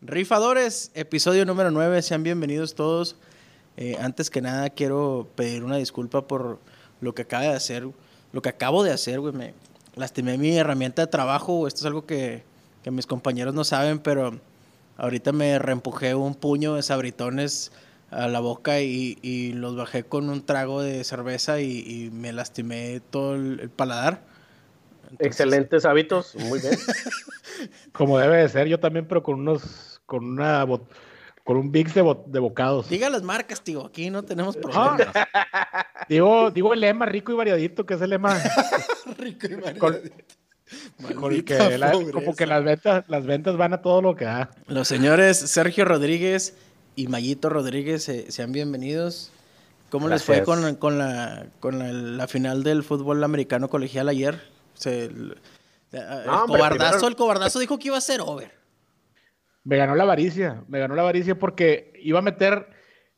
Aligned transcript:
Rifadores, 0.00 0.90
episodio 0.94 1.44
número 1.44 1.70
9, 1.70 2.00
sean 2.00 2.22
bienvenidos 2.22 2.74
todos. 2.74 3.16
Eh, 3.76 3.98
antes 4.00 4.30
que 4.30 4.40
nada 4.40 4.70
quiero 4.70 5.28
pedir 5.34 5.62
una 5.62 5.76
disculpa 5.76 6.26
por 6.26 6.58
lo 7.02 7.14
que 7.14 7.22
acaba 7.22 7.42
de 7.42 7.50
hacer, 7.50 7.86
lo 8.32 8.40
que 8.40 8.48
acabo 8.48 8.82
de 8.82 8.92
hacer, 8.92 9.20
güey. 9.20 9.34
Me 9.34 9.52
lastimé 9.96 10.38
mi 10.38 10.56
herramienta 10.56 11.02
de 11.02 11.08
trabajo, 11.08 11.66
esto 11.66 11.80
es 11.80 11.86
algo 11.86 12.06
que, 12.06 12.44
que 12.82 12.90
mis 12.90 13.06
compañeros 13.06 13.52
no 13.52 13.64
saben, 13.64 13.98
pero 13.98 14.40
ahorita 14.96 15.32
me 15.32 15.58
reempujé 15.58 16.14
un 16.14 16.34
puño 16.34 16.76
de 16.76 16.82
sabritones 16.82 17.72
a 18.10 18.26
la 18.28 18.40
boca 18.40 18.80
y, 18.80 19.18
y 19.22 19.52
los 19.52 19.76
bajé 19.76 20.02
con 20.04 20.28
un 20.30 20.44
trago 20.44 20.82
de 20.82 21.04
cerveza 21.04 21.60
y, 21.60 21.78
y 21.86 22.10
me 22.10 22.32
lastimé 22.32 23.00
todo 23.10 23.34
el, 23.36 23.60
el 23.60 23.70
paladar. 23.70 24.22
Entonces, 25.10 25.26
Excelentes 25.26 25.84
hábitos, 25.84 26.34
muy 26.36 26.60
bien. 26.60 26.74
Como 27.92 28.18
debe 28.18 28.38
de 28.38 28.48
ser, 28.48 28.68
yo 28.68 28.78
también, 28.80 29.06
pero 29.06 29.22
con 29.22 29.40
unos, 29.40 30.00
con 30.06 30.24
una, 30.24 30.64
con 31.44 31.56
un 31.56 31.70
mix 31.70 31.94
de, 31.94 32.02
bo- 32.02 32.24
de 32.26 32.38
bocados. 32.38 32.88
Diga 32.88 33.10
las 33.10 33.22
marcas, 33.22 33.62
tío, 33.62 33.86
aquí 33.86 34.08
no 34.10 34.22
tenemos 34.22 34.56
Ah, 34.56 34.96
problemas. 34.96 35.14
digo, 36.08 36.50
digo 36.50 36.74
el 36.74 36.80
lema 36.80 37.06
rico 37.06 37.32
y 37.32 37.34
variadito, 37.34 37.84
que 37.86 37.94
es 37.94 38.00
el 38.00 38.10
lema 38.10 38.40
Rico 39.18 39.46
y 39.46 39.50
con, 39.78 39.92
variadito. 39.92 40.14
con 41.20 41.32
el 41.32 41.44
que 41.44 41.78
la- 41.78 41.92
como 42.12 42.34
que 42.36 42.46
las 42.46 42.64
ventas, 42.64 43.04
las 43.08 43.26
ventas 43.26 43.56
van 43.56 43.72
a 43.74 43.82
todo 43.82 44.00
lo 44.02 44.14
que 44.16 44.24
da. 44.26 44.50
Los 44.68 44.88
señores 44.88 45.36
Sergio 45.38 45.84
Rodríguez 45.84 46.56
y 46.96 47.06
Mayito 47.08 47.48
Rodríguez, 47.48 48.08
eh, 48.08 48.26
sean 48.30 48.52
bienvenidos. 48.52 49.30
¿Cómo 49.90 50.08
les 50.08 50.22
fue 50.22 50.42
con, 50.44 50.76
con 50.76 50.98
la, 50.98 51.46
con 51.58 51.78
la, 51.78 51.92
la 51.92 52.28
final 52.28 52.62
del 52.62 52.82
fútbol 52.84 53.24
americano 53.24 53.68
colegial 53.68 54.08
ayer? 54.08 54.40
Se- 54.74 55.06
el, 55.06 55.36
el 55.92 56.26
No, 56.26 56.44
hombre, 56.44 56.58
cobardazo, 56.58 56.90
primero- 56.90 57.08
el 57.08 57.16
cobardazo 57.16 57.58
dijo 57.58 57.78
que 57.78 57.88
iba 57.88 57.96
a 57.98 58.00
ser 58.00 58.20
over. 58.20 58.52
Me 59.64 59.76
ganó 59.76 59.94
la 59.94 60.04
avaricia, 60.04 60.62
me 60.68 60.78
ganó 60.78 60.94
la 60.94 61.02
avaricia 61.02 61.38
porque 61.38 61.92
iba 62.02 62.20
a 62.20 62.22
meter 62.22 62.68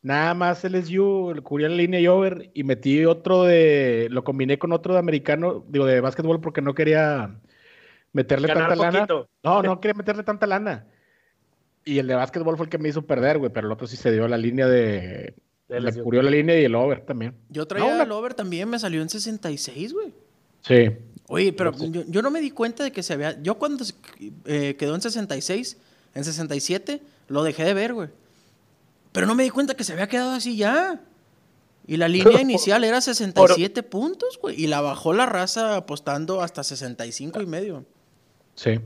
nada 0.01 0.35
más 0.35 0.65
LSU, 0.65 1.35
cubría 1.45 1.69
la 1.69 1.77
línea 1.77 2.01
y 2.01 2.09
over, 2.09 2.51
y 2.55 2.65
metí 2.65 3.05
otro 3.05 3.45
de, 3.45 4.09
lo 4.11 4.25
combiné 4.25 4.59
con 4.59 4.73
otro 4.73 4.95
de 4.95 4.99
americano, 4.99 5.65
digo, 5.69 5.87
de 5.87 6.01
básquetbol 6.01 6.41
porque 6.41 6.61
no 6.63 6.75
quería 6.75 7.37
meterle 8.13 8.49
Ganar 8.49 8.71
tanta 8.71 8.83
lana. 8.85 8.99
poquito. 9.07 9.29
No, 9.45 9.63
no 9.63 9.81
quería 9.81 9.95
meterle 9.95 10.23
tanta 10.25 10.47
lana. 10.47 10.87
Y 11.85 11.99
el 11.99 12.07
de 12.07 12.15
básquetbol 12.15 12.57
fue 12.57 12.67
el 12.67 12.71
que 12.71 12.79
me 12.79 12.89
hizo 12.89 13.03
perder, 13.03 13.39
güey, 13.39 13.51
pero 13.53 13.67
el 13.67 13.73
otro 13.73 13.87
sí 13.87 13.97
se 13.97 14.13
dio 14.13 14.29
la 14.29 14.37
línea 14.39 14.67
de... 14.69 15.35
De 15.69 15.81
Le 15.81 15.93
cubrió 16.03 16.21
la 16.23 16.31
línea 16.31 16.61
y 16.61 16.65
el 16.65 16.75
over 16.75 17.01
también. 17.05 17.35
Yo 17.49 17.67
traía 17.67 17.87
No, 17.87 17.95
una- 17.95 18.03
el 18.05 18.13
over 18.13 18.35
también, 18.35 18.69
me 18.69 18.79
salió 18.79 19.01
en 19.01 19.09
66, 19.09 19.93
güey. 19.95 20.13
Sí. 20.63 20.91
Oye, 21.29 21.53
pero 21.55 21.73
Sí. 21.73 21.89
yo, 21.91 22.03
yo 22.07 22.21
no 22.23 22.31
me 22.31 22.41
di 22.41 22.51
cuenta 22.51 22.85
de 22.85 22.93
que 22.93 23.03
se 23.03 23.15
había... 23.15 23.41
Yo 23.43 23.55
cuando 23.57 23.85
se- 23.85 23.95
eh, 24.45 24.77
quedó 24.79 24.95
en 24.95 25.01
66, 25.01 25.79
en 26.15 26.25
67, 26.25 27.01
lo 27.29 27.43
dejé 27.43 27.65
de 27.65 27.75
ver, 27.75 27.95
güey. 27.95 28.11
Pero 29.13 29.27
no 29.27 29.35
me 29.35 29.43
di 29.45 29.51
cuenta 29.51 29.75
que 29.75 29.85
se 29.85 29.93
había 29.95 30.09
quedado 30.09 30.33
así 30.33 30.57
ya. 30.57 31.01
Y 31.87 31.97
la 31.97 32.07
línea 32.09 32.41
inicial 32.43 32.85
era 32.85 33.01
67 33.01 33.83
puntos, 33.83 34.39
güey. 34.41 34.61
Y 34.63 34.67
la 34.67 34.81
bajó 34.83 35.13
la 35.15 35.27
raza 35.27 35.77
apostando 35.77 36.43
hasta 36.43 36.63
65 36.65 37.41
y 37.41 37.47
medio. 37.47 37.85
Sí. 38.55 38.79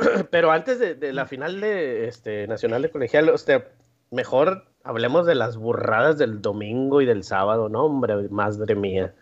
Pero 0.30 0.50
antes 0.50 0.78
de, 0.78 0.94
de 0.94 1.12
la 1.12 1.26
final 1.26 1.60
de 1.60 2.06
este 2.08 2.46
nacional 2.46 2.82
de 2.82 2.90
colegial, 2.90 3.28
este, 3.30 3.64
mejor 4.10 4.66
hablemos 4.82 5.26
de 5.26 5.34
las 5.34 5.56
burradas 5.56 6.18
del 6.18 6.40
domingo 6.40 7.00
y 7.00 7.06
del 7.06 7.24
sábado, 7.24 7.68
no, 7.68 7.84
hombre, 7.84 8.14
madre 8.30 8.74
mía. 8.74 9.14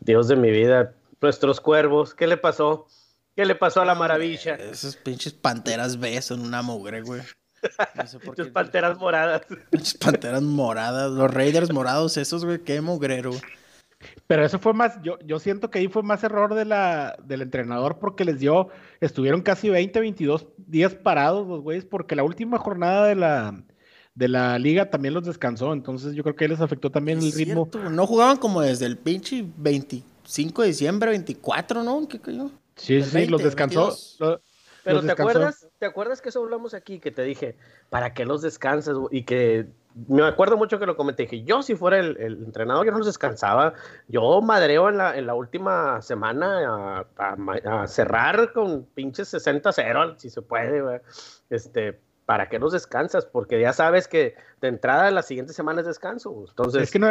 Dios 0.00 0.28
de 0.28 0.36
mi 0.36 0.50
vida, 0.50 0.94
nuestros 1.20 1.60
cuervos, 1.60 2.14
¿qué 2.14 2.26
le 2.26 2.36
pasó? 2.36 2.86
¿Qué 3.36 3.44
le 3.44 3.54
pasó 3.54 3.80
a 3.82 3.84
la 3.84 3.94
maravilla? 3.94 4.54
Esos 4.56 4.96
pinches 4.96 5.32
panteras 5.32 5.98
B 6.00 6.20
son 6.22 6.40
una 6.40 6.62
mugre, 6.62 7.02
güey. 7.02 7.22
No 7.94 8.06
sé 8.06 8.18
por 8.18 8.34
Tus 8.36 8.46
qué. 8.46 8.52
panteras 8.52 8.98
moradas. 8.98 9.42
Pinches 9.70 9.94
panteras 9.94 10.42
moradas. 10.42 11.10
Los 11.12 11.32
Raiders 11.32 11.72
morados, 11.72 12.16
esos, 12.16 12.44
güey. 12.44 12.58
Qué 12.60 12.80
mugrero. 12.80 13.30
güey. 13.30 13.42
Pero 14.26 14.44
eso 14.44 14.58
fue 14.58 14.72
más, 14.74 15.00
yo, 15.02 15.18
yo 15.24 15.38
siento 15.40 15.70
que 15.70 15.80
ahí 15.80 15.88
fue 15.88 16.02
más 16.02 16.22
error 16.22 16.54
de 16.54 16.64
la, 16.64 17.16
del 17.24 17.42
entrenador 17.42 17.98
porque 17.98 18.24
les 18.24 18.38
dio, 18.38 18.68
estuvieron 19.00 19.42
casi 19.42 19.68
20, 19.70 19.98
22 20.00 20.46
días 20.56 20.94
parados 20.94 21.46
los 21.48 21.60
güeyes 21.62 21.84
porque 21.84 22.14
la 22.14 22.22
última 22.22 22.58
jornada 22.58 23.06
de 23.06 23.16
la, 23.16 23.60
de 24.14 24.28
la 24.28 24.56
liga 24.58 24.88
también 24.90 25.14
los 25.14 25.24
descansó, 25.24 25.72
entonces 25.72 26.14
yo 26.14 26.22
creo 26.22 26.36
que 26.36 26.44
ahí 26.44 26.50
les 26.50 26.60
afectó 26.60 26.90
también 26.90 27.18
el 27.18 27.32
ritmo. 27.32 27.68
cierto. 27.70 27.90
No 27.90 28.06
jugaban 28.06 28.36
como 28.36 28.60
desde 28.60 28.86
el 28.86 28.98
pinche 28.98 29.44
25 29.56 30.62
de 30.62 30.68
diciembre, 30.68 31.10
24, 31.10 31.82
¿no? 31.82 32.06
¿Qué 32.06 32.20
cayó? 32.20 32.50
Sí, 32.76 33.02
sí, 33.02 33.26
los 33.26 33.40
20, 33.40 33.44
descansó. 33.44 33.80
22. 33.88 34.16
lo- 34.20 34.40
Pero 34.84 34.94
los 34.96 35.02
¿te 35.02 35.08
descansó. 35.08 35.30
acuerdas? 35.30 35.68
¿Te 35.80 35.86
acuerdas 35.86 36.22
que 36.22 36.28
eso 36.28 36.42
hablamos 36.42 36.72
aquí? 36.74 37.00
Que 37.00 37.10
te 37.10 37.22
dije, 37.22 37.56
¿para 37.90 38.14
qué 38.14 38.24
los 38.24 38.42
descansas? 38.42 38.94
güey? 38.96 39.18
Y 39.18 39.22
que 39.24 39.66
me 40.06 40.24
acuerdo 40.24 40.56
mucho 40.56 40.78
que 40.78 40.86
lo 40.86 40.96
comenté. 40.96 41.24
Dije, 41.24 41.42
yo 41.42 41.62
si 41.62 41.74
fuera 41.74 41.98
el, 41.98 42.16
entrenador, 42.44 42.86
yo 42.86 42.92
no 42.92 42.98
los 42.98 43.06
descansaba. 43.06 43.74
Yo 44.06 44.40
madreo 44.40 44.88
en 44.88 44.98
la, 44.98 45.16
en 45.16 45.26
la 45.26 45.34
última 45.34 46.00
semana 46.02 47.06
a, 47.16 47.86
cerrar 47.86 48.52
con 48.52 48.84
pinches 48.84 49.32
60-0, 49.34 50.16
si 50.18 50.30
se 50.30 50.42
puede. 50.42 51.02
Este, 51.50 51.98
¿para 52.26 52.48
qué 52.48 52.58
los 52.58 52.72
descansas? 52.72 53.24
Porque 53.24 53.60
ya 53.60 53.72
sabes 53.72 54.06
que 54.06 54.34
de 54.60 54.68
entrada 54.68 55.10
la 55.10 55.22
siguiente 55.22 55.52
semana 55.52 55.80
es 55.80 55.86
descanso. 55.86 56.44
Entonces, 56.48 56.84
Es 56.84 56.90
que 56.90 56.98
no, 56.98 57.08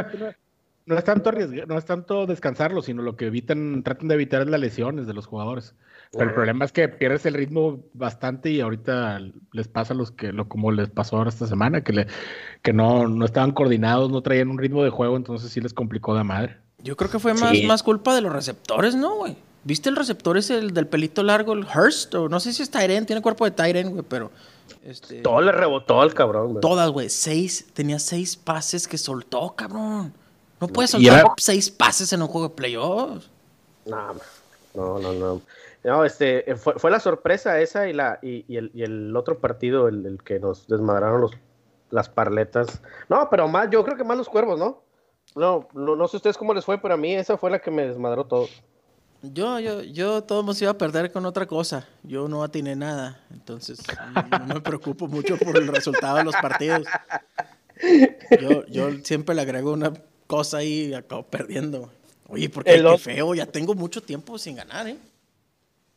no 0.88 0.98
es 0.98 1.04
tanto 1.04 1.30
arriesgar- 1.32 1.68
no 1.68 1.78
es 1.78 1.86
tanto 1.86 2.26
descansarlo, 2.26 2.82
sino 2.82 3.04
lo 3.04 3.16
que 3.16 3.28
evitan, 3.28 3.84
tratan 3.84 4.08
de 4.08 4.16
evitar 4.16 4.42
es 4.42 4.48
las 4.48 4.60
lesiones 4.60 5.06
de 5.06 5.14
los 5.14 5.26
jugadores. 5.28 5.76
Pero 6.14 6.24
el 6.30 6.34
problema 6.34 6.64
es 6.66 6.72
que 6.72 6.88
pierdes 6.88 7.26
el 7.26 7.34
ritmo 7.34 7.84
bastante 7.94 8.50
y 8.50 8.62
ahorita 8.62 9.20
les 9.52 9.68
pasa 9.68 9.94
a 9.94 9.98
los 9.98 10.12
que, 10.12 10.32
lo 10.32 10.48
como 10.48 10.72
les 10.72 10.90
pasó 10.90 11.18
ahora 11.18 11.30
esta 11.30 11.46
semana, 11.48 11.82
que, 11.82 11.92
le, 11.94 12.08
que 12.62 12.72
no, 12.72 13.08
no 13.10 13.26
estaban 13.26 13.52
coordinados, 13.52 14.10
no 14.10 14.22
traían 14.22 14.48
un 14.50 14.58
ritmo 14.58 14.84
de 14.84 14.90
juego, 14.90 15.18
entonces 15.18 15.52
sí 15.52 15.60
les 15.60 15.74
complicó 15.74 16.16
de 16.16 16.24
madre. 16.24 16.58
Yo 16.82 16.96
creo 16.96 17.12
que 17.12 17.20
fue 17.20 17.34
más, 17.34 17.52
Sí. 17.52 17.66
más 17.66 17.84
culpa 17.84 18.16
de 18.16 18.22
los 18.22 18.32
receptores, 18.32 18.96
¿no, 18.96 19.16
güey? 19.18 19.36
¿Viste 19.66 19.90
el 19.90 19.98
receptor 19.98 20.38
ese 20.38 20.58
el 20.60 20.74
del 20.74 20.88
pelito 20.88 21.24
largo, 21.24 21.52
el 21.52 21.66
Hurst? 21.66 22.16
O 22.16 22.30
no 22.30 22.40
sé 22.40 22.54
si 22.54 22.64
es 22.64 22.72
Tyren, 22.72 23.06
tiene 23.06 23.22
cuerpo 23.22 23.44
de 23.44 23.52
Tyren, 23.52 23.90
güey, 23.90 24.06
pero. 24.08 24.32
Este, 24.86 25.22
todo 25.22 25.42
le 25.42 25.52
rebotó 25.52 26.00
al 26.02 26.14
cabrón. 26.14 26.50
güey. 26.52 26.62
todas, 26.62 26.90
güey. 26.90 27.10
Seis, 27.10 27.68
tenía 27.74 28.00
seis 28.00 28.38
pases 28.38 28.88
que 28.88 28.98
soltó, 28.98 29.54
cabrón. 29.58 30.14
No 30.60 30.68
puedes 30.68 30.92
soltar 30.92 31.20
era- 31.20 31.34
seis 31.38 31.70
pases 31.70 32.12
en 32.14 32.22
un 32.22 32.28
juego 32.28 32.50
de 32.50 32.56
playoffs. 32.56 33.30
No, 33.86 34.14
no, 34.74 35.00
no, 35.00 35.14
no. 35.14 35.42
No, 35.84 36.04
este, 36.04 36.50
eh, 36.52 36.56
fue, 36.56 36.74
fue 36.74 36.92
la 36.92 37.00
sorpresa 37.00 37.60
esa 37.62 37.88
y, 37.88 37.94
la, 37.94 38.20
y, 38.22 38.44
y 38.48 38.58
el, 38.58 38.72
y 38.74 38.84
el 38.84 39.16
otro 39.16 39.38
partido, 39.40 39.88
el, 39.88 40.06
el 40.06 40.22
que 40.24 40.40
nos 40.40 40.68
desmadraron 40.68 41.22
los, 41.22 41.32
las 41.92 42.10
parletas. 42.10 42.82
No, 43.08 43.30
pero 43.30 43.48
más, 43.48 43.70
yo 43.70 43.86
creo 43.86 43.96
que 43.96 44.04
más 44.04 44.18
los 44.18 44.28
cuervos, 44.28 44.60
¿no? 44.60 44.82
No, 45.36 45.68
no, 45.74 45.96
no 45.96 46.08
sé 46.08 46.18
ustedes 46.18 46.38
cómo 46.38 46.54
les 46.54 46.66
fue, 46.66 46.78
pero 46.82 46.96
a 46.96 46.98
mí 46.98 47.14
esa 47.14 47.38
fue 47.38 47.52
la 47.52 47.60
que 47.60 47.72
me 47.72 47.88
desmadró 47.88 48.26
todo. 48.26 48.48
Yo, 49.22 49.60
yo, 49.60 49.82
yo 49.84 50.24
todos 50.24 50.44
nos 50.46 50.62
iba 50.62 50.72
a 50.72 50.78
perder 50.78 51.12
con 51.12 51.26
otra 51.26 51.46
cosa. 51.48 51.88
Yo 52.04 52.28
no 52.28 52.44
atiné 52.44 52.76
nada. 52.76 53.20
Entonces, 53.32 53.80
no 54.40 54.46
me 54.56 54.62
preocupo 54.62 55.08
mucho 55.08 55.38
por 55.38 55.56
el 55.58 55.68
resultado 55.68 56.18
de 56.18 56.24
los 56.24 56.36
partidos. 56.36 56.86
Yo, 58.42 58.66
yo 58.68 58.90
siempre 59.04 59.36
le 59.36 59.42
agrego 59.42 59.72
una 59.74 59.94
cosa 60.28 60.64
y 60.64 60.94
acabo 60.94 61.24
perdiendo. 61.24 61.90
Oye, 62.30 62.50
porque 62.50 62.72
El 62.72 62.82
qué 62.82 62.86
otro- 62.88 62.98
feo, 63.00 63.34
ya 63.36 63.46
tengo 63.46 63.74
mucho 63.74 64.02
tiempo 64.02 64.38
sin 64.38 64.58
ganar, 64.58 64.88
¿eh? 64.88 64.98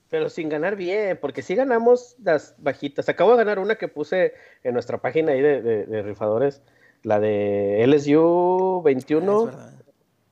Pero 0.08 0.28
sin 0.28 0.48
ganar 0.48 0.74
bien, 0.76 1.18
porque 1.20 1.42
sí 1.42 1.54
ganamos 1.54 2.16
las 2.22 2.54
bajitas. 2.58 3.08
Acabo 3.08 3.32
de 3.32 3.36
ganar 3.38 3.58
una 3.58 3.76
que 3.76 3.88
puse 3.88 4.34
en 4.64 4.72
nuestra 4.74 4.98
página 4.98 5.32
ahí 5.32 5.40
de, 5.40 5.60
de- 5.62 5.86
de 5.86 6.02
rifadores, 6.02 6.62
la 7.02 7.20
de 7.20 7.82
LSU 7.86 8.82
21. 8.84 9.40
Es 9.40 9.46
verdad. 9.46 9.72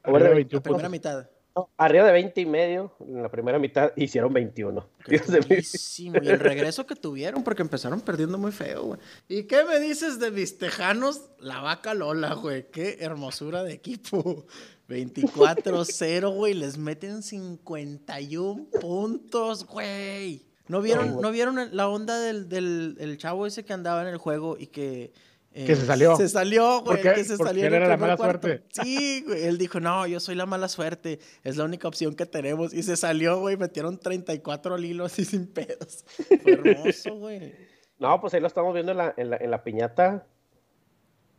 over 0.04 0.22
de 0.22 0.28
Arriba 0.28 0.34
20 0.36 0.56
La 0.56 0.62
primera 0.62 0.88
mitad. 0.88 1.28
No, 1.58 1.70
arriba 1.76 2.04
de 2.04 2.12
20 2.12 2.40
y 2.40 2.46
medio, 2.46 2.92
en 3.00 3.20
la 3.20 3.28
primera 3.28 3.58
mitad 3.58 3.90
hicieron 3.96 4.32
21. 4.32 4.88
Dios 5.08 5.26
de 5.26 5.32
mi 5.32 5.38
vida. 5.38 5.48
Buenísimo. 5.48 6.18
Y 6.22 6.28
el 6.28 6.38
regreso 6.38 6.86
que 6.86 6.94
tuvieron, 6.94 7.42
porque 7.42 7.62
empezaron 7.62 8.00
perdiendo 8.00 8.38
muy 8.38 8.52
feo, 8.52 8.84
güey. 8.84 9.00
¿Y 9.28 9.44
qué 9.44 9.64
me 9.64 9.80
dices 9.80 10.20
de 10.20 10.30
mis 10.30 10.56
tejanos? 10.56 11.30
La 11.40 11.60
vaca 11.60 11.94
Lola, 11.94 12.34
güey. 12.34 12.70
Qué 12.70 12.98
hermosura 13.00 13.64
de 13.64 13.72
equipo. 13.72 14.46
24-0, 14.88 16.32
güey. 16.32 16.54
Les 16.54 16.78
meten 16.78 17.24
51 17.24 18.66
puntos, 18.80 19.66
güey. 19.66 20.46
¿No 20.68 20.80
vieron, 20.80 21.20
¿no 21.20 21.32
vieron 21.32 21.70
la 21.72 21.88
onda 21.88 22.20
del, 22.20 22.48
del 22.48 22.96
el 23.00 23.18
chavo 23.18 23.46
ese 23.46 23.64
que 23.64 23.72
andaba 23.72 24.02
en 24.02 24.08
el 24.08 24.18
juego 24.18 24.56
y 24.58 24.68
que... 24.68 25.12
eh, 25.58 25.64
Que 25.66 25.76
se 25.76 25.86
salió. 25.86 26.16
Se 26.16 26.28
salió, 26.28 26.80
güey. 26.82 26.84
¿Por 26.84 27.00
qué? 27.00 27.14
Que 27.14 27.24
se 27.24 27.36
Porque 27.36 27.48
salió 27.48 27.66
en 27.66 27.74
él 27.74 27.74
era 27.82 27.88
la 27.88 27.96
mala 27.96 28.16
cuarto. 28.16 28.46
suerte. 28.48 28.66
Sí, 28.82 29.22
güey. 29.26 29.44
Él 29.44 29.58
dijo, 29.58 29.80
no, 29.80 30.06
yo 30.06 30.20
soy 30.20 30.34
la 30.34 30.46
mala 30.46 30.68
suerte. 30.68 31.18
Es 31.44 31.56
la 31.56 31.64
única 31.64 31.88
opción 31.88 32.14
que 32.14 32.26
tenemos. 32.26 32.72
Y 32.72 32.82
se 32.82 32.96
salió, 32.96 33.40
güey. 33.40 33.56
Metieron 33.56 33.98
34 33.98 34.74
al 34.74 34.84
hilo 34.84 35.04
así 35.04 35.24
sin 35.24 35.46
pedos. 35.46 36.04
Fue 36.42 36.52
hermoso, 36.52 37.14
güey. 37.16 37.54
No, 37.98 38.20
pues 38.20 38.32
ahí 38.34 38.40
lo 38.40 38.46
estamos 38.46 38.72
viendo 38.74 38.92
en 38.92 38.98
la, 38.98 39.14
en 39.16 39.30
la, 39.30 39.36
en 39.38 39.50
la 39.50 39.64
piñata. 39.64 40.26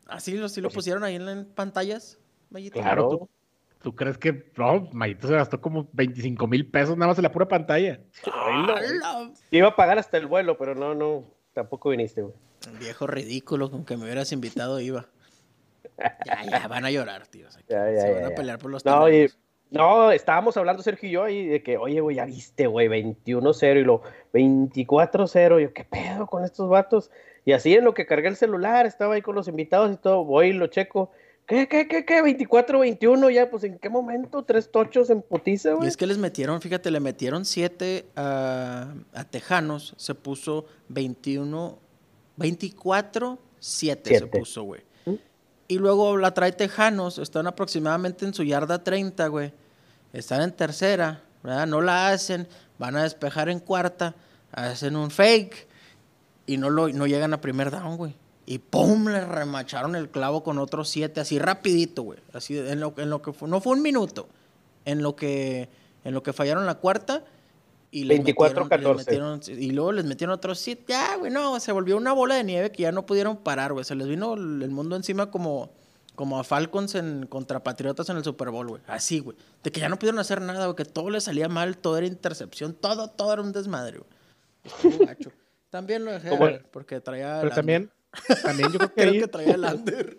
Así 0.08 0.36
lo, 0.36 0.50
sí 0.50 0.60
lo 0.60 0.70
pusieron 0.70 1.04
ahí 1.04 1.16
en, 1.16 1.30
en 1.30 1.46
pantallas. 1.46 2.18
Mayito. 2.50 2.82
Claro. 2.82 3.10
¿Tú, 3.10 3.30
tú 3.82 3.96
crees 3.96 4.18
que 4.18 4.52
no? 4.58 4.90
Mayito 4.92 5.28
se 5.28 5.36
gastó 5.36 5.62
como 5.62 5.88
25 5.94 6.48
mil 6.48 6.70
pesos 6.70 6.98
nada 6.98 7.10
más 7.10 7.18
en 7.18 7.24
la 7.24 7.32
pura 7.32 7.48
pantalla. 7.48 8.02
¡Hala! 8.26 9.32
Iba 9.52 9.68
a 9.70 9.76
pagar 9.76 10.00
hasta 10.00 10.18
el 10.18 10.26
vuelo, 10.28 10.58
pero 10.58 10.76
no, 10.76 10.96
no, 10.96 11.24
tampoco 11.54 11.92
viniste, 11.92 12.24
güey. 12.24 12.34
Viejo 12.80 13.08
ridículo, 13.08 13.72
con 13.72 13.86
que 13.86 13.96
me 13.98 14.04
hubieras 14.06 14.32
invitado 14.32 14.80
iba. 14.80 15.08
Ya, 16.26 16.44
ya, 16.50 16.68
van 16.68 16.86
a 16.86 16.92
llorar, 16.92 17.28
tío. 17.28 17.48
O 17.48 17.52
sea, 17.52 17.62
que 17.64 17.74
Ya, 17.74 17.92
ya, 17.92 18.02
se 18.02 18.14
van 18.14 18.26
a 18.26 18.36
pelear 18.36 18.60
por 18.60 18.72
los 18.72 18.86
No, 18.86 19.10
y- 19.10 19.30
no, 19.72 20.12
estábamos 20.12 20.58
hablando 20.58 20.82
Sergio 20.82 21.08
y 21.10 21.12
yo 21.12 21.24
ahí 21.24 21.46
de 21.46 21.62
que, 21.62 21.78
oye, 21.78 22.00
güey, 22.02 22.16
ya 22.16 22.26
viste, 22.26 22.66
güey, 22.68 22.88
21-0 22.88 23.80
y 23.80 23.84
lo 23.84 24.02
24-0. 24.34 25.60
Yo, 25.62 25.74
¿qué 25.74 25.84
pedo 25.84 26.26
con 26.28 26.44
estos 26.44 26.70
vatos? 26.70 27.12
Y 27.46 27.52
así 27.54 27.74
en 27.76 27.84
lo 27.84 27.94
que 27.94 28.06
cargué 28.06 28.28
el 28.30 28.36
celular, 28.36 28.86
estaba 28.86 29.16
ahí 29.16 29.22
con 29.22 29.36
los 29.36 29.48
invitados 29.48 29.92
y 29.94 29.98
todo, 29.98 30.24
voy 30.26 30.48
y 30.50 30.54
lo 30.54 30.68
checo. 30.68 31.12
¿Qué, 31.46 31.68
qué, 31.68 31.88
qué, 31.88 32.06
qué? 32.06 32.22
24-21 32.22 33.30
ya, 33.34 33.50
pues 33.50 33.64
¿en 33.64 33.80
qué 33.80 33.90
momento? 33.90 34.44
Tres 34.44 34.72
tochos 34.72 35.10
en 35.10 35.22
putiza, 35.24 35.72
Y 35.72 35.74
güey. 35.74 35.88
es 35.88 35.98
que 35.98 36.06
les 36.06 36.18
metieron, 36.20 36.62
fíjate, 36.62 36.92
le 36.92 37.00
metieron 37.00 37.44
7 37.46 38.06
a, 38.16 38.94
a 39.14 39.24
Tejanos, 39.26 39.94
se 39.98 40.14
puso 40.14 40.66
21, 40.90 41.80
24, 42.40 43.40
7 43.60 44.20
se 44.20 44.28
puso, 44.28 44.64
güey. 44.64 44.82
Y 45.68 45.78
luego 45.78 46.18
la 46.18 46.34
trae 46.34 46.52
Tejanos, 46.52 47.20
están 47.20 47.46
aproximadamente 47.46 48.26
en 48.26 48.34
su 48.34 48.44
yarda 48.44 48.84
30, 48.84 49.28
güey. 49.28 49.54
Están 50.14 50.42
en 50.42 50.52
tercera, 50.52 51.22
¿verdad? 51.44 51.68
No 51.68 51.82
la 51.82 52.10
hacen, 52.10 52.48
van 52.80 52.96
a 52.96 53.04
despejar 53.04 53.50
en 53.50 53.60
cuarta, 53.60 54.16
hacen 54.52 54.96
un 54.96 55.12
fake 55.12 55.68
y 56.48 56.58
no, 56.58 56.72
lo, 56.72 56.90
no 56.90 57.06
llegan 57.06 57.34
a 57.36 57.42
primer 57.42 57.70
down, 57.70 57.98
güey. 57.98 58.16
Y 58.48 58.58
¡pum! 58.58 59.08
Le 59.10 59.24
remacharon 59.24 59.96
el 59.96 60.10
clavo 60.10 60.42
con 60.42 60.58
otros 60.58 60.90
siete, 60.90 61.20
así 61.22 61.38
rapidito, 61.38 62.02
güey. 62.02 62.20
Así, 62.34 62.58
en 62.58 62.80
lo, 62.80 62.96
en 62.98 63.12
lo 63.12 63.22
que 63.22 63.32
fue, 63.32 63.48
no 63.48 63.62
fue 63.62 63.74
un 63.74 63.84
minuto. 63.84 64.28
En 64.86 65.04
lo 65.04 65.16
que, 65.16 65.70
en 66.04 66.16
lo 66.16 66.24
que 66.24 66.34
fallaron 66.34 66.66
la 66.66 66.76
cuarta. 66.76 67.24
Y 67.92 68.04
les 68.04 68.18
24, 68.20 68.66
metieron- 68.66 68.98
les 68.98 69.06
14. 69.06 69.52
metieron- 69.52 69.64
y 69.64 69.72
luego 69.72 69.92
les 69.92 70.06
metieron 70.06 70.34
otros 70.36 70.60
siete. 70.60 70.84
Ya, 70.90 71.16
güey, 71.18 71.32
no, 71.32 71.60
se 71.60 71.72
volvió 71.72 71.98
una 71.98 72.14
bola 72.14 72.36
de 72.36 72.44
nieve 72.44 72.72
que 72.72 72.84
ya 72.84 72.92
no 72.92 73.06
pudieron 73.06 73.38
parar, 73.38 73.74
güey. 73.74 73.84
Se 73.86 73.96
les 73.96 74.08
vino 74.08 74.34
el 74.36 74.70
mundo 74.70 74.96
encima 74.96 75.32
como, 75.32 75.72
como 76.16 76.40
a 76.40 76.44
Falcons 76.44 76.94
en, 76.96 77.26
contra 77.26 77.64
Patriotas 77.64 78.08
en 78.10 78.18
el 78.18 78.24
Super 78.24 78.52
Bowl, 78.52 78.68
güey. 78.68 78.82
Así, 78.88 79.20
güey. 79.20 79.36
De 79.64 79.72
que 79.72 79.80
ya 79.80 79.90
no 79.90 79.98
pudieron 79.98 80.20
hacer 80.20 80.40
nada, 80.42 80.66
güey. 80.66 80.76
Que 80.76 80.86
todo 80.86 81.10
les 81.10 81.24
salía 81.24 81.50
mal, 81.50 81.78
todo 81.78 81.98
era 81.98 82.06
intercepción, 82.06 82.74
todo, 82.76 83.10
todo 83.10 83.34
era 83.34 83.42
un 83.42 83.52
desmadre, 83.54 84.00
güey. 84.00 84.98
Gacho. 85.08 85.32
También 85.72 86.04
lo 86.06 86.12
dejé 86.12 86.38
ver, 86.38 86.66
porque 86.72 87.00
traía. 87.00 87.38
Pero 87.38 87.50
el 87.50 87.56
también, 87.56 87.92
también 88.44 88.72
yo 88.72 88.80
creo 88.80 88.90
que, 88.94 89.02
Creo 89.02 89.12
ahí, 89.14 89.20
que 89.22 89.28
traía 89.28 89.54
el 89.56 89.64
under. 89.64 90.18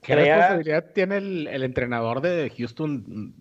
¿qué 0.00 0.14
responsabilidad 0.16 0.84
tiene 0.92 1.16
el, 1.18 1.46
el 1.46 1.62
entrenador 1.62 2.20
de 2.20 2.52
Houston? 2.58 3.34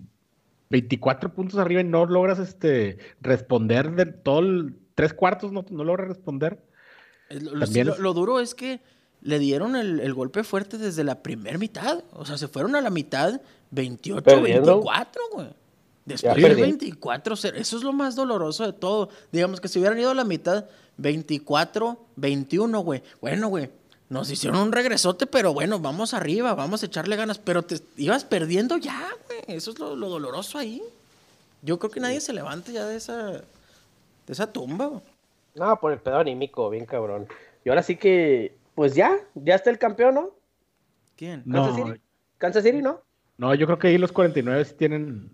24 0.74 1.32
puntos 1.34 1.60
arriba 1.60 1.82
y 1.82 1.84
no 1.84 2.06
logras 2.08 2.40
este 2.40 2.98
responder 3.22 3.92
de 3.96 4.08
todo 4.08 4.40
el 4.40 4.76
tres 4.96 5.14
cuartos, 5.14 5.52
no, 5.52 5.64
no 5.70 5.84
logras 5.84 6.08
responder. 6.08 6.60
Es 7.30 7.42
Lo, 7.44 7.54
lo- 7.56 7.66
También 7.66 7.88
lo- 7.88 7.94
es- 7.94 8.00
lo 8.00 8.14
duro 8.14 8.40
es 8.40 8.56
que 8.56 8.82
le 9.22 9.40
dieron 9.40 9.76
el, 9.76 10.00
el 10.00 10.14
golpe 10.14 10.44
fuerte 10.44 10.78
desde 10.78 11.04
la 11.04 11.22
primera 11.24 11.58
mitad. 11.58 12.04
O 12.12 12.26
sea, 12.26 12.38
se 12.38 12.48
fueron 12.48 12.76
a 12.76 12.82
la 12.82 12.90
mitad 12.90 13.40
28, 13.72 14.24
Perdiendo. 14.24 14.74
24, 14.82 15.22
güey. 15.32 15.48
Después 16.06 16.34
perdí. 16.36 16.62
24, 16.62 17.36
cero. 17.38 17.56
Eso 17.58 17.78
es 17.78 17.84
lo 17.84 17.94
más 17.94 18.16
doloroso 18.16 18.66
de 18.66 18.74
todo. 18.74 19.10
Digamos 19.32 19.62
que 19.62 19.68
si 19.70 19.80
hubieran 19.80 19.98
ido 20.00 20.10
a 20.12 20.16
la 20.16 20.26
mitad 20.26 20.66
24, 20.98 21.98
21, 22.18 22.80
güey. 22.82 23.02
Bueno, 23.22 23.48
güey. 23.48 23.70
Nos 24.14 24.30
hicieron 24.30 24.60
un 24.60 24.72
regresote, 24.72 25.26
pero 25.26 25.54
bueno, 25.54 25.80
vamos 25.80 26.14
arriba, 26.14 26.54
vamos 26.54 26.84
a 26.84 26.86
echarle 26.86 27.16
ganas. 27.16 27.40
Pero 27.40 27.64
te 27.64 27.78
ibas 27.98 28.24
perdiendo 28.24 28.78
ya, 28.78 29.10
güey. 29.28 29.58
Eso 29.58 29.72
es 29.72 29.80
lo, 29.80 29.96
lo 29.96 30.08
doloroso 30.08 30.60
ahí. 30.60 30.84
Yo 31.64 31.80
creo 31.80 31.90
que 31.90 32.00
nadie 32.00 32.22
se 32.22 32.32
levanta 32.32 32.72
ya 32.72 32.86
de 32.86 32.96
esa, 32.96 33.32
de 33.32 33.44
esa 34.28 34.54
tumba, 34.54 34.86
güey. 34.86 35.02
No, 35.56 35.80
por 35.80 35.92
el 35.92 36.00
pedo 36.00 36.18
anímico, 36.18 36.70
bien 36.70 36.86
cabrón. 36.86 37.28
Y 37.66 37.70
ahora 37.70 37.82
sí 37.82 37.96
que, 37.96 38.56
pues 38.76 38.94
ya, 38.94 39.18
ya 39.34 39.56
está 39.56 39.72
el 39.72 39.80
campeón, 39.80 40.14
¿no? 40.14 40.30
¿Quién? 41.16 41.44
Kansas 41.44 41.78
No, 41.78 41.86
City. 41.88 42.02
Kansas 42.38 42.64
City, 42.64 42.82
¿no? 42.84 43.02
no, 43.38 43.56
yo 43.56 43.66
creo 43.66 43.80
que 43.80 43.88
ahí 43.88 43.98
los 43.98 44.12
49 44.12 44.64
sí 44.66 44.76
tienen, 44.76 45.32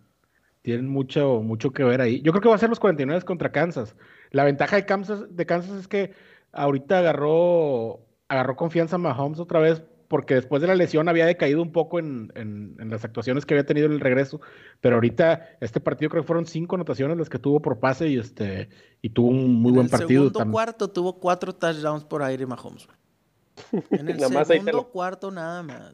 tienen 0.62 0.88
mucho, 0.88 1.42
mucho 1.42 1.72
que 1.72 1.84
ver 1.84 2.00
ahí. 2.00 2.22
Yo 2.22 2.31
creo 2.31 2.42
que 2.42 2.50
va 2.50 2.56
a 2.56 2.60
ser 2.60 2.70
los 2.70 2.80
49 2.80 3.24
contra 3.24 3.52
Kansas. 3.52 3.96
La 4.31 4.46
ventaja 4.46 4.78
de 4.78 4.86
Kansas, 4.86 5.36
de 5.36 5.46
Kansas 5.46 5.80
es 5.80 5.88
que 5.90 6.14
ahorita 6.54 7.00
agarró, 7.00 8.00
agarró 8.30 8.56
confianza 8.56 8.98
Mahomes 8.98 9.40
otra 9.40 9.60
vez, 9.60 9.81
porque 10.08 10.34
después 10.36 10.62
de 10.62 10.68
la 10.68 10.74
lesión 10.76 11.08
había 11.10 11.26
decaído 11.26 11.62
un 11.62 11.72
poco 11.72 12.00
en, 12.00 12.31
en- 12.36 12.76
en 12.80 12.90
las 12.90 13.04
actuaciones 13.06 13.46
que 13.46 13.54
había 13.54 13.66
tenido 13.66 13.86
en 13.88 13.92
el 13.94 14.00
regreso. 14.00 14.40
Pero 14.81 14.96
ahorita, 14.96 15.50
este 15.60 15.80
partido 15.80 16.10
creo 16.10 16.24
que 16.24 16.28
fueron 16.28 16.46
cinco 16.48 16.76
anotaciones 16.76 17.18
las 17.18 17.30
que 17.30 17.38
tuvo 17.38 17.62
por 17.62 17.80
pase 17.80 18.08
y 18.08 18.18
este, 18.18 18.70
y 19.02 19.10
tuvo 19.10 19.28
un 19.28 19.54
muy 19.62 19.70
en 19.70 19.76
buen 19.76 19.86
el 19.86 19.92
partido 19.92 20.22
segundo 20.22 20.40
también. 20.40 20.54
cuarto 20.54 20.90
tuvo 20.90 21.20
cuatro 21.20 21.54
touchdowns 21.54 22.06
por 22.06 22.24
aire 22.24 22.46
Mahomes. 22.48 22.88
güey. 22.88 23.84
En 23.92 24.10
el 24.10 24.18
Nada 24.18 24.46
segundo 24.46 24.72
lo- 24.72 24.88
cuarto 24.90 25.30
nada 25.31 25.62
más. 25.64 25.94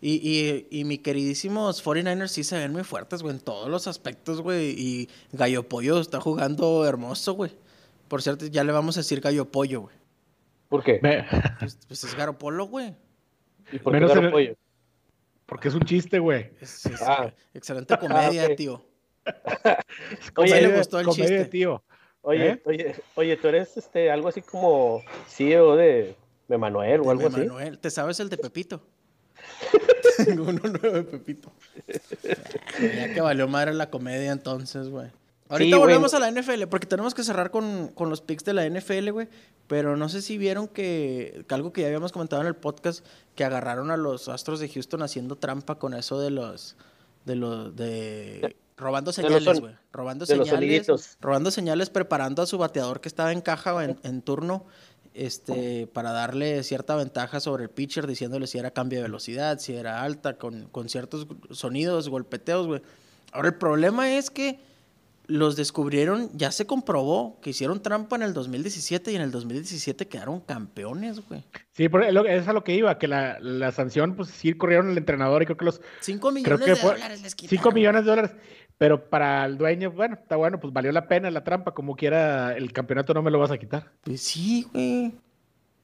Y, 0.00 0.20
y, 0.22 0.68
y 0.80 0.84
mi 0.84 0.98
queridísimos 0.98 1.82
49ers 1.82 2.28
sí 2.28 2.44
se 2.44 2.58
ven 2.58 2.72
muy 2.72 2.84
fuertes, 2.84 3.22
güey, 3.22 3.34
en 3.36 3.40
todos 3.40 3.70
los 3.70 3.86
aspectos, 3.88 4.42
güey. 4.42 4.74
Y 4.78 5.08
Gallo 5.32 5.66
Pollo 5.66 5.98
está 5.98 6.20
jugando 6.20 6.84
hermoso, 6.86 7.32
güey. 7.32 7.52
Por 8.08 8.20
cierto, 8.20 8.44
ya 8.46 8.64
le 8.64 8.72
vamos 8.72 8.98
a 8.98 9.00
decir 9.00 9.20
Gallo 9.22 9.50
Pollo, 9.50 9.80
güey. 9.82 9.96
¿Por 10.74 10.82
qué? 10.82 10.98
Me- 11.02 11.24
Pues, 11.60 11.78
pues 11.86 12.02
es 12.02 12.14
Garopolo, 12.16 12.66
güey. 12.66 12.96
¿Y 13.70 13.78
por 13.78 13.92
qué 13.92 14.00
Menos 14.00 14.12
dar 14.12 14.24
en 14.24 14.34
el- 14.34 14.56
porque 15.46 15.68
es 15.68 15.74
un 15.74 15.82
chiste, 15.82 16.18
güey. 16.18 16.50
Es, 16.60 16.84
es- 16.86 17.00
Ah. 17.02 17.32
Excelente 17.54 17.96
comedia, 18.00 18.46
ok. 18.46 18.56
tío. 18.56 18.84
Oye, 20.36 20.50
le 20.50 20.62
Comedia- 20.66 20.76
gustó 20.78 20.98
el 20.98 21.06
comedia 21.06 21.28
chiste. 21.28 21.44
tío. 21.44 21.80
Oye, 22.22 22.48
¿Eh? 22.50 22.62
oye, 22.64 22.94
oye, 23.14 23.36
tú 23.36 23.46
eres 23.48 23.76
este 23.76 24.10
algo 24.10 24.26
así 24.28 24.42
como 24.42 25.00
CEO 25.28 25.76
de, 25.76 26.16
de 26.48 26.58
Manuel 26.58 27.02
o 27.02 27.04
De 27.04 27.10
algo 27.10 27.28
así. 27.28 27.36
Manuel. 27.38 27.78
¿Te 27.78 27.90
sabes 27.90 28.18
el 28.18 28.28
de 28.30 28.36
Pepito? 28.38 28.82
Tengo 30.24 30.42
uno 30.48 30.60
nuevo 30.60 30.90
de 30.96 31.04
Pepito. 31.04 31.52
Ya 32.80 33.14
que 33.14 33.20
valió 33.20 33.46
madre 33.46 33.74
la 33.74 33.90
comedia 33.90 34.32
entonces, 34.32 34.88
güey. 34.88 35.08
Ahorita 35.54 35.76
Sí, 35.76 35.80
güey. 35.80 35.80
volvemos 35.80 36.14
a 36.14 36.18
la 36.18 36.30
NFL, 36.30 36.64
porque 36.68 36.86
tenemos 36.86 37.14
que 37.14 37.22
cerrar 37.22 37.50
con, 37.50 37.88
con 37.88 38.10
los 38.10 38.20
picks 38.20 38.44
de 38.44 38.54
la 38.54 38.68
NFL, 38.68 39.10
güey. 39.10 39.28
Pero 39.66 39.96
no 39.96 40.08
sé 40.08 40.20
si 40.20 40.36
vieron 40.36 40.68
que, 40.68 41.44
que 41.48 41.54
algo 41.54 41.72
que 41.72 41.80
ya 41.82 41.86
habíamos 41.86 42.12
comentado 42.12 42.42
en 42.42 42.48
el 42.48 42.56
podcast, 42.56 43.04
que 43.34 43.44
agarraron 43.44 43.90
a 43.90 43.96
los 43.96 44.28
Astros 44.28 44.60
de 44.60 44.68
Houston 44.68 45.02
haciendo 45.02 45.36
trampa 45.36 45.78
con 45.78 45.94
eso 45.94 46.20
de 46.20 46.30
los... 46.30 46.76
De 47.24 47.36
los... 47.36 47.74
De... 47.74 48.56
Robando 48.76 49.12
señales, 49.12 49.60
güey. 49.60 49.74
Robando 49.92 50.26
señales. 50.26 51.16
Robando 51.20 51.50
señales, 51.50 51.90
preparando 51.90 52.42
a 52.42 52.46
su 52.46 52.58
bateador 52.58 53.00
que 53.00 53.08
estaba 53.08 53.32
en 53.32 53.40
caja 53.40 53.72
o 53.74 53.80
en, 53.80 53.98
en 54.02 54.20
turno 54.20 54.66
este, 55.14 55.86
para 55.86 56.10
darle 56.10 56.62
cierta 56.64 56.96
ventaja 56.96 57.38
sobre 57.38 57.62
el 57.62 57.70
pitcher, 57.70 58.06
diciéndole 58.06 58.48
si 58.48 58.58
era 58.58 58.72
cambio 58.72 58.98
de 58.98 59.04
velocidad, 59.04 59.60
si 59.60 59.74
era 59.74 60.02
alta, 60.02 60.36
con, 60.36 60.66
con 60.66 60.88
ciertos 60.88 61.28
sonidos, 61.52 62.08
golpeteos, 62.08 62.66
güey. 62.66 62.82
Ahora, 63.32 63.48
el 63.48 63.54
problema 63.54 64.12
es 64.16 64.30
que 64.30 64.58
los 65.26 65.56
descubrieron, 65.56 66.30
ya 66.34 66.50
se 66.52 66.66
comprobó 66.66 67.40
que 67.40 67.50
hicieron 67.50 67.82
trampa 67.82 68.16
en 68.16 68.22
el 68.22 68.34
2017 68.34 69.12
y 69.12 69.16
en 69.16 69.22
el 69.22 69.30
2017 69.30 70.06
quedaron 70.08 70.40
campeones, 70.40 71.26
güey. 71.28 71.44
Sí, 71.72 71.88
por- 71.88 72.04
es 72.04 72.46
a 72.48 72.52
lo 72.52 72.62
que 72.64 72.74
iba, 72.74 72.98
que 72.98 73.08
la, 73.08 73.38
la 73.40 73.72
sanción, 73.72 74.16
pues 74.16 74.28
sí 74.30 74.52
corrieron 74.52 74.90
el 74.90 74.98
entrenador 74.98 75.42
y 75.42 75.46
creo 75.46 75.56
que 75.56 75.64
los 75.64 75.80
5 76.00 76.20
creo 76.20 76.32
millones 76.32 76.64
que 76.64 76.70
de 76.70 76.76
fue 76.76 76.92
dólares 76.92 77.22
les 77.22 77.32
5 77.32 77.48
quitaron. 77.50 77.74
millones 77.74 78.04
de 78.04 78.10
dólares. 78.10 78.30
Pero 78.76 79.08
para 79.08 79.44
el 79.46 79.56
dueño, 79.56 79.92
bueno, 79.92 80.16
está 80.20 80.34
bueno, 80.36 80.58
pues 80.58 80.72
valió 80.72 80.90
la 80.92 81.06
pena 81.06 81.30
la 81.30 81.44
trampa, 81.44 81.72
como 81.72 81.94
quiera, 81.94 82.54
el 82.56 82.72
campeonato 82.72 83.14
no 83.14 83.22
me 83.22 83.30
lo 83.30 83.38
vas 83.38 83.52
a 83.52 83.56
quitar. 83.58 83.92
Pues 84.02 84.20
sí, 84.20 84.66
güey. 84.72 85.14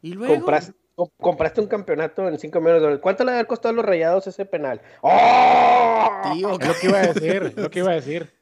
Y 0.03 0.13
luego... 0.13 0.35
Compraste, 0.35 0.73
com- 0.97 1.09
compraste 1.21 1.61
un 1.61 1.69
campeonato 1.69 2.27
en 2.29 2.37
5 2.39 2.59
millones 2.59 2.81
de 2.81 2.85
dólares. 2.87 3.01
¿Cuánto 3.03 3.25
le 3.25 3.31
había 3.31 3.45
costado 3.45 3.73
a 3.73 3.77
los 3.77 3.85
rayados 3.85 4.27
ese 4.27 4.45
penal? 4.45 4.81
¡Oh! 5.03 6.11
Tío, 6.35 6.59
Es 6.59 6.67
lo 6.67 6.75
que 6.75 6.87
iba 6.89 6.99
a 6.99 7.07
decir, 7.13 7.53
lo 7.57 7.71
que 7.71 7.79
iba 7.79 7.91
a 7.93 7.95
decir. 7.95 8.40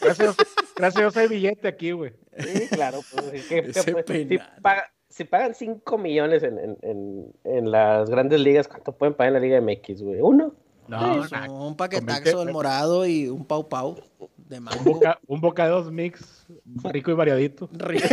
Gracias, 0.00 0.36
gracias, 0.76 1.14
soy 1.14 1.28
billete 1.28 1.68
aquí, 1.68 1.92
güey. 1.92 2.12
Sí, 2.38 2.68
claro. 2.68 3.00
Pues, 3.12 3.32
es 3.34 3.46
que- 3.48 3.58
Ese 3.58 3.94
que- 4.04 4.28
si, 4.28 4.38
paga- 4.62 4.90
si 5.08 5.24
pagan 5.24 5.54
5 5.54 5.98
millones 5.98 6.42
en, 6.42 6.58
en, 6.58 6.76
en, 6.82 7.32
en 7.44 7.70
las 7.70 8.08
grandes 8.10 8.40
ligas, 8.40 8.68
¿cuánto 8.68 8.92
pueden 8.96 9.14
pagar 9.14 9.28
en 9.28 9.34
la 9.34 9.40
Liga 9.40 9.60
MX, 9.60 10.02
güey? 10.02 10.20
¿Uno? 10.20 10.54
No, 10.88 11.16
Pues, 11.18 11.32
nah, 11.32 11.48
un 11.50 11.76
paquetaxo 11.76 12.24
20 12.24 12.44
del 12.44 12.52
morado 12.52 13.06
y 13.06 13.28
un 13.28 13.46
pau 13.46 13.68
pau 13.68 13.96
de 14.36 14.58
un, 14.58 14.64
mango. 14.64 15.00
un 15.26 15.40
boca 15.40 15.64
de 15.64 15.70
dos 15.70 15.90
mix, 15.90 16.46
rico 16.82 17.10
y 17.10 17.14
variadito. 17.14 17.70
Rico. 17.72 18.06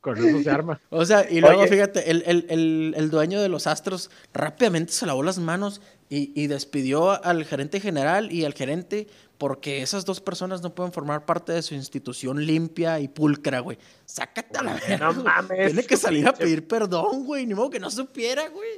Con, 0.00 0.16
eso 0.18 0.42
se 0.42 0.50
arma. 0.50 0.80
O 0.90 1.04
sea, 1.04 1.26
y 1.30 1.40
luego 1.40 1.60
Oye. 1.60 1.68
fíjate, 1.70 2.10
el, 2.10 2.22
el- 2.26 2.46
el- 2.48 2.94
el 2.96 3.10
dueño 3.10 3.40
de 3.40 3.48
los 3.48 3.66
Astros 3.66 4.10
rápidamente 4.32 4.92
se 4.92 5.06
lavó 5.06 5.22
las 5.22 5.38
manos 5.38 5.80
y, 6.08 6.32
y 6.40 6.46
despidió 6.46 7.24
al 7.24 7.44
gerente 7.44 7.80
general 7.80 8.30
y 8.32 8.44
al 8.44 8.52
gerente 8.54 9.06
porque 9.38 9.82
esas 9.82 10.04
dos 10.04 10.20
personas 10.20 10.62
no 10.62 10.74
pueden 10.74 10.92
formar 10.92 11.24
parte 11.24 11.52
de 11.52 11.62
su 11.62 11.74
institución 11.74 12.44
limpia 12.46 13.00
y 13.00 13.08
pulcra, 13.08 13.60
güey. 13.60 13.78
Sácate 14.04 14.58
a 14.58 14.62
la 14.62 14.74
verga. 14.74 14.98
No 15.12 15.24
mames, 15.24 15.66
Tiene 15.72 15.82
que 15.84 15.96
salir 15.96 16.28
a 16.28 16.32
pedir 16.34 16.66
perdón, 16.68 17.24
güey. 17.24 17.46
Ni 17.46 17.54
modo 17.54 17.70
que 17.70 17.80
no 17.80 17.90
supiera, 17.90 18.48
güey. 18.48 18.70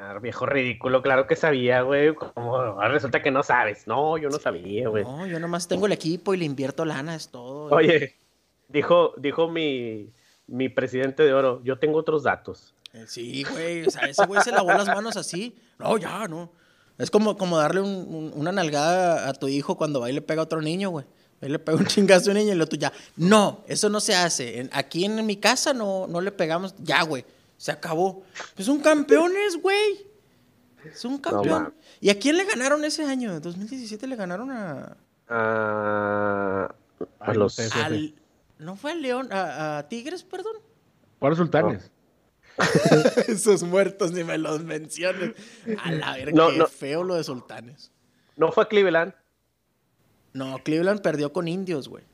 Ah, 0.00 0.18
viejo 0.20 0.44
ridículo, 0.46 1.00
claro 1.00 1.28
que 1.28 1.36
sabía, 1.36 1.82
güey. 1.82 2.12
Como 2.14 2.56
ahora 2.56 2.88
resulta 2.88 3.22
que 3.22 3.30
no 3.30 3.44
sabes. 3.44 3.86
No, 3.86 4.18
yo 4.18 4.28
no 4.28 4.38
sabía, 4.38 4.88
güey. 4.88 5.04
No, 5.04 5.24
yo 5.28 5.38
nomás 5.38 5.68
tengo 5.68 5.86
el 5.86 5.92
equipo 5.92 6.34
y 6.34 6.38
le 6.38 6.44
invierto 6.44 6.84
lana, 6.84 7.14
es 7.14 7.28
todo. 7.28 7.66
Oye, 7.72 8.16
dijo, 8.68 9.12
dijo 9.16 9.48
mi, 9.48 10.10
mi 10.46 10.68
presidente 10.68 11.22
de 11.24 11.32
oro, 11.32 11.60
yo 11.64 11.78
tengo 11.78 11.98
otros 11.98 12.22
datos. 12.22 12.74
Eh, 12.92 13.04
Sí, 13.06 13.44
güey. 13.44 13.86
O 13.86 13.90
sea, 13.90 14.02
ese 14.08 14.24
güey 14.26 14.40
se 14.42 14.52
lavó 14.52 14.70
las 14.72 14.86
manos 14.86 15.16
así. 15.16 15.54
No, 15.78 15.96
ya, 15.98 16.26
no. 16.28 16.50
Es 16.98 17.10
como, 17.10 17.36
como 17.36 17.58
darle 17.58 17.80
un- 17.82 18.06
un- 18.14 18.32
una 18.34 18.52
nalgada 18.52 19.28
a 19.28 19.34
tu 19.34 19.48
hijo 19.48 19.76
cuando 19.76 20.00
va 20.00 20.08
y 20.10 20.14
le 20.14 20.22
pega 20.22 20.40
a 20.40 20.44
otro 20.44 20.62
niño, 20.62 20.88
güey. 20.90 21.04
Ahí 21.42 21.50
le 21.50 21.58
pega 21.58 21.76
un 21.76 21.84
chingazo 21.86 22.30
a 22.30 22.32
un 22.32 22.38
niño 22.38 22.48
y 22.48 22.52
el 22.52 22.62
otro 22.62 22.78
ya. 22.78 22.90
No, 23.16 23.62
eso 23.68 23.90
no 23.90 24.00
se 24.00 24.14
hace. 24.14 24.60
En- 24.60 24.70
aquí 24.72 25.04
en 25.04 25.24
mi 25.26 25.36
casa 25.36 25.74
no, 25.74 26.06
no 26.06 26.20
le 26.22 26.32
pegamos. 26.32 26.74
Ya, 26.78 27.02
güey. 27.02 27.24
Se 27.58 27.70
acabó. 27.72 28.22
Pues 28.54 28.64
son 28.66 28.80
campeones, 28.80 29.60
güey. 29.60 30.06
Es 30.90 31.04
un 31.04 31.18
campeón. 31.18 31.74
¿Y 32.00 32.08
a 32.10 32.18
quién 32.18 32.36
le 32.38 32.44
ganaron 32.44 32.82
ese 32.84 33.04
año? 33.04 33.34
En 33.34 33.42
2017 33.42 34.06
le 34.06 34.16
ganaron 34.16 34.50
a. 34.50 34.96
Ah, 35.28 36.74
a 37.20 37.34
los... 37.34 37.58
al- 37.58 38.14
¿No 38.58 38.76
fue 38.76 38.92
a 38.92 38.94
León? 38.94 39.28
A, 39.32 39.78
a 39.78 39.88
Tigres, 39.88 40.22
perdón? 40.24 40.54
Fueron 41.18 41.36
sultanes. 41.36 41.90
Esos 43.28 43.62
muertos 43.62 44.12
ni 44.12 44.24
me 44.24 44.38
los 44.38 44.62
menciones. 44.62 45.32
A 45.84 45.92
la 45.92 46.12
verga, 46.14 46.32
No, 46.32 46.50
qué 46.50 46.58
no. 46.58 46.66
feo 46.66 47.02
lo 47.04 47.14
de 47.16 47.24
Sultanes. 47.24 47.92
No 48.36 48.50
fue 48.52 48.64
a 48.64 48.68
Cleveland. 48.68 49.12
No, 50.32 50.58
Cleveland 50.64 51.00
perdió 51.02 51.32
con 51.32 51.48
indios, 51.48 51.88
güey. 51.88 52.04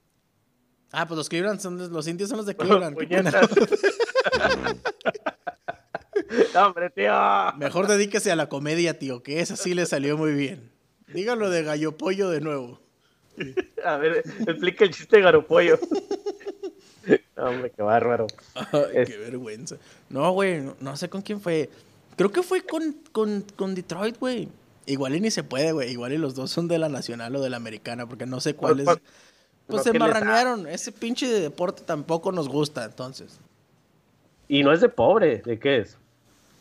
Ah, 0.91 1.07
pues 1.07 1.17
los 1.17 1.29
Cleveland 1.29 1.61
son 1.61 1.79
de- 1.79 1.89
los 1.89 2.07
indios 2.09 2.29
son 2.29 2.39
los 2.39 2.47
de 2.47 2.57
Cleveland. 2.57 2.95
Puñetas. 2.97 3.49
No, 6.55 6.67
Hombre, 6.69 6.91
tío. 6.91 7.13
Mejor 7.59 7.87
dedíquese 7.89 8.31
a 8.33 8.37
la 8.37 8.49
comedia, 8.49 8.99
tío, 8.99 9.23
que 9.23 9.41
esa 9.41 9.57
sí 9.57 9.75
le 9.75 9.85
salió 9.87 10.17
muy 10.17 10.33
bien. 10.33 10.71
Dígalo 11.09 11.51
de 11.51 11.63
gallo 11.63 11.97
pollo 11.99 12.31
de 12.31 12.41
nuevo. 12.41 12.81
A 13.85 13.97
ver, 13.97 14.23
explica 14.47 14.85
el 14.85 14.91
chiste 14.93 15.17
de 15.17 15.23
Garopollo. 15.23 15.79
No, 17.43 17.51
Hombre, 17.51 17.73
qué 17.77 17.83
bárbaro. 17.83 18.27
Ay, 18.55 18.67
Es- 18.95 19.09
qué 19.11 19.17
vergüenza. 19.19 19.77
No, 20.11 20.31
güey, 20.33 20.61
no, 20.61 20.77
no 20.81 20.97
sé 20.97 21.09
con 21.09 21.23
quién 21.23 21.41
fue. 21.41 21.69
Creo 22.17 22.31
que 22.31 22.43
fue 22.43 22.63
con, 22.65 22.93
con, 23.13 23.45
con 23.57 23.75
Detroit, 23.75 24.19
güey. 24.19 24.49
Igual 24.87 25.15
y 25.17 25.21
ni 25.21 25.31
se 25.31 25.43
puede, 25.45 25.73
güey. 25.73 25.91
Igual 25.91 26.13
y 26.13 26.19
los 26.19 26.35
dos 26.35 26.51
son 26.51 26.69
de 26.69 26.79
la 26.79 26.89
nacional 26.89 27.35
o 27.37 27.41
de 27.41 27.51
la 27.51 27.57
americana, 27.57 28.07
porque 28.07 28.27
no 28.27 28.41
sé 28.41 28.55
cuál 28.55 28.81
es. 28.81 28.87
Pues 28.87 28.99
no, 29.69 29.93
se 29.93 29.99
marranearon. 29.99 30.67
Ese 30.67 30.93
pinche 30.93 31.27
de 31.29 31.41
deporte 31.41 31.83
tampoco 31.87 32.33
nos 32.33 32.49
gusta, 32.49 32.85
entonces. 32.85 33.39
Y 34.49 34.63
no 34.65 34.73
es 34.73 34.81
de 34.81 34.89
pobre, 34.89 35.39
¿de 35.39 35.59
qué 35.59 35.79
es? 35.79 35.97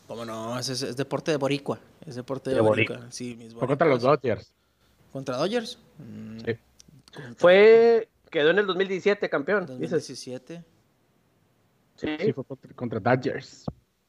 ¿Cómo 0.06 0.24
no? 0.24 0.58
Es, 0.58 0.68
es- 0.68 0.82
es 0.82 0.96
deporte 0.96 1.30
de 1.32 1.36
boricua. 1.36 1.78
Es 2.06 2.14
deporte 2.14 2.50
de, 2.50 2.56
De 2.56 2.62
boricua. 2.62 2.96
boricua. 2.96 3.12
Sí, 3.12 3.34
mis 3.36 3.52
Fue 3.54 3.66
contra 3.66 3.86
los. 3.86 4.02
Dodgers. 4.02 4.50
¿Contra 5.12 5.36
Dodgers? 5.36 5.78
Mm, 5.98 6.38
Sí. 6.44 6.54
contra 7.12 7.34
Fue, 7.36 8.08
quedó 8.30 8.50
en 8.50 8.58
el 8.60 8.66
2017 8.66 9.28
campeón, 9.28 9.66
dices. 9.66 9.90
2017. 9.90 10.62
Sí. 12.02 12.16
Sí, 12.26 12.32
fue 12.32 12.44
contra, 12.44 12.72
contra 12.74 13.00
Dodgers. 13.00 13.64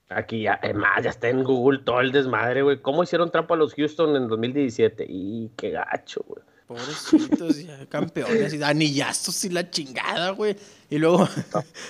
Aquí 0.09 0.43
ya, 0.43 0.53
es 0.55 0.75
más, 0.75 1.03
ya 1.03 1.09
está 1.11 1.29
en 1.29 1.43
Google 1.43 1.79
todo 1.85 2.01
el 2.01 2.11
desmadre, 2.11 2.61
güey. 2.61 2.81
¿Cómo 2.81 3.03
hicieron 3.03 3.31
trampa 3.31 3.55
a 3.55 3.57
los 3.57 3.73
Houston 3.73 4.15
en 4.15 4.27
2017? 4.27 5.05
Y 5.07 5.49
qué 5.55 5.71
gacho, 5.71 6.23
güey. 6.27 6.41
Pobrecitos, 6.67 7.63
ya 7.63 7.85
campeones 7.87 8.53
y 8.53 8.63
anillazos 8.63 9.43
y 9.45 9.49
la 9.49 9.69
chingada, 9.69 10.31
güey. 10.31 10.55
Y 10.89 10.97
luego, 10.97 11.27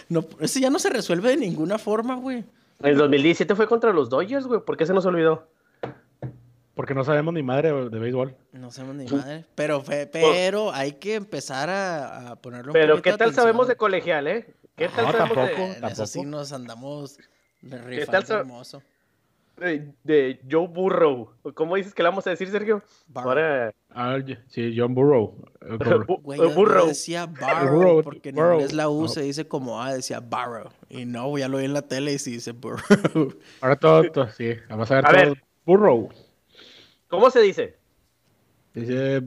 no, 0.10 0.26
ese 0.40 0.60
ya 0.62 0.70
no 0.70 0.80
se 0.80 0.90
resuelve 0.90 1.30
de 1.30 1.38
ninguna 1.38 1.78
forma, 1.78 2.16
güey. 2.16 2.44
En 2.80 2.90
el 2.90 2.98
2017 2.98 3.56
fue 3.56 3.68
contra 3.68 3.94
los 3.94 4.10
Dodgers, 4.10 4.46
güey. 4.46 4.62
¿Por 4.62 4.78
qué 4.78 4.86
se 4.86 4.94
nos 4.94 5.06
olvidó? 5.06 5.48
Porque 6.76 6.96
no 6.96 7.04
sabemos 7.04 7.34
ni 7.36 7.44
madre 7.44 7.72
de 7.90 8.00
béisbol. 8.00 8.36
No 8.54 8.72
sabemos 8.72 8.96
ni 8.96 9.06
madre. 9.06 9.46
Pero, 9.54 9.82
fe- 9.82 10.08
pero 10.08 10.72
hay 10.74 10.94
que 10.94 11.14
empezar 11.16 11.70
a, 11.70 12.32
a 12.32 12.36
ponerlo 12.38 12.74
Pero 12.74 12.96
¿qué 13.02 13.12
tal 13.12 13.16
atención. 13.30 13.44
sabemos 13.44 13.68
de 13.68 13.76
colegial, 13.76 14.28
eh? 14.28 14.54
¿Qué 14.76 14.90
tal 14.90 15.06
No, 15.06 15.12
sabemos 15.12 15.36
tampoco. 15.38 15.62
Eh, 15.62 15.78
en 15.78 15.84
eso 15.86 16.06
sí 16.08 16.20
tampoco. 16.20 16.38
nos 16.38 16.54
andamos 16.54 17.18
tal 17.70 17.84
rifando 17.86 18.26
sa- 18.28 18.40
hermoso. 18.40 18.82
de, 19.58 19.68
de, 19.70 19.94
de 20.04 20.40
Joe 20.50 20.68
Burrow? 20.68 21.30
¿Cómo 21.54 21.76
dices 21.76 21.94
que 21.94 22.02
le 22.04 22.10
vamos 22.10 22.26
a 22.26 22.32
decir, 22.32 22.50
Sergio? 22.50 22.82
Ahora, 23.14 23.72
Ah, 23.96 24.18
sí, 24.48 24.74
John 24.76 24.96
Burrow. 24.96 25.38
Eh, 25.64 25.78
Güey, 26.24 26.40
yo- 26.40 26.50
yo 26.50 26.56
Burrow. 26.56 26.88
decía 26.88 27.26
Barrow, 27.28 27.76
Burrow, 27.78 28.02
porque 28.04 28.30
en 28.30 28.36
Burrow. 28.36 28.56
inglés 28.56 28.74
la 28.74 28.90
U 28.90 29.08
se 29.08 29.22
dice 29.22 29.48
como 29.48 29.82
A, 29.82 29.94
decía 29.94 30.20
Barrow. 30.20 30.70
Y 30.90 31.06
no, 31.06 31.38
ya 31.38 31.48
lo 31.48 31.60
vi 31.60 31.66
en 31.66 31.74
la 31.74 31.84
tele 31.84 32.14
y 32.14 32.20
sí 32.20 32.32
dice 32.32 32.52
Burrow. 32.52 32.80
Ahora 33.62 33.76
todo, 33.78 34.12
todo- 34.12 34.28
sí, 34.30 34.56
vamos 34.70 34.90
a 34.92 34.96
ver 34.96 35.06
A 35.06 35.10
todo. 35.12 35.20
ver. 35.22 35.44
Burrow. 35.66 36.10
¿Cómo 37.08 37.30
se 37.30 37.40
dice? 37.42 37.78
Dice 38.74 39.22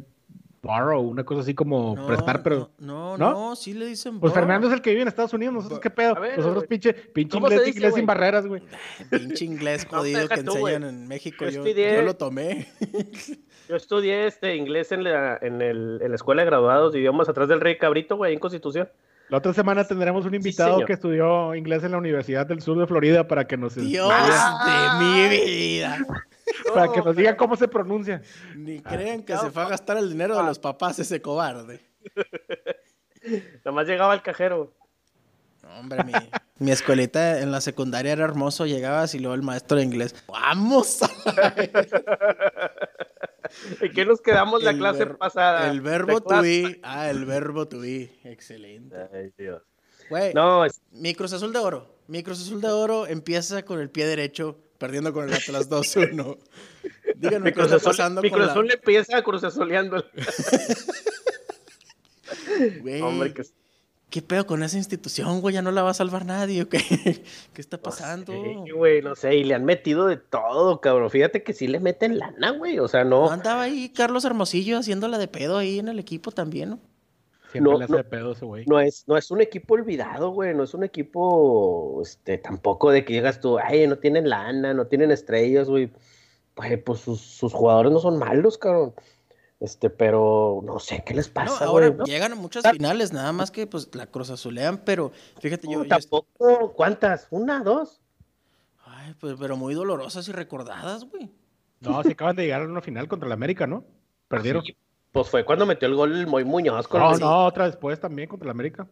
borrow, 0.62 1.00
una 1.02 1.24
cosa 1.24 1.40
así 1.42 1.54
como 1.54 1.94
No, 1.96 2.06
prestar, 2.06 2.42
pero. 2.42 2.70
No, 2.78 3.16
no, 3.16 3.30
¿No? 3.32 3.56
sí 3.56 3.72
le 3.74 3.86
dicen 3.86 4.18
Pues. 4.20 4.32
Fernando 4.32 4.66
es 4.68 4.72
el 4.72 4.82
que 4.82 4.90
vive 4.90 5.02
en 5.02 5.08
Estados 5.08 5.32
Unidos, 5.32 5.54
nosotros 5.54 5.80
qué 5.80 5.90
pedo. 5.90 6.14
Ver, 6.20 6.36
nosotros 6.38 6.64
pinche, 6.66 6.92
pinche 6.92 7.32
¿Cómo 7.36 7.48
se 7.48 7.54
inglés, 7.54 7.66
dice, 7.66 7.78
inglés 7.78 7.94
sin 7.94 8.06
barreras, 8.06 8.46
güey. 8.46 8.62
Pinche 9.10 9.44
inglés 9.44 9.86
jodido 9.90 10.28
que 10.28 10.42
tú, 10.42 10.56
enseñan 10.66 10.84
en 10.84 11.08
México. 11.08 11.44
Yo 11.44 11.50
Yo, 11.50 11.64
estudié- 11.64 11.94
yo 11.96 12.02
lo 12.02 12.16
tomé. 12.16 12.68
Yo 13.68 13.74
estudié 13.74 14.26
este 14.26 14.54
inglés 14.54 14.92
en 14.92 15.02
la, 15.02 15.38
en, 15.42 15.60
el, 15.60 15.98
en 16.00 16.10
la 16.10 16.14
escuela 16.14 16.42
de 16.42 16.46
graduados 16.46 16.92
de 16.92 17.00
idiomas 17.00 17.28
atrás 17.28 17.48
del 17.48 17.60
Rey 17.60 17.76
Cabrito, 17.78 18.16
güey, 18.16 18.32
en 18.32 18.38
Constitución. 18.38 18.88
La 19.28 19.38
otra 19.38 19.52
semana 19.52 19.82
tendremos 19.82 20.24
un 20.24 20.36
invitado 20.36 20.84
que 20.84 20.92
estudió 20.92 21.52
inglés 21.52 21.82
en 21.82 21.90
la 21.90 21.98
Universidad 21.98 22.46
del 22.46 22.62
Sur 22.62 22.78
de 22.78 22.86
Florida 22.86 23.26
para 23.26 23.44
que 23.48 23.56
nos, 23.56 23.74
Dios 23.74 24.08
de 24.08 25.04
mi 25.04 25.28
vida. 25.28 25.98
para 26.74 26.92
que 26.92 27.00
nos 27.02 27.16
diga 27.16 27.36
cómo 27.36 27.56
se 27.56 27.68
pronuncia. 27.68 28.22
Ni 28.54 28.80
crean 28.80 29.22
que 29.22 29.36
se 29.36 29.50
fue 29.50 29.62
a 29.62 29.68
gastar 29.68 29.96
el 29.98 30.08
dinero 30.10 30.36
de 30.36 30.42
los 30.44 30.58
papás 30.58 30.98
ese 30.98 31.20
cobarde. 31.22 31.80
Nomás 33.64 33.86
llegaba 33.86 34.12
al 34.12 34.22
cajero. 34.22 34.72
Hombre, 35.78 36.04
mi, 36.04 36.12
mi 36.60 36.70
escuelita 36.70 37.40
en 37.40 37.50
la 37.50 37.60
secundaria 37.60 38.12
era 38.12 38.22
hermoso. 38.24 38.66
Llegabas 38.66 39.14
y 39.16 39.18
luego 39.18 39.34
el 39.34 39.42
maestro 39.42 39.78
de 39.78 39.82
inglés. 39.84 40.14
¡Vamos! 40.28 41.00
¿En 43.80 43.92
qué 43.92 44.04
nos 44.04 44.20
quedamos 44.20 44.62
la 44.62 44.70
El 44.70 44.78
clase 44.78 45.04
ver- 45.04 45.16
pasada? 45.18 45.68
El 45.70 45.80
verbo 45.80 46.20
to 46.20 46.40
be. 46.40 46.80
Ah, 46.82 47.10
el 47.10 47.24
verbo 47.24 47.66
to 47.66 47.80
be. 47.80 48.10
Excelente. 48.24 48.96
Ay, 49.12 49.32
Dios. 49.36 49.62
Güey, 50.08 50.32
No, 50.34 50.64
es- 50.64 50.80
mi 50.92 51.14
Cruz 51.14 51.32
Azul 51.32 51.52
de 51.52 51.58
Oro. 51.58 51.96
Mi 52.06 52.22
Cruz 52.22 52.40
Azul 52.40 52.60
de 52.60 52.68
Oro 52.68 53.06
empieza 53.08 53.64
con 53.64 53.80
el 53.80 53.90
pie 53.90 54.06
derecho, 54.06 54.58
perdiendo 54.78 55.12
con 55.12 55.28
el 55.28 55.34
Atlas 55.34 55.70
2-1. 55.70 56.38
Díganme 57.16 57.52
qué 57.52 57.62
está 57.62 57.78
pasando 57.78 58.22
mi 58.22 58.30
con 58.30 58.38
Cruz 58.38 58.46
la... 58.46 58.52
Azul 58.52 58.66
le 58.66 58.74
empieza 58.74 59.16
a 59.16 59.22
Cruz 59.22 59.44
Azuleando. 59.44 60.04
Güey, 62.80 63.02
Hombre, 63.02 63.34
que 63.34 63.42
¿Qué 64.08 64.22
pedo 64.22 64.46
con 64.46 64.62
esa 64.62 64.76
institución, 64.76 65.40
güey? 65.40 65.54
Ya 65.54 65.62
no 65.62 65.72
la 65.72 65.82
va 65.82 65.90
a 65.90 65.94
salvar 65.94 66.24
nadie, 66.24 66.62
¿o 66.62 66.68
qué? 66.68 66.78
¿Qué 67.52 67.60
está 67.60 67.76
pasando? 67.82 68.32
Sí, 68.32 68.70
güey, 68.70 69.02
no 69.02 69.16
sé, 69.16 69.36
y 69.36 69.44
le 69.44 69.54
han 69.54 69.64
metido 69.64 70.06
de 70.06 70.16
todo, 70.16 70.80
cabrón. 70.80 71.10
Fíjate 71.10 71.42
que 71.42 71.52
sí 71.52 71.66
le 71.66 71.80
meten 71.80 72.18
lana, 72.18 72.50
güey. 72.50 72.78
O 72.78 72.86
sea, 72.86 73.04
¿No 73.04 73.26
no. 73.26 73.30
andaba 73.30 73.62
ahí 73.62 73.90
Carlos 73.90 74.24
Hermosillo 74.24 74.78
haciéndola 74.78 75.18
de 75.18 75.28
pedo 75.28 75.58
ahí 75.58 75.80
en 75.80 75.88
el 75.88 75.98
equipo 75.98 76.30
también, 76.30 76.70
no? 76.70 76.80
Siempre 77.52 77.72
No, 77.72 77.78
le 77.78 77.84
hace 77.84 77.92
no. 77.94 78.04
pedo 78.04 78.32
ese 78.32 78.44
güey. 78.44 78.64
No 78.66 78.80
es, 78.80 79.04
no 79.06 79.16
es 79.16 79.30
un 79.30 79.40
equipo 79.40 79.74
olvidado, 79.74 80.30
güey. 80.30 80.54
No 80.54 80.64
es 80.64 80.74
un 80.74 80.84
equipo, 80.84 82.00
este, 82.02 82.38
tampoco 82.38 82.90
de 82.90 83.04
que 83.04 83.12
llegas 83.14 83.40
tú, 83.40 83.58
ay, 83.58 83.86
no 83.86 83.98
tienen 83.98 84.28
lana, 84.28 84.74
no 84.74 84.86
tienen 84.86 85.10
estrellas, 85.10 85.68
güey. 85.68 85.90
Güey, 86.56 86.76
pues 86.82 87.00
sus, 87.00 87.20
sus 87.20 87.52
jugadores 87.52 87.92
no 87.92 87.98
son 88.00 88.18
malos, 88.18 88.58
cabrón. 88.58 88.94
Este, 89.60 89.88
pero 89.88 90.60
no 90.64 90.78
sé 90.78 91.02
qué 91.06 91.14
les 91.14 91.28
No, 91.28 91.34
pasa, 91.34 91.64
ahora 91.64 91.86
güey. 91.88 91.98
¿no? 91.98 92.04
llegan 92.04 92.32
a 92.32 92.34
muchas 92.34 92.62
finales, 92.70 93.12
nada 93.12 93.32
más 93.32 93.50
que 93.50 93.66
pues 93.66 93.94
la 93.94 94.06
Cruz 94.06 94.28
Azulean, 94.30 94.82
pero 94.84 95.12
fíjate, 95.40 95.66
yo, 95.66 95.78
No, 95.78 95.84
yo- 95.84 95.88
tampoco, 95.88 96.72
¿cuántas? 96.74 97.26
¿Una, 97.30 97.62
dos? 97.62 98.00
Ay, 98.84 99.14
pues, 99.18 99.36
pero 99.40 99.56
muy 99.56 99.74
dolorosas 99.74 100.28
y 100.28 100.32
recordadas, 100.32 101.04
güey. 101.04 101.30
No, 101.80 102.02
se 102.02 102.12
acaban 102.12 102.36
de 102.36 102.42
llegar 102.44 102.62
a 102.62 102.64
una 102.64 102.80
final 102.82 103.08
contra 103.08 103.26
el 103.26 103.32
América, 103.32 103.66
¿no? 103.66 103.84
Perdieron. 104.28 104.62
Sí, 104.62 104.76
Pues 105.16 105.30
fue 105.30 105.46
cuando 105.46 105.64
metió 105.64 105.88
el 105.88 105.94
gol 105.94 106.14
el 106.14 106.26
Moy 106.26 106.44
Muñoz 106.44 106.86
con 106.86 107.00
No, 107.00 107.14
el- 107.14 107.20
no, 107.20 107.46
otra 107.46 107.64
después 107.64 107.98
también 107.98 108.28
contra 108.28 108.44
el 108.46 108.50
América. 108.50 108.86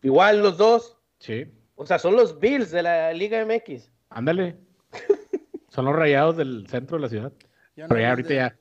Igual 0.00 0.40
los 0.40 0.56
dos. 0.56 0.96
Sí, 1.18 1.44
O 1.74 1.84
sea, 1.84 1.98
son 1.98 2.14
los 2.14 2.38
Bills 2.38 2.70
de 2.70 2.84
la 2.84 3.12
Liga 3.12 3.44
MX. 3.44 3.90
ándale. 4.10 4.56
Son 5.68 5.84
los 5.84 5.94
rayados 5.96 6.36
del 6.36 6.66
centro 6.68 6.96
de 6.98 7.02
la 7.02 7.08
ciudad. 7.08 7.32
Ya 7.76 7.82
no 7.84 7.88
Pero 7.88 8.00
ya 8.00 8.10
ahorita 8.10 8.28
de- 8.28 8.34
ya, 8.36 8.56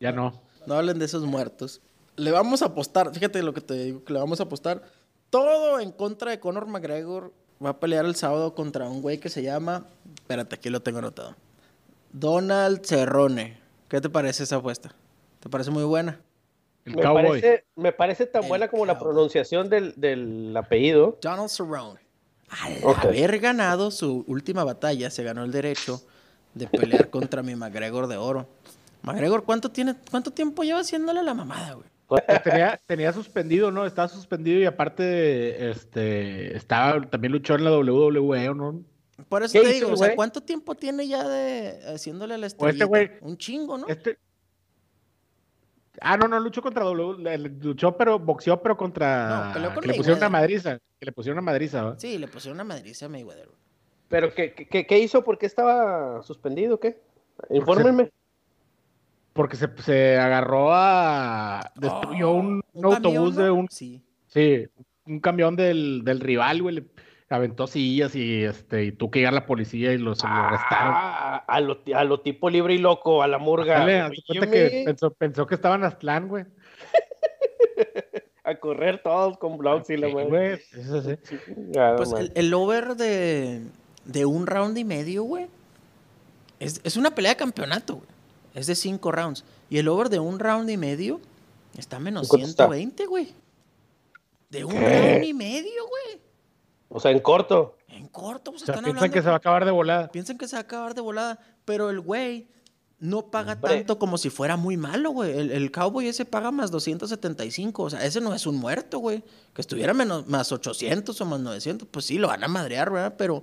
ya 0.00 0.10
no. 0.12 0.42
No 0.66 0.74
hablen 0.74 0.98
de 0.98 1.04
esos 1.04 1.22
muertos. 1.24 1.80
Le 2.16 2.32
vamos 2.32 2.62
a 2.62 2.66
apostar, 2.66 3.14
fíjate 3.14 3.40
lo 3.44 3.54
que 3.54 3.60
te 3.60 3.74
digo, 3.74 4.02
que 4.04 4.12
le 4.12 4.18
vamos 4.18 4.40
a 4.40 4.42
apostar 4.42 4.82
todo 5.30 5.78
en 5.80 5.92
contra 5.92 6.32
de 6.32 6.40
Conor 6.40 6.66
McGregor. 6.66 7.32
Va 7.64 7.70
a 7.70 7.78
pelear 7.80 8.04
el 8.04 8.16
sábado 8.16 8.54
contra 8.56 8.88
un 8.88 9.00
güey 9.00 9.18
que 9.18 9.28
se 9.30 9.42
llama, 9.42 9.86
espérate, 10.16 10.56
aquí 10.56 10.68
lo 10.68 10.82
tengo 10.82 10.98
anotado. 10.98 11.36
Donald 12.12 12.84
Cerrone. 12.84 13.58
¿Qué 13.88 14.00
te 14.00 14.10
parece 14.10 14.42
esa 14.42 14.56
apuesta? 14.56 14.94
¿Te 15.40 15.48
parece 15.48 15.70
muy 15.70 15.84
buena? 15.84 16.20
El 16.84 16.96
Me 16.96 17.02
cowboy. 17.02 17.40
parece, 17.40 17.64
me 17.76 17.92
parece 17.92 18.26
tan 18.26 18.42
El 18.42 18.48
buena 18.48 18.68
como 18.68 18.84
la 18.84 18.98
pronunciación 18.98 19.68
del, 19.68 19.94
del 19.96 20.54
apellido. 20.56 21.18
Donald 21.22 21.48
Cerrone. 21.48 22.00
Al 22.48 22.94
haber 22.96 23.38
ganado 23.40 23.90
su 23.90 24.24
última 24.26 24.64
batalla, 24.64 25.10
se 25.10 25.24
ganó 25.24 25.44
el 25.44 25.50
derecho 25.50 26.02
de 26.54 26.66
pelear 26.68 27.10
contra 27.10 27.42
mi 27.42 27.56
McGregor 27.56 28.06
de 28.06 28.16
oro. 28.16 28.46
McGregor, 29.02 29.44
¿cuánto, 29.44 29.70
tiene, 29.70 29.96
¿cuánto 30.10 30.30
tiempo 30.30 30.62
lleva 30.62 30.80
haciéndole 30.80 31.22
la 31.22 31.34
mamada, 31.34 31.74
güey? 31.74 31.88
Tenía, 32.44 32.80
tenía, 32.86 33.12
suspendido, 33.12 33.70
¿no? 33.70 33.86
Estaba 33.86 34.08
suspendido 34.08 34.60
y 34.60 34.66
aparte, 34.66 35.70
este, 35.70 36.56
estaba, 36.56 37.00
también 37.08 37.32
luchó 37.32 37.54
en 37.54 37.64
la 37.64 37.76
WWE, 37.76 38.54
¿no? 38.54 38.82
Por 39.28 39.42
eso 39.42 39.60
te 39.60 39.72
digo, 39.72 39.92
o 39.92 39.96
sea, 39.96 40.14
¿cuánto 40.14 40.42
tiempo 40.42 40.74
tiene 40.74 41.08
ya 41.08 41.26
de 41.26 41.80
haciéndole 41.94 42.36
la 42.36 42.48
pues 42.50 42.74
este? 42.78 43.18
Un 43.22 43.38
chingo, 43.38 43.78
¿no? 43.78 43.86
Este... 43.88 44.18
Ah, 46.00 46.16
no, 46.16 46.26
no 46.28 46.40
luchó 46.40 46.60
contra 46.60 46.84
W, 46.84 47.38
luchó, 47.60 47.96
pero 47.96 48.18
boxeó, 48.18 48.60
pero 48.60 48.76
contra. 48.76 49.52
No, 49.54 49.80
que 49.80 49.88
le 49.88 49.94
pusieron 49.94 50.18
una 50.18 50.28
madriza. 50.28 50.78
Que 50.98 51.06
le 51.06 51.12
pusieron 51.12 51.38
una 51.38 51.52
madriza, 51.52 51.82
¿no? 51.82 51.98
Sí, 51.98 52.18
le 52.18 52.28
pusieron 52.28 52.56
una 52.56 52.64
madriza 52.64 53.06
a 53.06 53.08
Mayweather. 53.08 53.48
¿Pero 54.08 54.34
qué, 54.34 54.52
qué, 54.52 54.86
qué 54.86 54.98
hizo? 54.98 55.24
¿Por 55.24 55.38
qué 55.38 55.46
estaba 55.46 56.22
suspendido? 56.22 56.78
¿Qué? 56.78 57.00
Infórmenme. 57.50 58.10
Porque 59.32 59.56
se, 59.56 59.68
se 59.82 60.18
agarró 60.18 60.72
a. 60.72 61.72
Destruyó 61.76 62.30
oh, 62.30 62.34
un, 62.34 62.62
autobús 62.82 63.36
de 63.36 63.50
un. 63.50 63.68
Sí. 63.70 64.02
Sí, 64.28 64.66
un 65.06 65.20
camión 65.20 65.56
del, 65.56 66.02
del 66.04 66.20
rival, 66.20 66.62
güey. 66.62 66.74
Le 66.76 66.84
aventó 67.34 67.66
sillas 67.66 68.14
y 68.14 68.44
este 68.44 68.84
y 68.84 68.92
tuvo 68.92 69.10
que 69.10 69.18
llegar 69.20 69.34
la 69.34 69.46
policía 69.46 69.92
y 69.92 69.98
los 69.98 70.24
arrestaron. 70.24 70.94
Ah, 70.96 71.44
a, 71.46 71.60
lo, 71.60 71.80
a 71.94 72.04
lo 72.04 72.20
tipo 72.20 72.50
libre 72.50 72.74
y 72.74 72.78
loco, 72.78 73.22
a 73.22 73.28
la 73.28 73.38
murga. 73.38 73.80
Dale, 73.80 74.10
que 74.26 74.82
pensó, 74.84 75.12
pensó, 75.12 75.46
que 75.46 75.54
estaban 75.54 75.84
Aztlán, 75.84 76.28
güey. 76.28 76.44
a 78.44 78.54
correr 78.56 79.02
todos 79.02 79.38
con 79.38 79.58
blogs 79.58 79.90
y 79.90 79.96
la 79.96 80.08
güey. 80.08 80.60
Eso 80.72 81.02
sí. 81.02 81.16
pues 81.96 82.12
el, 82.12 82.32
el, 82.34 82.54
over 82.54 82.94
de, 82.94 83.62
de 84.04 84.26
un 84.26 84.46
round 84.46 84.76
y 84.76 84.84
medio, 84.84 85.24
güey. 85.24 85.46
Es, 86.60 86.80
es 86.84 86.96
una 86.96 87.14
pelea 87.14 87.32
de 87.32 87.36
campeonato, 87.36 87.96
güey. 87.96 88.08
Es 88.54 88.66
de 88.66 88.74
cinco 88.74 89.10
rounds. 89.10 89.44
Y 89.68 89.78
el 89.78 89.88
over 89.88 90.08
de 90.08 90.20
un 90.20 90.38
round 90.38 90.70
y 90.70 90.76
medio 90.76 91.20
está 91.76 91.98
menos 91.98 92.28
120, 92.28 93.06
güey. 93.06 93.34
De 94.50 94.64
un 94.64 94.74
round 94.74 95.24
y 95.24 95.34
medio, 95.34 95.88
güey. 95.88 96.23
O 96.96 97.00
sea, 97.00 97.10
en 97.10 97.18
corto. 97.18 97.76
En 97.88 98.06
corto, 98.06 98.52
pues 98.52 98.62
o 98.62 98.66
sea, 98.66 98.80
piensan 98.80 99.10
que 99.10 99.20
se 99.20 99.26
va 99.26 99.34
a 99.34 99.38
acabar 99.38 99.64
de 99.64 99.72
volada. 99.72 100.12
Piensan 100.12 100.38
que 100.38 100.46
se 100.46 100.54
va 100.54 100.60
a 100.60 100.62
acabar 100.62 100.94
de 100.94 101.00
volada, 101.00 101.40
pero 101.64 101.90
el 101.90 101.98
güey 101.98 102.48
no 103.00 103.32
paga 103.32 103.60
tanto 103.60 103.98
como 103.98 104.16
si 104.16 104.30
fuera 104.30 104.56
muy 104.56 104.76
malo, 104.76 105.10
güey. 105.10 105.36
El, 105.36 105.72
cowboy 105.72 106.06
ese 106.06 106.24
paga 106.24 106.52
más 106.52 106.70
275, 106.70 107.82
o 107.82 107.90
sea, 107.90 108.04
ese 108.04 108.20
no 108.20 108.32
es 108.32 108.46
un 108.46 108.58
muerto, 108.58 109.00
güey. 109.00 109.24
Que 109.52 109.60
estuviera 109.60 109.92
menos, 109.92 110.28
más 110.28 110.52
800 110.52 111.20
o 111.20 111.24
más 111.24 111.40
900, 111.40 111.88
pues 111.88 112.04
sí, 112.04 112.16
lo 112.16 112.28
van 112.28 112.44
a 112.44 112.48
madrear, 112.48 112.92
¿verdad? 112.92 113.16
Pero 113.18 113.42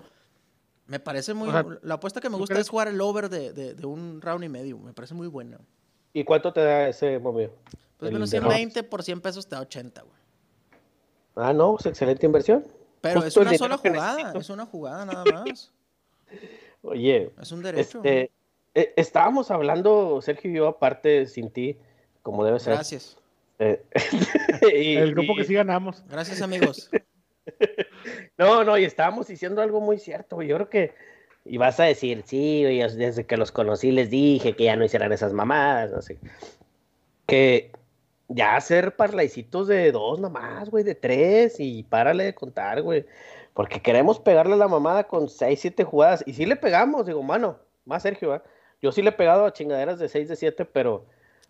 me 0.88 1.02
parece 1.02 1.34
muy... 1.34 1.50
la 1.82 1.96
apuesta 1.96 2.22
que 2.22 2.30
me 2.30 2.38
gusta 2.38 2.58
es 2.58 2.70
jugar 2.70 2.88
el 2.88 3.02
over 3.02 3.30
de, 3.30 3.52
de, 3.52 3.86
un 3.86 4.22
round 4.22 4.46
y 4.46 4.50
medio. 4.50 4.78
Me 4.78 4.94
parece 4.94 5.14
muy 5.14 5.28
buena. 5.28 5.60
¿Y 6.14 6.24
cuánto 6.24 6.54
te 6.54 6.62
da 6.62 6.88
ese 6.88 7.20
momento? 7.20 7.54
Pues 7.98 8.14
menos 8.14 8.30
120 8.30 8.82
por 8.84 9.04
100 9.04 9.20
pesos 9.20 9.46
te 9.46 9.56
da 9.56 9.62
80, 9.62 10.04
güey. 10.04 10.22
Ah, 11.36 11.52
no, 11.52 11.76
es 11.78 11.86
excelente 11.86 12.26
inversión. 12.26 12.64
Pero 13.02 13.24
es 13.24 13.36
una 13.36 13.58
sola 13.58 13.78
jugada, 13.78 14.34
es 14.36 14.50
una 14.50 14.66
jugada 14.66 15.06
nada 15.06 15.26
más. 15.26 15.72
Oye. 16.84 17.32
Es 17.42 17.52
un 17.52 17.62
derecho. 17.62 17.98
Este, 18.00 18.32
eh, 18.74 18.94
estábamos 18.96 19.52
hablando, 19.52 20.22
Sergio 20.22 20.52
y 20.52 20.56
yo, 20.56 20.68
aparte, 20.68 21.26
sin 21.26 21.50
ti, 21.50 21.78
como 22.22 22.46
debe 22.46 22.60
ser. 22.60 22.76
Gracias. 22.76 23.18
Eh, 23.60 23.84
el 24.62 25.14
grupo 25.14 25.36
que 25.36 25.44
sí 25.44 25.54
ganamos. 25.54 26.04
Gracias, 26.10 26.42
amigos. 26.42 26.90
no, 28.38 28.64
no, 28.64 28.78
y 28.78 28.86
estábamos 28.86 29.28
diciendo 29.28 29.62
algo 29.62 29.82
muy 29.82 30.00
cierto, 30.00 30.42
Yo 30.42 30.56
creo 30.56 30.70
que. 30.70 31.12
Y 31.44 31.58
vas 31.58 31.80
a 31.80 31.86
decir, 31.86 32.22
sí, 32.26 32.64
desde 32.64 33.26
que 33.26 33.36
los 33.36 33.52
conocí 33.52 33.92
les 33.92 34.12
dije 34.12 34.56
que 34.56 34.66
ya 34.66 34.76
no 34.76 34.86
hicieran 34.86 35.12
esas 35.12 35.34
mamadas, 35.34 35.92
no 35.92 36.04
sé. 36.04 36.20
Que 37.26 37.72
ya 38.34 38.56
hacer 38.56 38.96
parlaycitos 38.96 39.68
de 39.68 39.92
dos 39.92 40.20
nomás, 40.20 40.70
güey, 40.70 40.84
de 40.84 40.96
tres 40.96 41.60
y 41.60 41.84
párale 41.84 42.26
de 42.26 42.36
contar, 42.36 42.82
güey. 42.82 43.06
Porque 43.54 43.82
queremos 43.82 44.20
pegarle 44.20 44.54
a 44.54 44.58
la 44.58 44.68
mamada 44.68 45.06
con 45.06 45.30
seis, 45.30 45.60
siete 45.60 45.84
jugadas. 45.84 46.24
Y 46.26 46.34
sí 46.34 46.46
le 46.46 46.56
pegamos, 46.56 47.06
digo, 47.06 47.22
mano, 47.22 47.60
más 47.86 48.04
Sergio, 48.04 48.36
¿eh? 48.36 48.42
Yo 48.82 48.92
sí 48.92 49.02
le 49.02 49.10
he 49.10 49.14
pegado 49.14 49.46
a 49.46 49.54
chingaderas 49.54 50.00
de 50.00 50.10
seis, 50.10 50.28
de 50.28 50.36
siete, 50.36 50.66
pero 50.66 51.06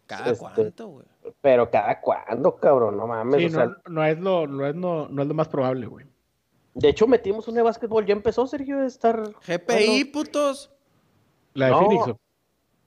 ¿Cada 0.07 0.31
este, 0.31 0.39
cuánto, 0.39 0.87
güey? 0.87 1.05
Pero 1.39 1.71
cada 1.71 2.01
cuándo, 2.01 2.57
cabrón, 2.57 2.97
no 2.97 3.07
mames. 3.07 3.53
no, 3.53 4.05
es 4.05 4.19
lo, 4.19 4.47
no, 4.47 4.67
es 4.67 4.75
no 4.75 5.21
es 5.21 5.27
lo 5.27 5.33
más 5.33 5.47
probable, 5.47 5.85
güey. 5.85 6.05
De 6.73 6.89
hecho, 6.89 7.07
metimos 7.07 7.47
un 7.47 7.55
de 7.55 7.61
básquetbol. 7.61 8.05
Ya 8.05 8.13
empezó, 8.13 8.47
Sergio, 8.47 8.79
a 8.79 8.85
estar. 8.85 9.21
GPI, 9.45 10.05
putos. 10.05 10.71
La 11.53 11.67
de 11.67 11.73
Phoenix. 11.73 12.15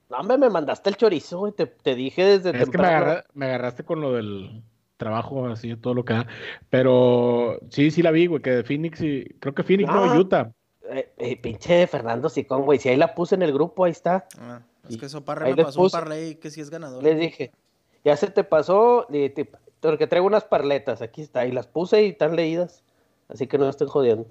No, 0.09 0.17
hombre, 0.17 0.37
me 0.37 0.49
mandaste 0.49 0.89
el 0.89 0.97
chorizo, 0.97 1.39
güey. 1.39 1.51
Te, 1.51 1.65
te, 1.65 1.95
dije 1.95 2.23
desde 2.23 2.61
Es 2.61 2.69
que 2.69 2.77
me, 2.77 3.23
me, 3.33 3.45
agarraste 3.47 3.83
con 3.83 4.01
lo 4.01 4.13
del 4.13 4.63
trabajo, 4.97 5.47
así, 5.47 5.75
todo 5.75 5.93
lo 5.93 6.05
que 6.05 6.13
da. 6.13 6.27
Pero 6.69 7.59
sí, 7.69 7.91
sí 7.91 8.01
la 8.01 8.11
vi, 8.11 8.27
güey, 8.27 8.41
que 8.41 8.51
de 8.51 8.63
Phoenix 8.63 9.01
y. 9.01 9.25
Creo 9.39 9.53
que 9.55 9.63
Phoenix, 9.63 9.89
no, 9.89 10.03
ah, 10.03 10.17
Utah. 10.17 10.51
Eh, 10.89 11.11
eh, 11.17 11.37
pinche 11.37 11.87
Fernando 11.87 12.29
Sicón, 12.29 12.63
güey. 12.63 12.79
Si 12.79 12.89
ahí 12.89 12.97
la 12.97 13.15
puse 13.15 13.35
en 13.35 13.41
el 13.41 13.51
grupo, 13.53 13.85
ahí 13.85 13.91
está. 13.91 14.27
Ah. 14.39 14.61
Es 14.89 14.97
que 14.97 15.09
Soparre 15.09 15.55
me 15.55 15.63
pasó 15.63 15.81
un 15.81 15.89
parlay 15.89 16.35
que 16.35 16.51
sí 16.51 16.61
es 16.61 16.69
ganador. 16.69 17.03
Les 17.03 17.19
dije, 17.19 17.51
ya 18.03 18.15
se 18.15 18.27
te 18.27 18.43
pasó, 18.43 19.07
porque 19.79 20.07
traigo 20.07 20.27
unas 20.27 20.43
parletas, 20.43 21.01
aquí 21.01 21.21
está, 21.21 21.45
y 21.45 21.51
las 21.51 21.67
puse 21.67 22.03
y 22.03 22.09
están 22.09 22.35
leídas, 22.35 22.83
así 23.27 23.47
que 23.47 23.57
no 23.57 23.67
estén 23.67 23.87
jodiendo. 23.87 24.27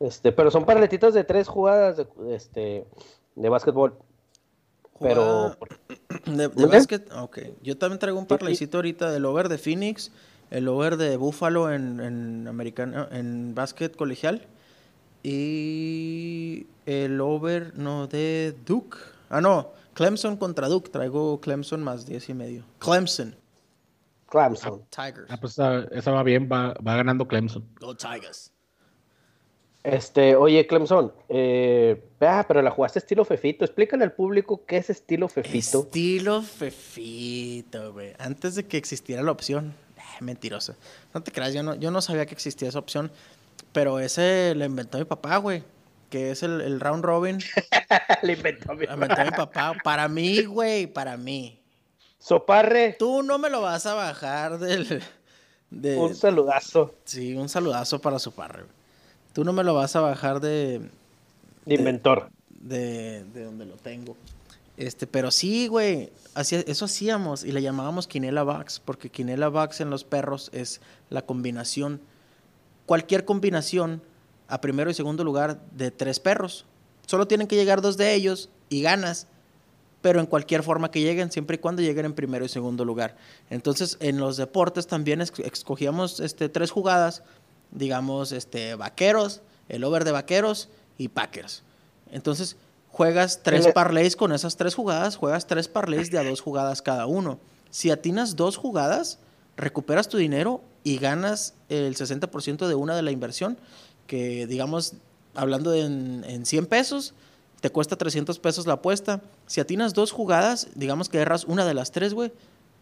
Este, 0.00 0.30
pero 0.30 0.50
son 0.50 0.64
parletitas 0.64 1.14
de 1.14 1.24
tres 1.24 1.48
jugadas 1.48 1.96
de, 1.96 2.06
este, 2.34 2.86
de 3.34 3.48
básquetbol. 3.48 3.96
Pero. 5.00 5.56
De, 6.26 6.48
básquet, 6.48 7.10
ok. 7.12 7.38
Yo 7.62 7.78
también 7.78 7.98
traigo 7.98 8.18
un 8.18 8.26
parlaycito 8.26 8.78
ahorita 8.78 9.10
del 9.10 9.24
over 9.24 9.48
de 9.48 9.56
Phoenix, 9.56 10.10
el 10.50 10.68
over 10.68 10.96
de 10.96 11.16
Buffalo 11.16 11.72
en, 11.72 12.00
en, 12.00 12.48
americano, 12.48 13.08
en 13.10 13.54
básquet 13.54 13.96
colegial 13.96 14.46
y 15.22 16.66
el 16.86 17.20
over, 17.20 17.72
no, 17.76 18.06
de 18.06 18.54
Duke. 18.66 18.98
Ah, 19.30 19.40
no, 19.40 19.72
Clemson 19.94 20.36
contra 20.36 20.68
Duke. 20.68 20.90
Traigo 20.90 21.40
Clemson 21.40 21.82
más 21.82 22.06
10 22.06 22.28
y 22.28 22.34
medio. 22.34 22.64
Clemson. 22.78 23.34
Clemson. 24.26 24.84
Tigers. 24.90 25.26
Ah, 25.28 25.38
pues 25.40 25.52
esa, 25.52 26.10
va 26.10 26.22
bien, 26.22 26.48
va, 26.50 26.74
ganando 26.82 27.26
Clemson. 27.26 27.66
Go 27.80 27.96
Tigers. 27.96 28.52
Este, 29.84 30.36
oye, 30.36 30.66
Clemson, 30.66 31.12
eh, 31.28 32.02
ah, 32.20 32.44
pero 32.46 32.60
la 32.62 32.70
jugaste 32.70 32.98
estilo 32.98 33.24
Fefito. 33.24 33.64
Explícale 33.64 34.04
al 34.04 34.12
público 34.12 34.64
qué 34.66 34.78
es 34.78 34.90
estilo 34.90 35.28
Fefito. 35.28 35.82
Estilo 35.82 36.42
Fefito, 36.42 37.92
güey. 37.92 38.12
Antes 38.18 38.54
de 38.54 38.66
que 38.66 38.76
existiera 38.76 39.22
la 39.22 39.32
opción. 39.32 39.74
Eh, 39.96 40.00
mentiroso. 40.20 40.74
No 41.14 41.22
te 41.22 41.32
creas, 41.32 41.54
yo 41.54 41.62
no, 41.62 41.74
yo 41.74 41.90
no 41.90 42.02
sabía 42.02 42.26
que 42.26 42.34
existía 42.34 42.68
esa 42.68 42.78
opción. 42.78 43.10
Pero 43.72 44.00
ese 44.00 44.54
lo 44.56 44.64
inventó 44.64 44.98
mi 44.98 45.04
papá, 45.04 45.36
güey 45.38 45.62
que 46.08 46.30
es 46.30 46.42
el, 46.42 46.80
round 46.80 47.04
robin. 47.04 47.38
Le 48.22 48.32
inventó 48.32 48.74
mi, 48.74 48.84
inventó 48.84 49.24
mi 49.24 49.30
papá. 49.30 49.74
Para 49.84 50.08
mí, 50.08 50.44
güey, 50.44 50.86
para 50.86 51.16
mí. 51.16 51.60
Soparre. 52.18 52.96
Tú 52.98 53.22
no 53.22 53.38
me 53.38 53.50
lo 53.50 53.60
vas 53.60 53.86
a 53.86 53.94
bajar 53.94 54.58
del... 54.58 55.02
un 55.70 56.14
saludazo. 56.14 56.94
Sí, 57.04 57.34
un 57.34 57.48
saludazo 57.48 58.00
para 58.00 58.18
Soparre. 58.18 58.64
Tú 59.38 59.44
no 59.44 59.52
me 59.52 59.62
lo 59.62 59.72
vas 59.72 59.94
a 59.94 60.00
bajar 60.00 60.40
de... 60.40 60.80
De 61.64 61.74
inventor. 61.76 62.28
De, 62.50 63.22
de, 63.22 63.44
donde 63.44 63.66
lo 63.66 63.76
tengo. 63.76 64.16
Este, 64.76 65.06
pero 65.06 65.30
sí, 65.30 65.68
güey, 65.68 66.10
eso 66.34 66.84
hacíamos 66.86 67.44
y 67.44 67.52
le 67.52 67.62
llamábamos 67.62 68.08
quinela 68.08 68.42
box, 68.42 68.82
porque 68.84 69.10
quinela 69.10 69.46
box 69.46 69.80
en 69.80 69.90
los 69.90 70.02
perros 70.02 70.50
es 70.52 70.80
la 71.08 71.22
combinación. 71.22 72.00
Cualquier 72.84 73.24
combinación 73.24 74.02
a 74.48 74.60
primero 74.60 74.90
y 74.90 74.94
segundo 74.94 75.22
lugar 75.22 75.60
de 75.70 75.92
tres 75.92 76.18
perros. 76.18 76.64
Solo 77.06 77.28
tienen 77.28 77.46
que 77.46 77.54
llegar 77.54 77.80
dos 77.80 77.96
de 77.96 78.14
ellos 78.14 78.50
y 78.68 78.82
ganas, 78.82 79.28
pero 80.02 80.18
en 80.18 80.26
cualquier 80.26 80.64
forma 80.64 80.90
que 80.90 81.00
lleguen, 81.00 81.30
siempre 81.30 81.54
y 81.54 81.58
cuando 81.60 81.80
lleguen 81.80 82.06
en 82.06 82.14
primero 82.14 82.44
y 82.44 82.48
segundo 82.48 82.84
lugar. 82.84 83.16
Entonces, 83.50 83.98
en 84.00 84.18
los 84.18 84.36
deportes 84.36 84.88
también 84.88 85.20
escogíamos 85.20 86.18
este, 86.18 86.48
tres 86.48 86.72
jugadas, 86.72 87.22
digamos, 87.70 88.32
este, 88.32 88.74
vaqueros, 88.74 89.42
el 89.68 89.84
over 89.84 90.04
de 90.04 90.12
vaqueros 90.12 90.68
y 90.96 91.08
Packers. 91.08 91.62
Entonces, 92.10 92.56
juegas 92.90 93.42
tres 93.42 93.68
parlays 93.68 94.16
con 94.16 94.32
esas 94.32 94.56
tres 94.56 94.74
jugadas, 94.74 95.16
juegas 95.16 95.46
tres 95.46 95.68
parlays 95.68 96.10
de 96.10 96.18
a 96.18 96.24
dos 96.24 96.40
jugadas 96.40 96.82
cada 96.82 97.06
uno. 97.06 97.38
Si 97.70 97.90
atinas 97.90 98.36
dos 98.36 98.56
jugadas, 98.56 99.18
recuperas 99.56 100.08
tu 100.08 100.16
dinero 100.16 100.62
y 100.84 100.98
ganas 100.98 101.54
el 101.68 101.96
60% 101.96 102.66
de 102.66 102.74
una 102.74 102.96
de 102.96 103.02
la 103.02 103.10
inversión 103.10 103.58
que 104.06 104.46
digamos, 104.46 104.94
hablando 105.34 105.74
en, 105.74 106.24
en 106.26 106.46
100 106.46 106.66
pesos, 106.66 107.14
te 107.60 107.70
cuesta 107.70 107.96
300 107.96 108.38
pesos 108.38 108.66
la 108.66 108.74
apuesta. 108.74 109.20
Si 109.46 109.60
atinas 109.60 109.94
dos 109.94 110.12
jugadas, 110.12 110.68
digamos 110.74 111.08
que 111.08 111.18
erras 111.18 111.44
una 111.44 111.64
de 111.64 111.74
las 111.74 111.92
tres, 111.92 112.14
güey, 112.14 112.32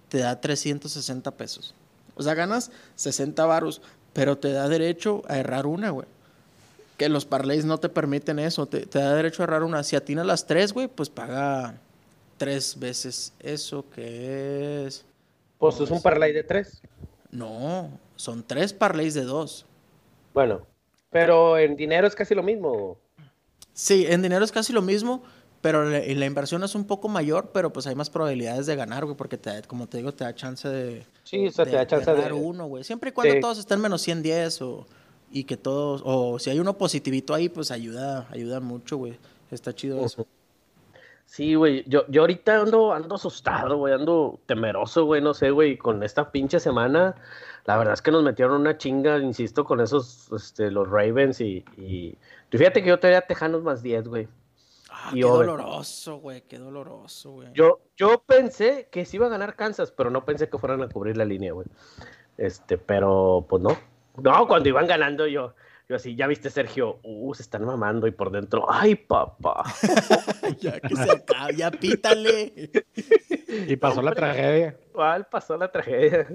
te 0.09 0.18
da 0.18 0.40
360 0.40 1.31
pesos. 1.33 1.75
O 2.14 2.22
sea, 2.22 2.35
ganas 2.35 2.70
60 2.94 3.44
varos, 3.44 3.83
pero 4.16 4.38
te 4.38 4.50
da 4.50 4.66
derecho 4.66 5.22
a 5.29 5.37
errar 5.37 5.66
una, 5.66 5.90
güey. 5.90 6.07
que 6.96 7.11
los 7.11 7.26
parlays 7.26 7.66
no 7.66 7.76
te 7.79 7.90
permiten 7.90 8.38
eso. 8.38 8.64
Te, 8.64 8.87
te 8.87 8.98
da 8.98 9.14
derecho 9.14 9.42
a 9.42 9.44
agarrar 9.44 9.62
una. 9.62 9.83
Si 9.83 9.94
atinas 9.94 10.24
las 10.24 10.46
tres, 10.46 10.72
güey, 10.72 10.88
pues 10.88 11.11
paga 11.11 11.74
tres 12.38 12.79
veces 12.79 13.35
eso, 13.40 13.85
que 13.94 14.87
es. 14.87 15.05
Pues 15.59 15.79
es 15.81 15.90
un 15.90 16.00
parlay 16.00 16.33
de 16.33 16.42
tres. 16.44 16.81
No, 17.31 17.90
son 18.16 18.42
tres 18.42 18.72
parlays 18.72 19.12
de 19.12 19.24
dos. 19.24 19.66
Bueno, 20.33 20.62
pero 21.11 21.59
en 21.59 21.76
dinero 21.76 22.07
es 22.07 22.14
casi 22.14 22.35
lo 22.35 22.42
mismo. 22.42 22.96
Sí, 23.74 24.07
en 24.09 24.22
dinero 24.22 24.46
es 24.46 24.52
casi 24.52 24.72
lo 24.72 24.81
mismo, 24.81 25.22
pero 25.60 25.88
la, 25.88 26.26
inversión 26.26 26.62
es 26.64 26.74
un 26.74 26.86
poco 26.86 27.08
mayor, 27.08 27.50
pero 27.52 27.72
pues 27.72 27.86
hay 27.86 27.94
más 27.94 28.10
probabilidades 28.10 28.66
de 28.66 28.76
ganar, 28.76 29.04
güey, 29.04 29.16
porque 29.16 29.36
te, 29.38 29.62
como 29.62 29.88
te 29.88 29.98
digo, 29.98 30.12
te 30.12 30.24
da 30.24 30.34
chance 30.34 30.68
de, 30.68 31.04
Sí, 31.24 31.48
o 31.48 31.50
sea, 31.50 31.64
de- 31.64 31.72
te 31.72 31.76
da 31.76 31.86
chance 31.86 32.10
de... 32.10 32.16
ganar 32.16 32.32
uno, 32.34 32.66
güey. 32.66 32.84
Siempre 32.84 33.10
y 33.10 33.12
cuando 33.12 33.34
Sí. 33.34 33.40
todos 33.40 33.58
estén 33.58 33.80
menos 33.80 34.02
110 34.02 34.62
o 34.62 34.86
y 35.30 35.44
que 35.44 35.56
todos 35.56 36.02
o 36.04 36.38
si 36.38 36.50
hay 36.50 36.60
uno 36.60 36.78
positivito 36.78 37.34
ahí, 37.34 37.48
pues 37.48 37.70
ayuda, 37.70 38.28
ayuda 38.30 38.60
mucho, 38.60 38.96
güey. 38.96 39.18
Está 39.50 39.74
chido 39.74 40.04
eso. 40.04 40.26
Sí, 41.24 41.56
güey, 41.56 41.82
yo, 41.88 42.06
yo 42.08 42.20
ahorita 42.22 42.60
ando, 42.60 42.92
ando 42.92 43.16
asustado, 43.16 43.76
güey, 43.78 43.92
ando 43.92 44.38
temeroso, 44.46 45.04
güey, 45.04 45.20
no 45.20 45.34
sé, 45.34 45.50
güey, 45.50 45.76
con 45.76 46.04
esta 46.04 46.30
pinche 46.30 46.60
semana, 46.60 47.16
la 47.64 47.76
verdad 47.76 47.94
es 47.94 48.02
que 48.02 48.12
nos 48.12 48.22
metieron 48.22 48.60
una 48.60 48.78
chinga, 48.78 49.18
insisto, 49.18 49.64
con 49.64 49.80
esos, 49.80 50.30
este, 50.32 50.70
los 50.70 50.88
Ravens 50.88 51.40
y, 51.40 51.64
y... 51.76 52.16
y 52.52 52.58
fíjate 52.58 52.80
que 52.82 52.88
yo 52.90 53.00
tenía 53.00 53.22
Tejanos 53.22 53.62
más 53.64 53.82
10, 53.82 54.06
güey. 54.06 54.28
Ah, 54.98 55.11
Y 55.12 55.16
qué 55.20 55.24
over. 55.26 55.46
doloroso, 55.46 56.16
güey, 56.16 56.40
qué 56.48 56.59
doloroso, 56.59 57.32
güey. 57.32 57.48
Yo, 57.52 57.80
yo 57.96 58.22
pensé 58.26 58.88
que 58.90 59.04
sí 59.04 59.16
iba 59.18 59.26
a 59.26 59.30
ganar 59.30 59.54
Kansas, 59.54 59.92
pero 59.92 60.09
no 60.11 60.24
pensé 60.24 60.48
que 60.48 60.56
fueran 60.56 60.82
a 60.82 60.88
cubrir 60.88 61.18
la 61.18 61.26
línea, 61.26 61.52
güey. 61.52 61.66
Este, 62.38 62.78
pero, 62.78 63.44
pues 63.46 63.62
no. 63.62 63.76
No, 64.16 64.48
cuando 64.48 64.68
iban 64.70 64.87
ganando 64.87 65.26
yo, 65.26 65.54
yo 65.87 65.96
así, 65.96 66.16
ya 66.16 66.26
viste, 66.26 66.48
Sergio, 66.48 66.98
uh, 67.02 67.35
se 67.35 67.42
están 67.42 67.66
mamando 67.66 68.06
y 68.06 68.11
por 68.11 68.30
dentro, 68.30 68.64
ay, 68.70 68.94
papá. 68.94 69.64
ya 70.61 70.80
que 70.80 70.96
se 70.96 71.11
acabe, 71.12 71.54
ya 71.56 71.70
pítale. 71.70 72.70
Y 73.46 73.76
pasó 73.76 74.00
la 74.00 74.12
tragedia. 74.12 74.76
¿Cuál 74.92 75.26
pasó 75.26 75.59
la 75.59 75.70
tragedia? 75.70 76.26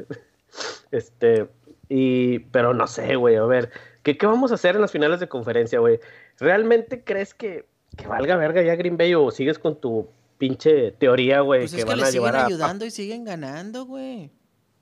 Este, 0.91 1.49
y, 1.89 2.39
pero 2.51 2.73
no 2.75 2.85
sé, 2.85 3.15
güey, 3.15 3.37
a 3.37 3.45
ver, 3.45 3.71
¿qué, 4.03 4.17
qué 4.17 4.27
vamos 4.27 4.51
a 4.51 4.55
hacer 4.55 4.75
en 4.75 4.81
las 4.81 4.91
finales 4.91 5.19
de 5.19 5.27
conferencia, 5.27 5.79
güey? 5.79 5.99
¿Realmente 6.39 7.03
crees 7.03 7.33
que, 7.33 7.65
que 7.97 8.07
valga 8.07 8.35
verga 8.37 8.61
ya 8.61 8.75
Green 8.75 8.97
Bay 8.97 9.13
o 9.15 9.31
sigues 9.31 9.59
con 9.59 9.79
tu 9.79 10.09
pinche 10.37 10.91
teoría, 10.93 11.41
güey, 11.41 11.61
Pues 11.61 11.71
que 11.73 11.77
es 11.79 11.85
que 11.85 11.89
van 11.89 11.97
le 11.99 12.03
a 12.03 12.07
siguen 12.07 12.21
llevar 12.23 12.35
a... 12.35 12.45
ayudando 12.45 12.85
y 12.85 12.91
siguen 12.91 13.23
ganando, 13.23 13.85
güey. 13.85 14.31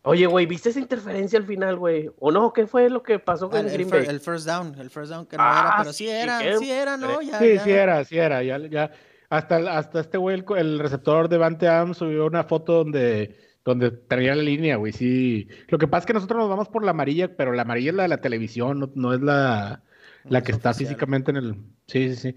Oye, 0.03 0.25
güey, 0.27 0.45
¿viste 0.45 0.69
esa 0.69 0.79
interferencia 0.79 1.37
al 1.37 1.45
final, 1.45 1.75
güey? 1.75 2.09
¿O 2.19 2.31
no? 2.31 2.53
¿Qué 2.53 2.65
fue 2.65 2.89
lo 2.89 3.03
que 3.03 3.19
pasó 3.19 3.49
con 3.49 3.59
Ah, 3.59 3.61
el, 3.67 3.71
Green 3.73 3.89
Bay? 3.89 4.05
el 4.07 4.21
first 4.21 4.47
down, 4.47 4.73
el 4.79 4.89
first 4.89 5.11
down 5.11 5.25
que 5.25 5.35
no 5.35 5.43
Ah, 5.45 5.59
era, 5.67 5.77
pero 5.79 5.93
sí 5.93 6.05
sí, 6.05 6.09
era, 6.09 6.39
qué 6.39 6.57
sí 6.57 6.71
era, 6.71 6.95
¿no? 6.97 7.21
Ya, 7.21 7.37
Sí, 7.39 7.53
ya. 7.55 7.63
sí 7.63 7.71
era, 7.71 8.05
sí 8.05 8.17
era. 8.17 8.41
Ya, 8.43 8.57
ya. 8.59 8.91
Hasta, 9.29 9.57
hasta 9.77 9.99
este 9.99 10.17
güey, 10.17 10.41
el, 10.57 10.79
receptor 10.79 11.27
de 11.27 11.37
Vante 11.37 11.67
Adams 11.67 11.97
subió 11.97 12.25
una 12.25 12.45
foto 12.45 12.75
donde, 12.85 13.37
donde 13.65 13.91
traía 13.91 14.33
la 14.35 14.41
línea, 14.43 14.77
güey. 14.77 14.93
Sí. 14.93 15.49
Lo 15.67 15.77
que 15.77 15.87
pasa 15.87 15.99
es 16.03 16.05
que 16.07 16.13
nosotros 16.13 16.39
nos 16.39 16.49
vamos 16.49 16.69
por 16.69 16.83
la 16.85 16.91
amarilla, 16.91 17.35
pero 17.35 17.51
la 17.51 17.63
amarilla 17.63 17.89
es 17.91 17.95
la 17.97 18.03
de 18.03 18.09
la 18.09 18.21
televisión, 18.21 18.79
no, 18.79 18.91
no 18.95 19.13
es 19.13 19.19
la, 19.21 19.83
la 20.23 20.41
que 20.43 20.53
es 20.53 20.57
está 20.57 20.69
oficial. 20.71 20.87
físicamente 20.87 21.31
en 21.31 21.37
el. 21.37 21.55
Sí, 21.87 22.15
sí, 22.15 22.15
sí. 22.15 22.35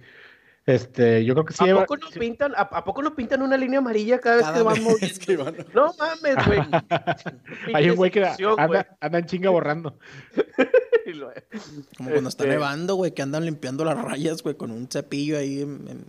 Este, 0.64 1.24
yo 1.24 1.34
creo 1.34 1.44
que 1.44 1.54
sí. 1.54 1.68
¿A 1.68 1.74
poco 1.74 1.96
no 1.96 2.08
sí. 2.10 2.18
pintan, 2.20 2.54
a, 2.54 2.60
a 2.62 2.84
poco 2.84 3.02
no 3.02 3.14
pintan 3.16 3.42
una 3.42 3.56
línea 3.56 3.80
amarilla 3.80 4.20
cada 4.20 4.36
vez 4.36 4.44
Cada 4.44 4.58
que 4.58 5.36
van- 5.36 5.56
No 5.74 5.92
mames, 5.98 6.46
güey. 6.46 6.60
Hay 7.74 7.90
un 7.90 7.96
güey 7.96 8.10
que 8.12 8.24
anda, 8.24 8.96
anda 9.00 9.18
en 9.18 9.26
chinga 9.26 9.50
borrando. 9.50 9.96
Como 11.96 12.10
cuando 12.10 12.28
está 12.28 12.44
Este- 12.44 12.54
nevando, 12.54 12.94
güey, 12.94 13.12
que 13.12 13.22
andan 13.22 13.44
limpiando 13.44 13.84
las 13.84 14.00
rayas, 14.00 14.42
güey, 14.42 14.54
con 14.54 14.70
un 14.70 14.88
cepillo 14.88 15.36
ahí 15.38 15.62
en- 15.62 15.88
en- 15.88 16.06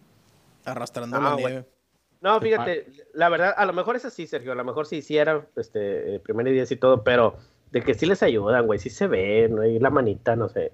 arrastrando 0.66 1.18
Ah, 1.18 1.22
la 1.22 1.32
güey. 1.34 1.46
nieve. 1.46 1.66
No, 2.22 2.40
fíjate, 2.40 2.88
la 3.14 3.28
verdad, 3.30 3.54
a 3.58 3.66
lo 3.66 3.74
mejor 3.74 3.96
es 3.98 4.06
así, 4.06 4.28
Sergio, 4.28 4.54
a 4.54 4.56
lo 4.56 4.64
mejor 4.64 4.86
sí 4.86 4.98
hiciera 4.98 5.46
este, 5.58 6.16
eh, 6.16 6.20
primer 6.20 6.48
y 6.48 6.54
diez 6.54 6.72
y 6.72 6.78
todo, 6.78 7.04
pero 7.04 7.36
de 7.72 7.82
que 7.82 7.96
sí 7.96 8.06
les 8.06 8.24
ayudan, 8.24 8.66
güey, 8.66 8.80
sí 8.80 8.90
se 8.90 9.08
ve, 9.08 9.50
¿no? 9.50 9.66
Y 9.66 9.78
la 9.80 9.90
manita, 9.90 10.36
no 10.38 10.48
sé. 10.48 10.72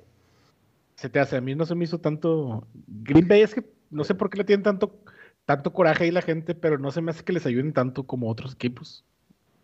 Se 0.99 1.09
te 1.09 1.19
hace, 1.19 1.37
a 1.37 1.41
mí 1.41 1.55
no 1.55 1.65
se 1.65 1.75
me 1.75 1.85
hizo 1.85 1.99
tanto. 1.99 2.67
Green 2.87 3.27
Bay 3.27 3.41
es 3.41 3.53
que 3.53 3.63
no 3.89 4.03
sé 4.03 4.15
por 4.15 4.29
qué 4.29 4.37
le 4.37 4.43
tienen 4.43 4.63
tanto, 4.63 4.99
tanto 5.45 5.71
coraje 5.73 6.03
ahí 6.05 6.11
la 6.11 6.21
gente, 6.21 6.55
pero 6.55 6.77
no 6.77 6.91
se 6.91 7.01
me 7.01 7.11
hace 7.11 7.23
que 7.23 7.33
les 7.33 7.45
ayuden 7.45 7.73
tanto 7.73 8.03
como 8.05 8.29
otros 8.29 8.53
equipos. 8.53 9.03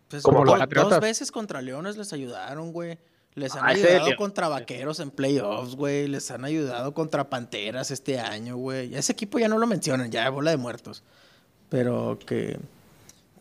Pues 0.08 0.24
Como 0.24 0.45
los 0.45 0.54
dos 0.54 0.60
Patriotas. 0.60 1.00
veces 1.02 1.32
contra 1.32 1.62
Leones 1.62 1.98
les 1.98 2.13
ayudaron, 2.13 2.71
güey. 2.71 3.00
Les 3.34 3.54
han 3.56 3.65
Ah, 3.65 3.74
ese 3.74 3.95
ayudado 3.98 4.15
contra 4.15 4.48
Vaqueros 4.48 5.02
en 5.02 5.12
playoffs, 5.12 5.76
güey. 5.76 6.08
Les 6.08 6.32
han 6.32 6.45
ayudado 6.45 6.93
contra 6.93 7.30
Panteras 7.30 7.91
este 7.91 8.17
año, 8.19 8.56
güey. 8.56 8.95
Ese 8.95 9.12
equipo 9.12 9.38
ya 9.39 9.50
no 9.50 9.58
lo 9.58 9.67
mencionan, 9.67 10.10
ya 10.12 10.30
bola 10.30 10.52
de 10.52 10.58
muertos. 10.58 11.04
Pero 11.67 12.17
que 12.26 12.58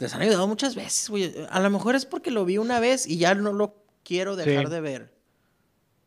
les 0.00 0.14
han 0.14 0.22
ayudado 0.22 0.48
muchas 0.48 0.74
veces, 0.74 1.08
güey. 1.10 1.32
A 1.48 1.60
lo 1.60 1.70
mejor 1.70 1.94
es 1.94 2.06
porque 2.06 2.32
lo 2.32 2.44
vi 2.44 2.58
una 2.58 2.80
vez 2.80 3.06
y 3.06 3.18
ya 3.18 3.36
no 3.36 3.52
lo 3.52 3.76
quiero 4.02 4.34
dejar 4.34 4.66
Sí. 4.66 4.72
de 4.72 4.80
ver. 4.80 5.13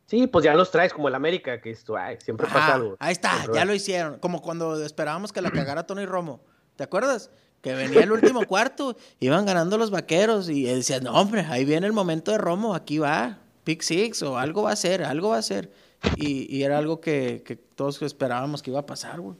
Sí, 0.08 0.26
pues 0.28 0.46
ya 0.46 0.54
los 0.56 0.72
traes 0.72 0.94
como 0.94 1.10
el 1.10 1.16
América, 1.16 1.60
que 1.62 1.70
esto, 1.70 1.96
ay, 1.98 2.18
siempre 2.24 2.48
pasa 2.48 2.60
Ajá, 2.60 2.74
algo. 2.76 2.96
ahí 3.00 3.12
está, 3.12 3.32
Siempre 3.34 3.54
ya 3.56 3.60
va- 3.62 3.66
lo 3.66 3.74
hicieron. 3.74 4.20
Como 4.20 4.42
cuando 4.42 4.82
esperábamos 4.84 5.34
que 5.34 5.42
la 5.42 5.52
cagara 5.52 5.86
Tony 5.86 6.06
Romo. 6.06 6.42
¿Te 6.78 6.84
acuerdas? 6.84 7.30
Que 7.62 7.74
venía 7.74 8.02
el 8.04 8.12
último 8.12 8.44
cuarto, 8.48 8.96
iban 9.20 9.46
ganando 9.46 9.78
los 9.78 9.92
vaqueros 9.92 10.50
y 10.50 10.68
él 10.70 10.78
decía, 10.78 11.00
no, 11.02 11.12
hombre, 11.14 11.42
ahí 11.50 11.66
viene 11.66 11.88
el 11.88 11.94
momento 11.94 12.32
de 12.32 12.38
Romo, 12.38 12.74
aquí 12.74 13.00
va, 13.00 13.40
pick 13.66 13.82
six 13.82 14.22
o 14.24 14.38
algo 14.38 14.64
va 14.64 14.72
a 14.72 14.76
ser, 14.78 15.04
algo 15.04 15.30
va 15.30 15.38
a 15.40 15.42
ser. 15.42 15.72
Y, 16.16 16.56
y 16.56 16.64
era 16.64 16.78
algo 16.78 17.02
que, 17.02 17.44
que 17.46 17.56
todos 17.58 18.02
esperábamos 18.02 18.62
que 18.64 18.70
iba 18.72 18.80
a 18.80 18.86
pasar, 18.86 19.20
güey. 19.20 19.36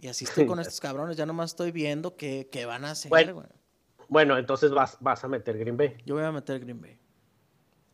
Y 0.00 0.08
así 0.08 0.24
estoy 0.24 0.46
con 0.46 0.60
estos 0.60 0.80
cabrones, 0.80 1.16
ya 1.16 1.26
nomás 1.26 1.50
estoy 1.50 1.72
viendo 1.72 2.16
qué, 2.16 2.48
qué 2.50 2.64
van 2.66 2.84
a 2.86 2.92
hacer, 2.92 3.10
Bueno. 3.10 3.34
güey. 3.34 3.46
Bueno, 4.08 4.38
entonces 4.38 4.70
vas, 4.70 4.96
vas 5.00 5.24
a 5.24 5.28
meter 5.28 5.58
Green 5.58 5.76
Bay. 5.76 5.96
Yo 6.06 6.14
voy 6.14 6.24
a 6.24 6.30
meter 6.32 6.60
Green 6.60 6.80
Bay. 6.80 6.98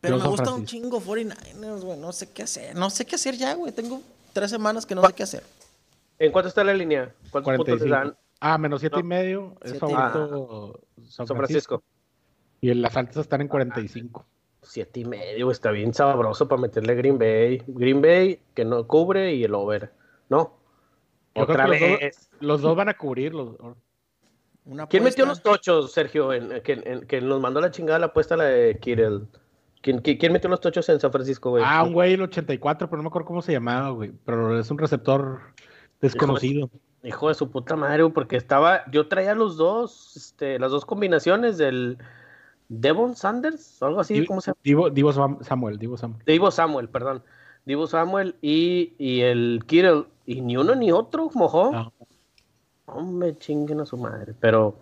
Pero 0.01 0.17
Yo 0.17 0.23
me 0.23 0.29
gusta 0.29 0.51
un 0.53 0.65
chingo 0.65 0.99
49ers, 0.99 1.81
güey. 1.83 1.97
No 1.99 2.11
sé 2.11 2.29
qué 2.31 2.43
hacer. 2.43 2.75
No 2.75 2.89
sé 2.89 3.05
qué 3.05 3.15
hacer 3.15 3.35
ya, 3.35 3.53
güey. 3.53 3.71
Tengo 3.71 4.01
tres 4.33 4.49
semanas 4.49 4.85
que 4.85 4.95
no 4.95 5.05
sé 5.05 5.13
qué 5.13 5.23
hacer. 5.23 5.43
¿En 6.17 6.31
cuánto 6.31 6.49
está 6.49 6.63
la 6.63 6.73
línea? 6.73 7.13
¿Cuántos 7.31 7.55
puntos 7.55 7.79
les 7.81 7.89
45. 7.89 7.95
dan? 7.95 8.17
Ah, 8.39 8.57
menos 8.57 8.79
siete 8.81 8.95
No. 8.95 8.99
y 8.99 9.03
medio. 9.03 9.55
Es 9.61 9.71
Siete 9.71 9.85
y 9.85 9.89
favorito 9.89 10.79
San 11.07 11.27
San 11.27 11.37
Francisco. 11.37 11.77
Francisco. 11.77 11.83
Y 12.61 12.71
en 12.71 12.81
las 12.81 12.97
altas 12.97 13.17
están 13.17 13.41
en 13.41 13.47
45. 13.47 14.25
Siete 14.63 14.99
y 14.99 15.05
medio, 15.05 15.49
está 15.51 15.71
bien 15.71 15.93
sabroso 15.93 16.47
para 16.47 16.61
meterle 16.61 16.93
Green 16.95 17.17
Bay. 17.17 17.63
Green 17.67 18.01
Bay 18.01 18.39
que 18.55 18.65
no 18.65 18.85
cubre 18.87 19.33
y 19.35 19.43
el 19.43 19.53
over. 19.55 19.91
¿No? 20.29 20.55
Yo 21.35 21.43
Otra 21.43 21.65
que 21.65 21.71
los 21.71 21.79
dos- 21.79 21.99
vez. 21.99 22.29
Los 22.39 22.61
dos 22.61 22.75
van 22.75 22.89
a 22.89 22.97
cubrir. 22.97 23.33
Los... 23.33 23.55
¿Quién 24.89 25.03
metió 25.03 25.25
los 25.25 25.41
tochos, 25.41 25.91
Sergio? 25.91 26.33
En- 26.33 26.61
que 26.61 27.21
nos 27.21 27.41
mandó 27.41 27.59
la 27.61 27.71
chingada 27.71 27.97
la 27.99 28.07
apuesta 28.07 28.35
la 28.37 28.45
de 28.45 28.77
Kirill. 28.79 29.27
¿Quién, 29.81 29.99
quién, 29.99 30.31
metió 30.31 30.49
los 30.49 30.61
tochos 30.61 30.87
en 30.89 30.99
San 30.99 31.11
Francisco, 31.11 31.49
güey? 31.49 31.63
Ah, 31.65 31.83
un 31.83 31.93
güey 31.93 32.13
el 32.13 32.21
84, 32.21 32.87
pero 32.87 32.97
no 32.97 33.03
me 33.03 33.07
acuerdo 33.09 33.27
cómo 33.27 33.41
se 33.41 33.51
llamaba, 33.51 33.89
güey. 33.89 34.11
Pero 34.25 34.59
es 34.59 34.69
un 34.69 34.77
receptor 34.77 35.39
desconocido. 35.99 36.69
Hijo 37.03 37.29
de 37.29 37.33
su 37.33 37.49
puta 37.49 37.75
madre, 37.75 38.03
güey, 38.03 38.13
porque 38.13 38.35
estaba. 38.35 38.83
Yo 38.91 39.07
traía 39.07 39.33
los 39.33 39.57
dos, 39.57 40.15
este, 40.15 40.59
las 40.59 40.69
dos 40.69 40.85
combinaciones 40.85 41.57
del 41.57 41.97
Devon 42.69 43.15
Sanders, 43.15 43.81
o 43.81 43.87
algo 43.87 43.99
así, 44.01 44.23
¿cómo 44.25 44.39
se 44.39 44.51
llama? 44.51 44.59
Divo, 44.63 44.89
Divo 44.91 45.11
Sam- 45.11 45.43
Samuel, 45.43 45.79
Divo 45.79 45.97
Samuel. 45.97 46.21
Divo 46.25 46.51
Samuel, 46.51 46.87
perdón. 46.89 47.23
Divo 47.65 47.87
Samuel 47.87 48.35
y, 48.41 48.93
y 48.99 49.21
el 49.21 49.63
Kirill. 49.65 50.05
Y 50.27 50.41
ni 50.41 50.57
uno 50.57 50.75
ni 50.75 50.91
otro, 50.91 51.29
mojó. 51.33 51.71
No. 51.71 51.93
Hombre, 52.85 53.35
chinguen 53.37 53.79
a 53.81 53.85
su 53.85 53.97
madre. 53.97 54.33
Pero 54.39 54.77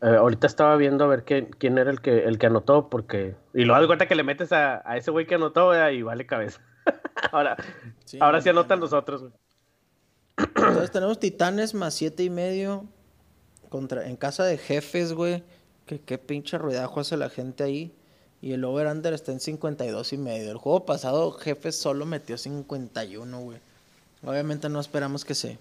eh, 0.00 0.16
ahorita 0.16 0.46
estaba 0.46 0.76
viendo 0.76 1.04
a 1.04 1.08
ver 1.08 1.24
quién, 1.24 1.46
quién 1.58 1.78
era 1.78 1.90
el 1.90 2.00
que, 2.00 2.24
el 2.24 2.38
que 2.38 2.46
anotó, 2.46 2.88
porque. 2.88 3.34
Y 3.54 3.64
luego 3.64 3.80
de 3.80 3.86
cuenta 3.86 4.06
que 4.06 4.14
le 4.14 4.22
metes 4.22 4.52
a, 4.52 4.82
a 4.88 4.96
ese 4.96 5.10
güey 5.10 5.26
que 5.26 5.34
anotó, 5.34 5.68
¿verdad? 5.68 5.90
y 5.90 6.02
vale 6.02 6.26
cabeza. 6.26 6.60
ahora, 7.32 7.56
Sí, 8.04 8.18
ahora 8.20 8.40
sí 8.40 8.46
no, 8.46 8.60
anotan 8.60 8.78
no. 8.78 8.84
los 8.84 8.92
otros, 8.92 9.22
güey. 9.22 9.32
Entonces 10.38 10.90
tenemos 10.92 11.18
Titanes 11.18 11.74
más 11.74 11.94
siete 11.94 12.22
y 12.22 12.30
medio 12.30 12.84
contra, 13.68 14.06
en 14.08 14.16
casa 14.16 14.44
de 14.44 14.56
jefes, 14.56 15.12
güey. 15.12 15.42
Que 15.84 16.00
qué 16.00 16.18
pinche 16.18 16.58
ruidajo 16.58 17.00
hace 17.00 17.16
la 17.16 17.28
gente 17.28 17.64
ahí. 17.64 17.94
Y 18.40 18.52
el 18.52 18.64
over-under 18.64 19.14
está 19.14 19.32
en 19.32 19.40
52 19.40 20.12
y 20.12 20.16
medio. 20.18 20.52
El 20.52 20.58
juego 20.58 20.86
pasado, 20.86 21.32
jefes 21.32 21.74
solo 21.76 22.06
metió 22.06 22.38
51, 22.38 23.40
güey. 23.40 23.58
Obviamente 24.24 24.68
no 24.68 24.78
esperamos 24.78 25.24
que 25.24 25.34
se, 25.34 25.58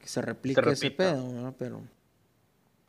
que 0.00 0.08
se 0.08 0.22
replique 0.22 0.60
ese 0.70 0.90
pedo, 0.90 1.22
¿no? 1.22 1.54
Pero 1.56 1.82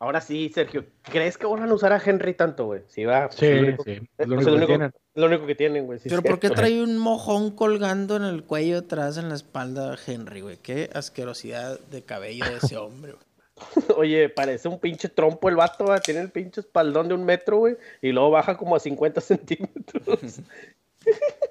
Ahora 0.02 0.20
sí, 0.22 0.50
Sergio. 0.54 0.86
¿Crees 1.02 1.36
que 1.36 1.46
van 1.46 1.62
a 1.68 1.74
usar 1.74 1.92
a 1.92 2.00
Henry 2.04 2.32
tanto, 2.34 2.64
güey? 2.64 2.80
Sí, 2.88 3.04
va. 3.04 3.26
pues, 3.28 3.38
Sí, 3.38 3.46
es 3.46 3.52
lo 3.60 3.66
único- 3.68 3.84
sí. 3.84 3.90
es 4.18 4.28
lo 4.28 4.34
pues, 4.36 4.46
único 4.46 4.50
lo 4.50 4.60
que 4.60 4.66
tienen. 4.66 4.92
lo 5.14 5.26
único 5.26 5.46
que 5.46 5.54
tienen, 5.54 5.86
güey. 5.86 5.98
sí, 5.98 6.08
Pero. 6.08 6.22
¿por 6.22 6.38
qué 6.40 6.48
trae 6.50 6.82
un 6.82 6.96
mojón 6.96 7.50
colgando 7.54 8.16
en 8.16 8.22
el 8.24 8.42
cuello 8.44 8.78
atrás 8.78 9.18
en 9.18 9.28
la 9.28 9.34
espalda 9.34 9.96
Henry, 10.06 10.40
güey? 10.40 10.56
Qué 10.56 10.88
asquerosidad 10.94 11.78
de 11.90 12.02
cabello 12.02 12.46
de 12.46 12.56
ese 12.56 12.78
hombre, 12.78 13.12
güey. 13.12 13.24
Oye, 13.98 14.30
parece 14.30 14.68
un 14.68 14.78
pinche 14.80 15.10
trompo 15.10 15.50
el 15.50 15.56
vato, 15.56 15.84
güey. 15.84 16.00
Tiene 16.00 16.20
el 16.22 16.30
pinche 16.30 16.62
espaldón 16.62 17.08
de 17.08 17.14
un 17.14 17.24
metro, 17.26 17.58
güey. 17.58 17.76
Y 18.00 18.10
luego 18.12 18.30
baja 18.30 18.56
como 18.56 18.74
a 18.76 18.80
50 18.80 19.20
centímetros. 19.20 20.40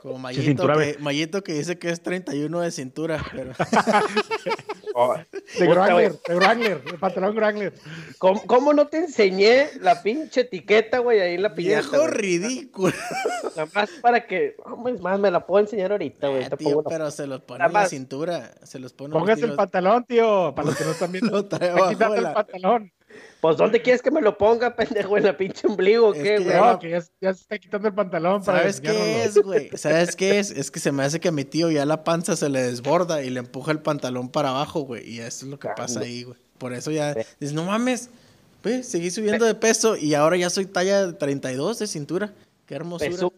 Como 0.02 0.18
Mayito, 0.18 0.44
cintura 0.44 0.78
que, 0.78 0.98
Mayito 1.00 1.44
que 1.44 1.54
dice 1.54 1.78
que 1.78 1.90
es 1.90 2.02
31 2.02 2.62
de 2.62 2.72
cintura. 2.72 3.24
Pero... 3.32 3.54
Oh, 4.96 5.16
De 5.58 5.68
Wrangler, 5.68 6.20
de 6.28 6.36
Wrangler, 6.36 6.84
de 6.84 6.98
pantalón 6.98 7.36
Wrangler. 7.36 7.74
¿Cómo, 8.18 8.42
cómo 8.48 8.74
no 8.74 8.88
te 8.88 8.98
enseñé 8.98 9.70
la 9.80 10.02
pinche 10.02 10.42
etiqueta, 10.42 10.98
güey, 11.00 11.20
ahí 11.20 11.36
en 11.36 11.44
la 11.44 11.54
piñata? 11.54 11.82
Viejo 11.82 11.98
güey? 11.98 12.12
ridículo. 12.12 12.94
Nada 13.56 13.70
más 13.74 13.90
para 14.02 14.26
que. 14.26 14.56
Hombre, 14.66 14.96
es 14.96 15.02
más, 15.02 15.20
me 15.20 15.32
la 15.32 15.46
puedo 15.46 15.64
enseñar 15.64 15.92
ahorita, 15.92 16.30
güey. 16.30 16.44
Ah, 16.44 16.58
tío, 16.58 16.84
pero 16.84 17.12
se 17.12 17.28
los 17.28 17.42
pone 17.42 17.64
en 17.64 17.72
la 17.72 17.88
cintura. 17.88 18.52
Se 18.64 18.80
los 18.80 18.94
pone 18.94 19.14
Póngase 19.14 19.46
el 19.46 19.56
pantalón, 19.56 20.06
tío, 20.06 20.54
para 20.56 20.68
los 20.68 20.78
que 20.78 20.84
no 20.84 20.92
están 20.92 21.12
viendo. 21.14 21.32
Lo 21.32 21.46
trae 21.46 21.70
abajo 21.70 22.16
el 22.16 22.34
pantalón. 22.34 22.92
Pues, 23.42 23.56
¿dónde 23.56 23.82
quieres 23.82 24.02
que 24.02 24.12
me 24.12 24.22
lo 24.22 24.38
ponga, 24.38 24.76
pendejo? 24.76 25.18
¿En 25.18 25.24
la 25.24 25.38
pinche 25.38 25.68
ombligo 25.68 26.12
qué, 26.12 26.24
que 26.24 26.40
güey? 26.40 26.50
Ya, 26.50 26.72
no, 26.72 26.80
que 26.80 26.90
ya, 26.90 27.02
se 27.02 27.42
está 27.42 27.58
quitando 27.58 27.88
el 27.88 27.94
pantalón. 27.94 28.44
¿Sabes 28.44 28.82
para 28.82 28.94
qué 28.94 29.24
es, 29.24 29.38
güey? 29.38 29.70
¿Sabes 29.76 30.16
qué 30.16 30.40
es? 30.40 30.52
Es 30.52 30.72
que 30.72 30.80
se 30.80 30.92
me 30.92 31.04
hace 31.04 31.20
que 31.20 31.30
a 31.30 31.32
mi 31.32 31.46
tío 31.46 31.72
ya 31.72 31.86
la 31.86 32.04
panza 32.04 32.36
se 32.36 32.50
le 32.50 32.62
desborda 32.62 33.24
y 33.24 33.30
le 33.30 33.40
empuja 33.40 33.72
el 33.72 33.80
pantalón 33.80 34.30
para 34.30 34.50
abajo, 34.50 34.82
güey. 34.82 35.10
Y 35.10 35.20
eso 35.20 35.46
es 35.46 35.52
lo 35.52 35.60
que 35.60 35.70
pasa 35.76 36.02
ah, 36.02 36.04
ahí, 36.04 36.24
güey. 36.24 36.38
Por 36.58 36.74
eso 36.74 36.92
ya 36.92 37.14
dices, 37.14 37.54
no 37.54 37.64
mames, 37.64 38.10
pues, 38.62 38.88
seguí 38.88 39.10
subiendo 39.10 39.46
de 39.46 39.56
peso 39.56 39.96
y 39.96 40.14
ahora 40.14 40.36
ya 40.36 40.50
soy 40.50 40.66
talla 40.66 41.18
32 41.18 41.80
de 41.80 41.88
cintura. 41.88 42.34
Qué 42.66 42.76
hermosura. 42.76 43.30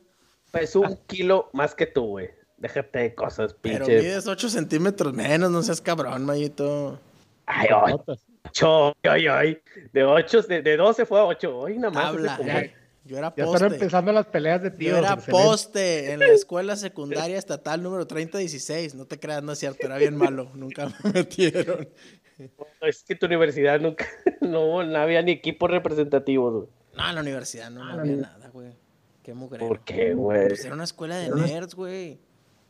Peso, 0.51 0.81
un 0.81 0.97
kilo 1.07 1.49
más 1.53 1.75
que 1.75 1.85
tú, 1.85 2.05
güey. 2.05 2.29
Déjate 2.57 2.99
de 2.99 3.15
cosas, 3.15 3.53
pinche. 3.53 3.85
Pero 3.85 4.01
mides 4.01 4.27
8 4.27 4.49
centímetros 4.49 5.13
menos, 5.13 5.49
no 5.49 5.63
seas 5.63 5.79
cabrón, 5.79 6.25
Mayito. 6.25 6.99
Ay, 7.45 7.69
oh. 7.73 8.03
8, 8.45 8.93
ay, 9.03 9.27
ay, 9.27 9.61
de 9.93 10.03
8, 10.03 10.41
de, 10.43 10.61
de 10.61 10.77
12 10.77 11.05
fue 11.05 11.19
a 11.19 11.25
8, 11.25 11.57
hoy 11.57 11.77
nada 11.77 11.93
más. 11.93 12.05
Habla, 12.05 12.61
eh. 12.61 12.73
yo 13.05 13.17
era 13.17 13.29
poste. 13.29 13.41
Ya 13.41 13.53
están 13.53 13.73
empezando 13.73 14.11
las 14.11 14.25
peleas 14.25 14.61
de 14.61 14.71
tíos. 14.71 14.99
Yo 14.99 15.05
era 15.05 15.17
poste 15.17 16.11
en 16.11 16.19
la 16.19 16.27
escuela 16.27 16.75
secundaria 16.75 17.37
estatal 17.37 17.81
número 17.81 18.07
3016, 18.07 18.95
no 18.95 19.05
te 19.05 19.19
creas, 19.19 19.43
no 19.43 19.51
es 19.51 19.59
cierto, 19.59 19.85
era 19.85 19.97
bien 19.97 20.15
malo, 20.15 20.51
nunca 20.55 20.91
me 21.03 21.11
metieron. 21.13 21.89
Es 22.81 23.03
que 23.03 23.15
tu 23.15 23.27
universidad 23.27 23.79
nunca, 23.79 24.07
no, 24.41 24.83
no 24.83 24.97
había 24.97 25.21
ni 25.21 25.31
equipos 25.31 25.69
representativos, 25.69 26.53
güey. 26.53 26.67
No, 26.97 27.09
en 27.09 27.15
la 27.15 27.21
universidad 27.21 27.69
no, 27.69 27.83
ah, 27.83 27.93
había 27.93 28.15
nada, 28.17 28.49
güey. 28.49 28.75
Qué 29.23 29.33
mugre. 29.33 29.59
¿Por 29.59 29.81
qué, 29.81 30.13
güey? 30.13 30.47
Pues 30.47 30.65
era 30.65 30.73
una 30.73 30.83
escuela 30.83 31.15
de 31.15 31.29
nerds, 31.29 31.75
güey. 31.75 32.19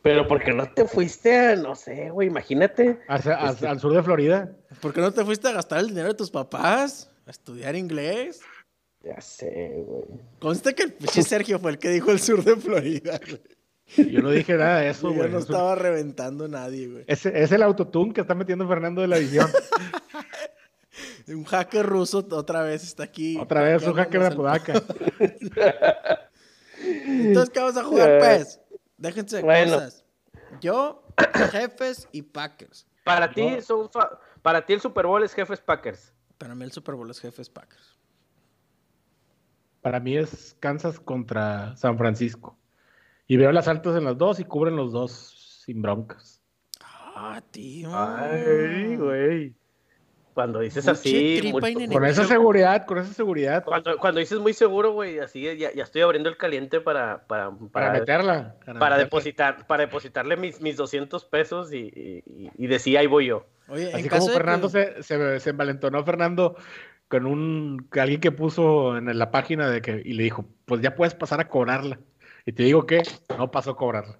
Pero 0.02 0.26
¿por 0.26 0.42
qué 0.42 0.52
no 0.52 0.68
te 0.72 0.84
fuiste 0.84 1.36
a, 1.36 1.56
no 1.56 1.74
sé, 1.76 2.10
güey? 2.10 2.28
Imagínate. 2.28 3.00
Hacia- 3.08 3.34
Este- 3.50 3.68
al 3.68 3.78
sur 3.80 3.94
de 3.94 4.02
Florida. 4.02 4.50
¿Por 4.80 4.92
qué 4.92 5.00
no 5.00 5.12
te 5.12 5.24
fuiste 5.24 5.48
a 5.48 5.52
gastar 5.52 5.78
el 5.78 5.88
dinero 5.88 6.08
de 6.08 6.14
tus 6.14 6.30
papás? 6.30 7.10
A 7.26 7.30
estudiar 7.30 7.76
inglés. 7.76 8.40
Ya 9.04 9.20
sé, 9.20 9.74
güey. 9.86 10.04
Conste 10.40 10.74
que 10.74 10.82
el 10.84 10.92
pinche 10.92 11.22
Sergio 11.22 11.58
fue 11.58 11.70
el 11.72 11.78
que 11.78 11.88
dijo 11.90 12.10
el 12.10 12.18
sur 12.20 12.42
de 12.44 12.56
Florida, 12.56 13.20
güey. 13.24 14.10
Yo 14.10 14.22
no 14.22 14.30
dije 14.30 14.54
nada 14.54 14.78
de 14.80 14.88
eso, 14.90 15.08
yo 15.10 15.14
güey. 15.16 15.30
no 15.30 15.38
Eso- 15.38 15.52
estaba 15.52 15.74
reventando 15.74 16.46
a 16.46 16.48
nadie, 16.48 16.88
güey. 16.88 17.04
Ese 17.06 17.40
es 17.42 17.52
el 17.52 17.62
autotune 17.62 18.12
que 18.12 18.22
está 18.22 18.34
metiendo 18.34 18.66
Fernando 18.66 19.02
de 19.02 19.08
la 19.08 19.18
edición. 19.18 19.48
Un 21.28 21.44
hacker 21.44 21.86
ruso 21.86 22.26
otra 22.32 22.62
vez 22.62 22.82
está 22.82 23.04
aquí. 23.04 23.38
Otra 23.38 23.62
vez 23.62 23.82
un 23.86 23.94
hacker 23.94 24.20
de 24.20 24.26
el- 24.26 24.32
Apodaca. 24.32 24.72
Entonces, 26.84 27.50
¿qué 27.50 27.60
vamos 27.60 27.76
a 27.76 27.84
jugar, 27.84 28.18
pues? 28.18 28.60
Déjense 29.02 29.36
de 29.38 29.42
bueno. 29.42 29.74
cosas. 29.74 30.04
Yo, 30.60 31.02
jefes 31.50 32.08
y 32.12 32.22
Packers. 32.22 32.86
Para 33.04 33.32
ti, 33.32 33.60
son 33.60 33.90
fa- 33.90 34.20
para 34.42 34.64
ti 34.64 34.74
el 34.74 34.80
Super 34.80 35.06
Bowl 35.06 35.22
es 35.24 35.34
Jefes 35.34 35.60
Packers. 35.60 36.12
Para 36.38 36.54
mí 36.54 36.64
el 36.64 36.70
Super 36.72 36.94
Bowl 36.94 37.10
es 37.10 37.18
jefes 37.20 37.50
Packers. 37.50 37.98
Para 39.80 39.98
mí 39.98 40.16
es 40.16 40.56
Kansas 40.60 41.00
contra 41.00 41.74
San 41.76 41.98
Francisco. 41.98 42.56
Y 43.26 43.36
veo 43.36 43.50
las 43.50 43.66
altas 43.66 43.96
en 43.96 44.04
las 44.04 44.16
dos 44.18 44.38
y 44.38 44.44
cubren 44.44 44.76
los 44.76 44.92
dos 44.92 45.62
sin 45.66 45.82
broncas. 45.82 46.40
Ah, 46.80 47.42
tío. 47.50 47.90
Ay, 47.92 48.96
güey. 48.96 49.54
Cuando 50.34 50.60
dices 50.60 50.84
Mucha 50.84 50.92
así, 50.92 51.40
muy- 51.52 51.86
Con 51.88 52.04
esa 52.06 52.24
seguridad, 52.24 52.86
con 52.86 52.98
esa 52.98 53.12
seguridad, 53.12 53.64
cuando, 53.64 53.98
cuando 53.98 54.20
dices 54.20 54.38
muy 54.38 54.54
seguro, 54.54 54.92
güey, 54.92 55.18
así 55.18 55.42
ya, 55.58 55.72
ya 55.72 55.82
estoy 55.82 56.00
abriendo 56.02 56.28
el 56.30 56.36
caliente 56.38 56.80
para, 56.80 57.24
para, 57.26 57.50
para, 57.50 57.68
para, 57.70 57.92
meterla. 57.92 58.54
para 58.78 58.96
depositar, 58.96 59.66
para 59.66 59.82
depositarle 59.84 60.36
mis, 60.36 60.60
mis 60.62 60.76
200 60.76 61.24
pesos 61.26 61.72
y, 61.72 62.22
y, 62.24 62.50
y 62.56 62.66
decir, 62.66 62.96
ahí 62.96 63.06
voy 63.06 63.26
yo. 63.26 63.46
Oye, 63.68 63.92
Así 63.92 64.08
como 64.08 64.26
Fernando 64.28 64.70
que- 64.70 65.02
se, 65.02 65.02
se, 65.02 65.40
se 65.40 65.50
envalentonó 65.50 66.02
Fernando 66.04 66.56
con 67.08 67.26
un 67.26 67.86
alguien 67.92 68.20
que 68.20 68.32
puso 68.32 68.96
en 68.96 69.18
la 69.18 69.30
página 69.30 69.68
de 69.68 69.82
que 69.82 70.00
y 70.02 70.14
le 70.14 70.22
dijo, 70.22 70.46
pues 70.64 70.80
ya 70.80 70.94
puedes 70.94 71.14
pasar 71.14 71.40
a 71.40 71.48
cobrarla. 71.48 71.98
Y 72.46 72.52
te 72.52 72.62
digo 72.62 72.86
que 72.86 73.02
no 73.36 73.50
pasó 73.50 73.72
a 73.72 73.76
cobrarla. 73.76 74.18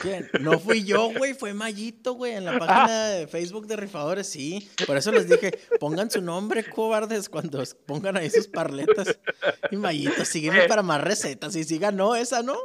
¿Quién? 0.00 0.30
No 0.40 0.58
fui 0.58 0.84
yo, 0.84 1.10
güey, 1.16 1.34
fue 1.34 1.54
Mayito, 1.54 2.12
güey, 2.14 2.34
en 2.34 2.44
la 2.44 2.52
página 2.58 3.08
de 3.08 3.26
Facebook 3.26 3.66
de 3.66 3.76
Rifadores, 3.76 4.28
sí. 4.28 4.68
Por 4.86 4.96
eso 4.96 5.10
les 5.12 5.28
dije, 5.28 5.58
pongan 5.80 6.10
su 6.10 6.20
nombre, 6.22 6.64
cobardes, 6.68 7.28
cuando 7.28 7.62
pongan 7.86 8.16
ahí 8.16 8.30
sus 8.30 8.48
parletas. 8.48 9.18
Y 9.70 9.76
Mayito, 9.76 10.24
sígueme 10.24 10.64
para 10.68 10.82
más 10.82 11.02
recetas. 11.02 11.54
Y 11.56 11.64
sí 11.64 11.78
ganó 11.78 12.14
esa, 12.14 12.42
¿no? 12.42 12.56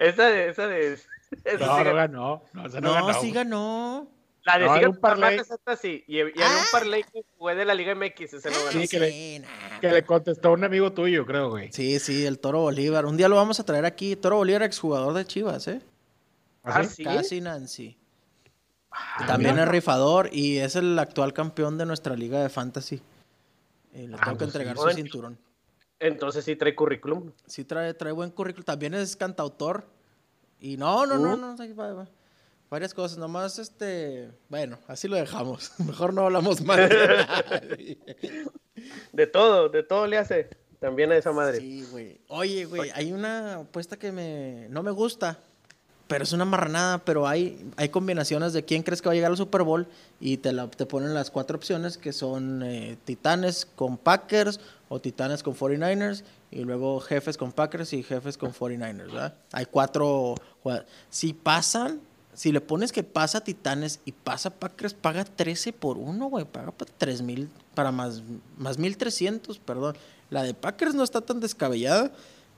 Esa 0.00 0.26
de, 0.28 0.48
esa 0.48 0.66
de. 0.68 0.92
esa 0.94 1.66
No, 1.66 1.78
sí 1.78 1.84
no 1.84 1.94
ganó. 1.94 1.94
ganó. 1.94 2.42
No, 2.52 2.66
esa 2.66 2.80
no, 2.80 2.88
No, 2.98 3.06
ganó. 3.06 3.20
sí 3.20 3.30
ganó. 3.32 4.08
La 4.44 4.58
de 4.58 4.66
No, 4.66 4.74
sigan 4.74 4.96
parlay. 4.96 5.36
Esta 5.36 5.76
sí. 5.76 6.02
Y, 6.08 6.16
y 6.16 6.20
había 6.20 6.32
un 6.34 6.42
Ah. 6.42 6.66
parlay 6.72 7.04
que 7.04 7.22
jugué 7.38 7.54
de 7.54 7.64
la 7.64 7.74
Liga 7.74 7.94
MX. 7.94 8.34
Ese 8.34 8.50
no 8.50 8.56
ganó. 8.64 8.72
Sí, 8.80 8.88
que 8.88 8.98
le- 8.98 9.38
nah. 9.38 9.80
Que 9.80 9.88
le 9.88 10.02
contestó 10.04 10.50
un 10.52 10.64
amigo 10.64 10.92
tuyo, 10.92 11.24
creo, 11.24 11.50
güey. 11.50 11.70
Sí, 11.72 12.00
sí, 12.00 12.26
el 12.26 12.40
Toro 12.40 12.60
Bolívar. 12.62 13.06
Un 13.06 13.16
día 13.16 13.28
lo 13.28 13.36
vamos 13.36 13.60
a 13.60 13.64
traer 13.64 13.84
aquí. 13.84 14.16
Toro 14.16 14.36
Bolívar, 14.38 14.64
exjugador 14.64 15.14
de 15.14 15.24
Chivas, 15.24 15.68
¿eh? 15.68 15.80
Ah. 16.64 16.82
Casi 17.04 17.40
Nancy. 17.40 17.96
Ah, 18.90 19.24
También 19.26 19.54
mira. 19.54 19.64
es 19.64 19.70
rifador 19.70 20.28
y 20.32 20.58
es 20.58 20.76
el 20.76 20.98
actual 20.98 21.32
campeón 21.32 21.78
de 21.78 21.86
nuestra 21.86 22.14
liga 22.14 22.42
de 22.42 22.48
fantasy. 22.48 23.00
Eh, 23.94 24.06
le 24.08 24.16
Ah, 24.16 24.20
tengo 24.24 24.38
que 24.38 24.44
pues 24.44 24.52
sí. 24.52 24.58
entregar 24.58 24.76
su 24.78 24.90
cinturón. 24.90 25.38
Entonces 25.98 26.44
sí 26.44 26.56
trae 26.56 26.74
currículum. 26.74 27.32
Sí, 27.46 27.64
trae, 27.64 27.94
trae 27.94 28.12
buen 28.12 28.30
currículum. 28.30 28.64
También 28.64 28.94
es 28.94 29.16
cantautor. 29.16 29.86
Y 30.60 30.76
no, 30.76 31.06
no, 31.06 31.18
no, 31.18 31.34
Uh. 31.34 31.36
no. 31.36 31.56
sí, 31.56 31.72
va- 31.72 31.92
va. 31.94 32.08
Varias 32.70 32.94
cosas. 32.94 33.18
Nomás, 33.18 33.58
este. 33.58 34.30
Bueno, 34.48 34.78
así 34.88 35.08
lo 35.08 35.16
dejamos. 35.16 35.72
Mejor 35.86 36.12
no 36.14 36.22
hablamos 36.26 36.60
más. 36.62 36.78
De 39.12 39.26
todo, 39.26 39.68
de 39.68 39.82
todo 39.82 40.06
le 40.06 40.18
hace. 40.18 40.48
También 40.80 41.12
a 41.12 41.16
esa 41.16 41.32
madre. 41.32 41.58
Sí, 41.60 41.86
güey. 41.90 42.20
Oye, 42.28 42.64
güey, 42.64 42.90
hay 42.94 43.12
una 43.12 43.56
apuesta 43.56 43.96
que 43.96 44.10
me 44.10 44.66
no 44.70 44.82
me 44.82 44.90
gusta, 44.90 45.38
pero 46.12 46.24
es 46.24 46.32
una 46.34 46.44
marranada, 46.44 46.98
pero 46.98 47.26
hay, 47.26 47.72
hay 47.78 47.88
combinaciones 47.88 48.52
de 48.52 48.66
quién 48.66 48.82
crees 48.82 49.00
que 49.00 49.08
va 49.08 49.12
a 49.12 49.14
llegar 49.14 49.30
al 49.30 49.36
Super 49.38 49.62
Bowl 49.62 49.88
y 50.20 50.36
te, 50.36 50.52
la, 50.52 50.68
te 50.68 50.84
ponen 50.84 51.14
las 51.14 51.30
cuatro 51.30 51.56
opciones 51.56 51.96
que 51.96 52.12
son 52.12 52.62
eh, 52.62 52.98
Titanes 53.06 53.66
con 53.76 53.96
Packers 53.96 54.60
o 54.90 55.00
Titanes 55.00 55.42
con 55.42 55.56
49ers 55.56 56.22
y 56.50 56.64
luego 56.64 57.00
jefes 57.00 57.38
con 57.38 57.50
Packers 57.50 57.94
y 57.94 58.02
jefes 58.02 58.36
con 58.36 58.52
49ers, 58.52 59.06
¿verdad? 59.06 59.34
Hay 59.52 59.64
cuatro. 59.64 60.34
Si 61.08 61.32
pasan, 61.32 61.98
si 62.34 62.52
le 62.52 62.60
pones 62.60 62.92
que 62.92 63.04
pasa 63.04 63.42
Titanes 63.42 64.00
y 64.04 64.12
pasa 64.12 64.50
Packers, 64.50 64.92
paga 64.92 65.24
13 65.24 65.72
por 65.72 65.96
1, 65.96 66.26
güey. 66.26 66.44
Paga 66.44 66.72
para 66.72 66.92
3 66.98 67.22
mil, 67.22 67.48
para 67.74 67.90
más, 67.90 68.20
más 68.58 68.76
1300, 68.76 69.58
perdón. 69.60 69.96
La 70.28 70.42
de 70.42 70.52
Packers 70.52 70.94
no 70.94 71.04
está 71.04 71.22
tan 71.22 71.40
descabellada. 71.40 72.12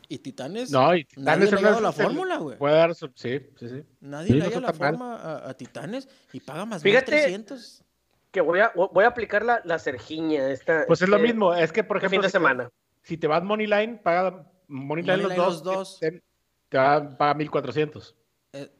Y 0.09 0.19
Titanes, 0.19 0.71
No, 0.71 0.95
y 0.95 1.07
nadie 1.17 1.47
Titanes 1.47 1.53
le 1.53 1.59
ha 1.59 1.71
dado 1.71 1.81
la 1.81 1.93
fórmula, 1.93 2.37
güey. 2.38 2.59
Puede 2.59 2.75
dar 2.77 2.95
su... 2.95 3.07
Sí, 3.14 3.40
sí, 3.59 3.69
sí. 3.69 3.83
Nadie 4.01 4.29
Sí, 4.29 4.33
le 4.35 4.40
halla 4.45 4.57
está 4.57 4.61
la 4.61 4.73
forma 4.73 5.17
a, 5.17 5.51
a 5.51 5.55
Titanes 5.55 6.09
y 6.33 6.40
paga 6.40 6.64
más 6.67 6.83
Fíjate, 6.83 7.12
1300. 7.12 7.83
Que 8.31 8.40
voy 8.40 8.61
a, 8.61 8.73
voy 8.75 9.05
a 9.05 9.09
aplicar 9.09 9.45
la, 9.45 9.61
la 9.64 9.79
Sergiña. 9.79 10.51
Esta, 10.51 10.85
Pues 10.87 11.01
es 11.03 11.09
lo 11.09 11.17
este- 11.17 11.29
mismo. 11.29 11.55
Es 11.55 11.73
que, 11.73 11.85
por 11.85 11.97
ejemplo, 11.99 12.17
fin 12.17 12.23
de 12.23 12.29
si 12.29 12.33
te- 12.33 12.38
semana. 12.38 12.71
si 13.03 13.17
te 13.17 13.27
vas 13.27 13.43
Money 13.43 13.67
Line, 13.67 14.01
paga 14.03 14.47
Money 14.69 15.05
Line 15.05 15.17
los 15.19 15.23
Moneyline 15.33 15.37
dos. 15.47 15.55
los 15.55 15.62
dos. 15.62 16.01
Te, 16.01 16.23
te 16.69 16.77
va, 16.79 17.17
paga 17.17 17.35
1400. 17.35 18.14
Eh, 18.55 18.71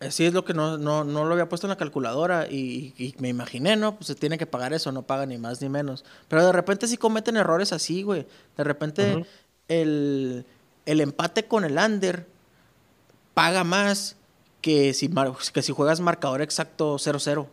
eh, 0.00 0.10
sí, 0.10 0.24
es 0.26 0.32
lo 0.34 0.44
que 0.44 0.54
no, 0.54 0.78
no, 0.78 1.04
no 1.04 1.24
lo 1.24 1.32
había 1.32 1.48
puesto 1.48 1.66
en 1.66 1.70
la 1.70 1.76
calculadora 1.76 2.46
y, 2.48 2.94
y 2.98 3.14
me 3.18 3.28
imaginé, 3.28 3.76
¿no? 3.76 3.96
Pues 3.96 4.06
se 4.08 4.14
tiene 4.14 4.38
que 4.38 4.46
pagar 4.46 4.72
eso, 4.72 4.92
no 4.92 5.02
paga 5.06 5.26
ni 5.26 5.36
más 5.38 5.60
ni 5.62 5.68
menos. 5.68 6.04
Pero 6.28 6.44
de 6.44 6.52
repente 6.52 6.86
sí 6.86 6.96
cometen 6.96 7.36
errores 7.36 7.72
así, 7.72 8.02
güey. 8.02 8.26
De 8.56 8.64
repente. 8.64 9.24
El, 9.70 10.44
el 10.84 11.00
empate 11.00 11.46
con 11.46 11.64
el 11.64 11.78
under 11.78 12.26
paga 13.34 13.64
más 13.64 14.16
que 14.60 14.92
si, 14.92 15.10
que 15.54 15.62
si 15.62 15.72
juegas 15.72 16.00
marcador 16.00 16.42
exacto 16.42 16.96
0-0. 16.96 17.46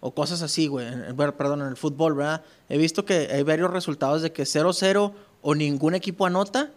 O 0.00 0.14
cosas 0.14 0.42
así, 0.42 0.66
güey. 0.68 0.86
Perdón, 1.16 1.62
en 1.62 1.68
el 1.68 1.76
fútbol, 1.76 2.14
¿verdad? 2.14 2.44
He 2.68 2.78
visto 2.78 3.04
que 3.04 3.28
hay 3.32 3.42
varios 3.42 3.72
resultados 3.72 4.22
de 4.22 4.30
que 4.30 4.44
0-0 4.44 5.12
o 5.42 5.54
ningún 5.54 5.94
equipo 5.94 6.26
anota, 6.26 6.70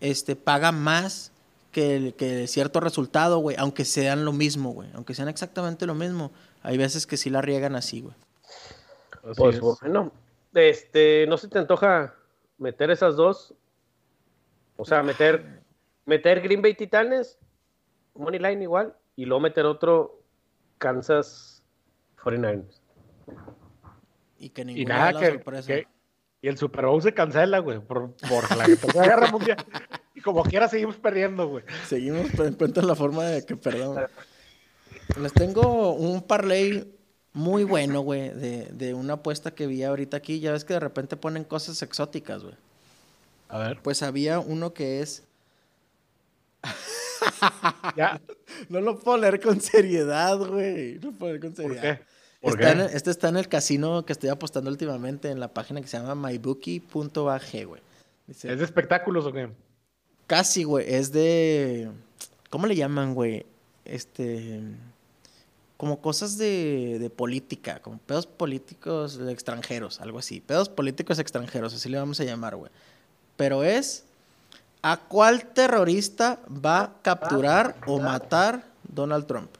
este, 0.00 0.36
paga 0.36 0.72
más 0.72 1.30
que, 1.70 1.96
el- 1.96 2.14
que 2.14 2.46
cierto 2.48 2.80
resultado, 2.80 3.38
güey. 3.38 3.56
Aunque 3.58 3.84
sean 3.84 4.24
lo 4.24 4.32
mismo, 4.32 4.72
güey. 4.72 4.90
Aunque 4.94 5.14
sean 5.14 5.28
exactamente 5.28 5.86
lo 5.86 5.94
mismo. 5.94 6.32
Hay 6.62 6.76
veces 6.76 7.06
que 7.06 7.16
sí 7.16 7.30
la 7.30 7.40
riegan 7.40 7.76
así, 7.76 8.00
güey. 8.02 8.14
Pues 9.36 9.54
es. 9.54 9.60
bueno, 9.60 10.12
este, 10.52 11.26
¿no 11.28 11.38
se 11.38 11.48
te 11.48 11.58
antoja 11.60 12.14
meter 12.58 12.90
esas 12.90 13.14
dos? 13.16 13.54
O 14.82 14.84
sea, 14.84 15.02
meter 15.02 15.62
meter 16.06 16.40
Green 16.40 16.62
Bay 16.62 16.74
Titanes, 16.74 17.38
Money 18.14 18.38
Line 18.38 18.62
igual, 18.62 18.96
y 19.16 19.24
luego 19.24 19.40
meter 19.40 19.64
otro 19.64 20.22
Kansas 20.78 21.62
49ers. 22.18 22.80
Y 24.38 24.50
que 24.50 24.62
Y 24.62 24.64
ninguna 24.64 24.96
nada, 24.96 25.12
da 25.12 25.30
la 25.50 25.62
que, 25.62 25.86
y 26.40 26.48
el 26.48 26.58
Super 26.58 26.86
Bowl 26.86 27.00
se 27.00 27.14
cancela, 27.14 27.60
güey, 27.60 27.78
por, 27.78 28.12
por 28.28 28.56
la 28.56 28.64
Tercera 28.64 29.04
Guerra 29.04 29.30
Mundial. 29.30 29.64
Y 30.16 30.20
como 30.20 30.42
quiera 30.42 30.68
seguimos 30.68 30.96
perdiendo, 30.96 31.46
güey. 31.46 31.64
Seguimos, 31.86 32.34
encuentran 32.40 32.88
la 32.88 32.96
forma 32.96 33.24
de 33.24 33.46
que 33.46 33.54
perdamos. 33.54 34.00
Les 35.20 35.32
tengo 35.32 35.92
un 35.94 36.22
parlay 36.22 36.92
muy 37.32 37.62
bueno, 37.62 38.00
güey, 38.00 38.30
de, 38.30 38.66
de 38.72 38.92
una 38.92 39.14
apuesta 39.14 39.54
que 39.54 39.68
vi 39.68 39.84
ahorita 39.84 40.16
aquí. 40.16 40.40
Ya 40.40 40.50
ves 40.50 40.64
que 40.64 40.74
de 40.74 40.80
repente 40.80 41.16
ponen 41.16 41.44
cosas 41.44 41.80
exóticas, 41.82 42.42
güey. 42.42 42.56
A 43.52 43.58
ver. 43.58 43.80
Pues 43.82 44.02
había 44.02 44.40
uno 44.40 44.72
que 44.74 45.00
es... 45.00 45.22
Ya, 47.96 48.20
No 48.68 48.80
lo 48.80 48.98
puedo 48.98 49.18
leer 49.18 49.40
con 49.40 49.60
seriedad, 49.60 50.36
güey. 50.38 50.98
No 51.00 51.10
lo 51.10 51.18
puedo 51.18 51.32
leer 51.32 51.40
con 51.40 51.52
¿por 51.52 51.64
seriedad. 51.64 51.98
qué? 51.98 52.04
¿Por 52.40 52.52
Está 52.60 52.72
en 52.72 52.78
qué? 52.78 52.84
el- 52.86 52.90
este 52.96 53.10
está 53.10 53.28
en 53.28 53.36
el 53.36 53.48
casino 53.48 54.04
que 54.04 54.12
estoy 54.12 54.28
apostando 54.30 54.70
últimamente 54.70 55.30
en 55.30 55.38
la 55.38 55.48
página 55.52 55.80
que 55.80 55.86
se 55.88 55.98
llama 55.98 56.14
mybookie.ag, 56.28 57.66
güey. 57.66 57.82
Dice, 58.26 58.52
¿Es 58.52 58.58
de 58.58 58.64
espectáculos 58.64 59.24
o 59.26 59.32
qué? 59.32 59.48
Casi, 60.26 60.64
güey. 60.64 60.92
Es 60.92 61.12
de. 61.12 61.90
¿Cómo 62.50 62.66
le 62.66 62.74
llaman, 62.76 63.14
güey? 63.14 63.44
Este. 63.84 64.60
Como 65.76 66.00
cosas 66.00 66.38
de, 66.38 66.98
de 67.00 67.10
política, 67.10 67.80
como 67.82 67.98
pedos 67.98 68.26
políticos 68.26 69.18
extranjeros, 69.28 70.00
algo 70.00 70.18
así. 70.20 70.40
Pedos 70.40 70.68
políticos 70.68 71.18
extranjeros, 71.18 71.74
así 71.74 71.88
le 71.88 71.98
vamos 71.98 72.20
a 72.20 72.24
llamar, 72.24 72.54
güey. 72.56 72.70
Pero 73.42 73.64
es. 73.64 74.04
¿A 74.82 74.96
cuál 74.96 75.46
terrorista 75.46 76.38
va 76.64 76.80
a 76.80 76.92
capturar 77.02 77.74
o 77.88 77.98
matar 77.98 78.64
Donald 78.84 79.26
Trump? 79.26 79.50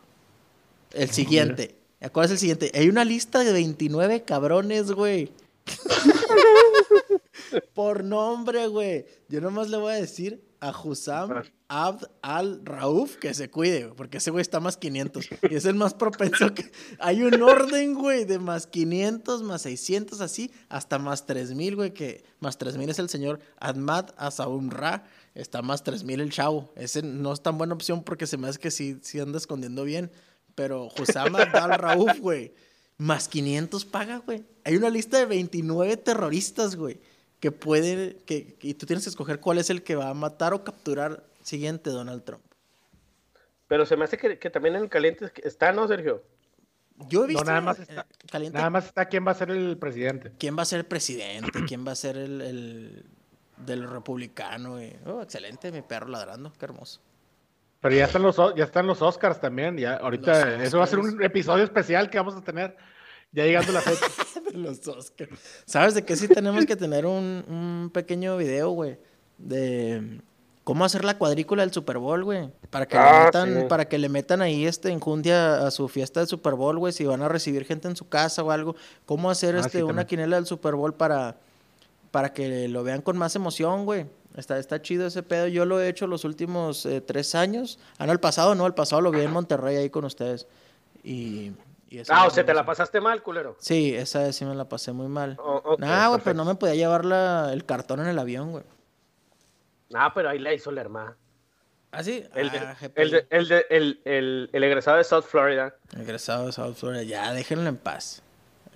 El 0.92 1.10
siguiente. 1.10 1.74
¿Cuál 2.12 2.26
es 2.26 2.30
el 2.30 2.38
siguiente? 2.38 2.70
Hay 2.74 2.88
una 2.88 3.04
lista 3.04 3.40
de 3.40 3.52
29 3.52 4.22
cabrones, 4.22 4.92
güey. 4.92 5.32
Por 7.74 8.04
nombre, 8.04 8.68
güey. 8.68 9.04
Yo 9.28 9.40
nomás 9.40 9.68
le 9.68 9.78
voy 9.78 9.94
a 9.94 9.96
decir 9.96 10.40
a 10.60 10.70
Hussam 10.70 11.42
Abd 11.74 12.04
al-Rauf 12.20 13.16
que 13.16 13.32
se 13.32 13.48
cuide, 13.48 13.88
porque 13.96 14.18
ese 14.18 14.30
güey 14.30 14.42
está 14.42 14.60
más 14.60 14.76
500. 14.76 15.26
Y 15.50 15.54
es 15.54 15.64
el 15.64 15.74
más 15.74 15.94
propenso. 15.94 16.50
Hay 16.98 17.22
un 17.22 17.40
orden, 17.40 17.94
güey, 17.94 18.26
de 18.26 18.38
más 18.38 18.66
500, 18.66 19.42
más 19.42 19.62
600, 19.62 20.20
así, 20.20 20.52
hasta 20.68 20.98
más 20.98 21.24
3000, 21.24 21.76
güey, 21.76 21.94
que 21.94 22.24
más 22.40 22.58
3000 22.58 22.90
es 22.90 22.98
el 22.98 23.08
señor 23.08 23.40
Ahmad 23.58 24.10
Asaumra. 24.18 25.04
Está 25.34 25.62
más 25.62 25.82
3000 25.82 26.20
el 26.20 26.30
chavo. 26.30 26.70
Ese 26.76 27.00
no 27.02 27.32
es 27.32 27.42
tan 27.42 27.56
buena 27.56 27.72
opción 27.72 28.04
porque 28.04 28.26
se 28.26 28.36
me 28.36 28.48
hace 28.48 28.58
que 28.58 28.70
sí, 28.70 28.98
sí 29.00 29.18
anda 29.18 29.38
escondiendo 29.38 29.84
bien. 29.84 30.12
Pero 30.54 30.90
Hussam 30.98 31.34
Abd 31.34 31.56
al-Rauf, 31.56 32.18
güey, 32.18 32.52
más 32.98 33.28
500 33.28 33.86
paga, 33.86 34.18
güey. 34.18 34.44
Hay 34.64 34.76
una 34.76 34.90
lista 34.90 35.16
de 35.16 35.24
29 35.24 35.96
terroristas, 35.96 36.76
güey 36.76 37.00
que 37.42 37.50
puede, 37.50 38.18
que, 38.24 38.56
y 38.62 38.74
tú 38.74 38.86
tienes 38.86 39.02
que 39.02 39.10
escoger 39.10 39.40
cuál 39.40 39.58
es 39.58 39.68
el 39.68 39.82
que 39.82 39.96
va 39.96 40.10
a 40.10 40.14
matar 40.14 40.54
o 40.54 40.62
capturar 40.62 41.24
siguiente 41.42 41.90
Donald 41.90 42.24
Trump. 42.24 42.44
Pero 43.68 43.86
se 43.86 43.96
me 43.96 44.04
hace 44.04 44.18
que, 44.18 44.38
que 44.38 44.50
también 44.50 44.76
en 44.76 44.82
el 44.82 44.88
caliente 44.88 45.32
está, 45.42 45.72
¿no, 45.72 45.88
Sergio? 45.88 46.22
Yo 47.08 47.24
he 47.24 47.28
visto 47.28 47.44
nada 47.44 47.60
más 47.60 47.78
está- 47.80 48.06
caliente 48.30 48.56
Nada 48.58 48.70
más 48.70 48.84
está 48.86 49.06
quién 49.06 49.26
va 49.26 49.30
a 49.32 49.34
ser 49.34 49.50
el 49.50 49.78
presidente. 49.78 50.32
quién 50.38 50.56
va 50.56 50.62
a 50.62 50.66
ser 50.66 50.80
el 50.80 50.86
presidente, 50.86 51.64
quién 51.66 51.86
va 51.86 51.92
a 51.92 51.96
ser 51.96 52.16
el, 52.16 52.40
el 52.40 53.06
del 53.56 53.88
republicano. 53.88 54.72
güey. 54.72 54.94
Oh, 55.06 55.22
excelente, 55.22 55.72
mi 55.72 55.82
perro 55.82 56.08
ladrando, 56.08 56.52
qué 56.58 56.64
hermoso. 56.66 57.00
Pero 57.80 57.96
ya 57.96 58.04
están 58.04 58.22
los 58.22 58.36
ya 58.36 58.64
están 58.64 58.86
los 58.86 59.02
Oscars 59.02 59.40
también, 59.40 59.76
ya 59.76 59.94
ahorita 59.96 60.44
Los 60.56 60.62
eso 60.68 60.78
va 60.78 60.84
a 60.84 60.86
ser 60.86 61.00
un 61.00 61.20
episodio 61.22 61.64
especial 61.64 62.10
que 62.10 62.18
vamos 62.18 62.36
a 62.36 62.40
tener 62.42 62.76
ya 63.32 63.44
llegando 63.44 63.72
la 63.72 63.80
fecha. 63.80 64.06
De 64.52 64.58
los 64.58 64.86
Oscars. 64.86 65.62
¿Sabes 65.64 65.94
de 65.94 66.04
qué 66.04 66.14
sí 66.14 66.28
tenemos 66.28 66.66
que 66.66 66.76
tener 66.76 67.06
un, 67.06 67.42
un 67.48 67.90
pequeño 67.92 68.36
video, 68.36 68.70
güey? 68.70 68.98
De 69.38 70.20
cómo 70.64 70.84
hacer 70.84 71.04
la 71.04 71.18
cuadrícula 71.18 71.62
del 71.62 71.72
Super 71.72 71.98
Bowl, 71.98 72.22
güey. 72.24 72.50
Para 72.70 72.86
que 72.86 72.96
le 72.96 73.02
Ah, 73.02 73.22
metan, 73.26 73.60
sí. 73.62 73.66
para 73.68 73.84
que 73.88 73.98
le 73.98 74.08
metan 74.08 74.42
ahí 74.42 74.66
este 74.66 74.90
enjundia 74.90 75.66
a 75.66 75.70
su 75.70 75.88
fiesta 75.88 76.20
del 76.20 76.28
Super 76.28 76.54
Bowl, 76.54 76.78
güey, 76.78 76.92
si 76.92 77.04
van 77.04 77.22
a 77.22 77.28
recibir 77.28 77.64
gente 77.64 77.88
en 77.88 77.96
su 77.96 78.08
casa 78.08 78.42
o 78.42 78.50
algo. 78.50 78.76
Cómo 79.06 79.30
hacer 79.30 79.56
Ah, 79.56 79.60
este 79.60 79.78
sí, 79.78 79.82
una 79.82 80.06
quinela 80.06 80.36
del 80.36 80.46
Super 80.46 80.74
Bowl 80.74 80.94
para, 80.94 81.36
para 82.10 82.32
que 82.32 82.68
lo 82.68 82.82
vean 82.84 83.02
con 83.02 83.16
más 83.18 83.34
emoción, 83.36 83.84
güey. 83.84 84.06
Está, 84.36 84.58
está 84.58 84.80
chido 84.80 85.06
ese 85.06 85.22
pedo. 85.22 85.46
Yo 85.48 85.66
lo 85.66 85.80
he 85.80 85.88
hecho 85.88 86.06
los 86.06 86.24
últimos 86.24 86.86
eh, 86.86 87.00
tres 87.02 87.34
años. 87.34 87.78
Ah, 87.98 88.06
no, 88.06 88.12
el 88.12 88.20
pasado 88.20 88.54
no, 88.54 88.66
el 88.66 88.72
pasado 88.74 89.02
lo 89.02 89.10
vi 89.10 89.20
en 89.20 89.30
Monterrey 89.30 89.76
ahí 89.76 89.90
con 89.90 90.04
ustedes. 90.04 90.46
Y, 91.04 91.52
Ah, 92.08 92.26
o 92.26 92.30
sea, 92.30 92.46
te 92.46 92.54
la 92.54 92.64
pasaste 92.64 93.02
mal, 93.02 93.22
culero. 93.22 93.54
Sí, 93.60 93.94
esa 93.94 94.20
vez 94.20 94.36
sí 94.36 94.46
me 94.46 94.54
la 94.54 94.66
pasé 94.66 94.92
muy 94.92 95.08
mal. 95.08 95.36
Oh, 95.38 95.76
nah, 95.78 96.08
güey, 96.08 96.20
pero 96.20 96.24
perfecto. 96.24 96.34
no 96.34 96.44
me 96.46 96.54
podía 96.54 96.74
llevar 96.74 97.04
la- 97.04 97.52
el 97.52 97.66
cartón 97.66 98.00
en 98.00 98.06
el 98.06 98.18
avión, 98.18 98.50
güey. 98.52 98.64
Ah, 99.94 100.12
pero 100.14 100.28
ahí 100.28 100.38
la 100.38 100.52
hizo 100.52 100.70
la 100.70 100.80
hermana. 100.80 101.16
¿Ah, 101.90 102.02
sí? 102.02 102.24
El, 102.34 102.50
de- 102.50 102.58
ah, 102.58 102.76
el, 102.94 103.26
el, 104.04 104.50
el, 104.52 104.64
egresado 104.64 104.96
de 104.96 105.04
South 105.04 105.24
Florida. 105.24 105.74
Egresado 105.96 106.46
de 106.46 106.52
South 106.52 106.74
Florida. 106.74 107.02
Ya, 107.02 107.32
déjenlo 107.34 107.68
en 107.68 107.76
paz. 107.76 108.22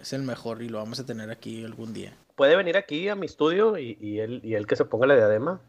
Es 0.01 0.13
el 0.13 0.23
mejor 0.23 0.63
y 0.63 0.69
lo 0.69 0.79
vamos 0.79 1.01
a 1.01 1.07
tener 1.07 1.31
aquí 1.31 1.65
algún 1.65 1.95
día. 1.95 2.15
Puede 2.35 2.55
venir 2.57 2.77
aquí 2.77 3.09
a 3.09 3.15
mi 3.15 3.25
estudio 3.25 3.79
y, 3.79 3.97
y 4.01 4.21
él, 4.21 4.41
y 4.45 4.55
él 4.55 4.67
que 4.67 4.77
se 4.77 4.85
ponga 4.85 5.07
la 5.07 5.17
diadema. 5.17 5.61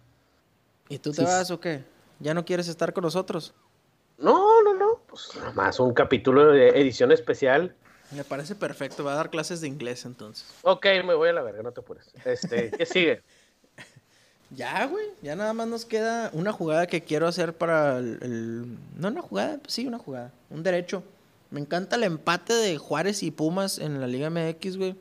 ¿Y 0.90 1.00
tú 1.00 1.12
te 1.12 1.18
Sí, 1.18 1.24
vas 1.24 1.50
o 1.52 1.60
qué? 1.60 1.84
¿Ya 2.20 2.34
no 2.34 2.44
quieres 2.44 2.68
estar 2.68 2.92
con 2.92 3.04
nosotros? 3.04 3.54
No, 4.18 4.62
no, 4.64 4.74
no. 4.74 5.00
Pues 5.08 5.30
nomás 5.42 5.80
un 5.80 5.94
capítulo 5.94 6.48
de 6.52 6.70
edición 6.70 7.12
especial. 7.14 7.74
Me 8.12 8.24
parece 8.24 8.56
perfecto. 8.56 9.04
Va 9.06 9.14
a 9.14 9.16
dar 9.16 9.30
clases 9.30 9.62
de 9.62 9.68
inglés 9.68 10.04
entonces. 10.06 10.46
Ok, 10.64 10.86
me 11.06 11.14
voy 11.14 11.30
a 11.30 11.34
la 11.34 11.42
verga, 11.44 11.62
no 11.64 11.72
te 11.72 11.80
apures. 11.82 12.10
Este, 12.26 12.72
¿qué 12.72 12.86
sigue? 12.86 13.22
Ya, 14.50 14.86
güey. 14.86 15.06
Ya 15.22 15.36
nada 15.36 15.54
más 15.54 15.68
nos 15.68 15.86
queda 15.86 16.30
una 16.34 16.52
jugada 16.54 16.88
que 16.88 17.02
quiero 17.04 17.28
hacer 17.28 17.54
para 17.54 17.98
el... 18.00 18.18
el- 18.22 18.78
No 18.98 19.10
una 19.10 19.22
jugada, 19.22 19.58
pues 19.58 19.74
sí, 19.74 19.86
una 19.86 19.98
jugada. 20.00 20.32
Un 20.50 20.64
derecho. 20.64 21.04
Me 21.52 21.60
encanta 21.60 21.96
el 21.96 22.04
empate 22.04 22.54
de 22.54 22.78
Juárez 22.78 23.24
y 23.24 23.32
Pumas 23.32 23.78
en 23.80 24.00
la 24.02 24.08
Liga 24.08 24.30
MX, 24.30 24.78
güey. 24.78 24.96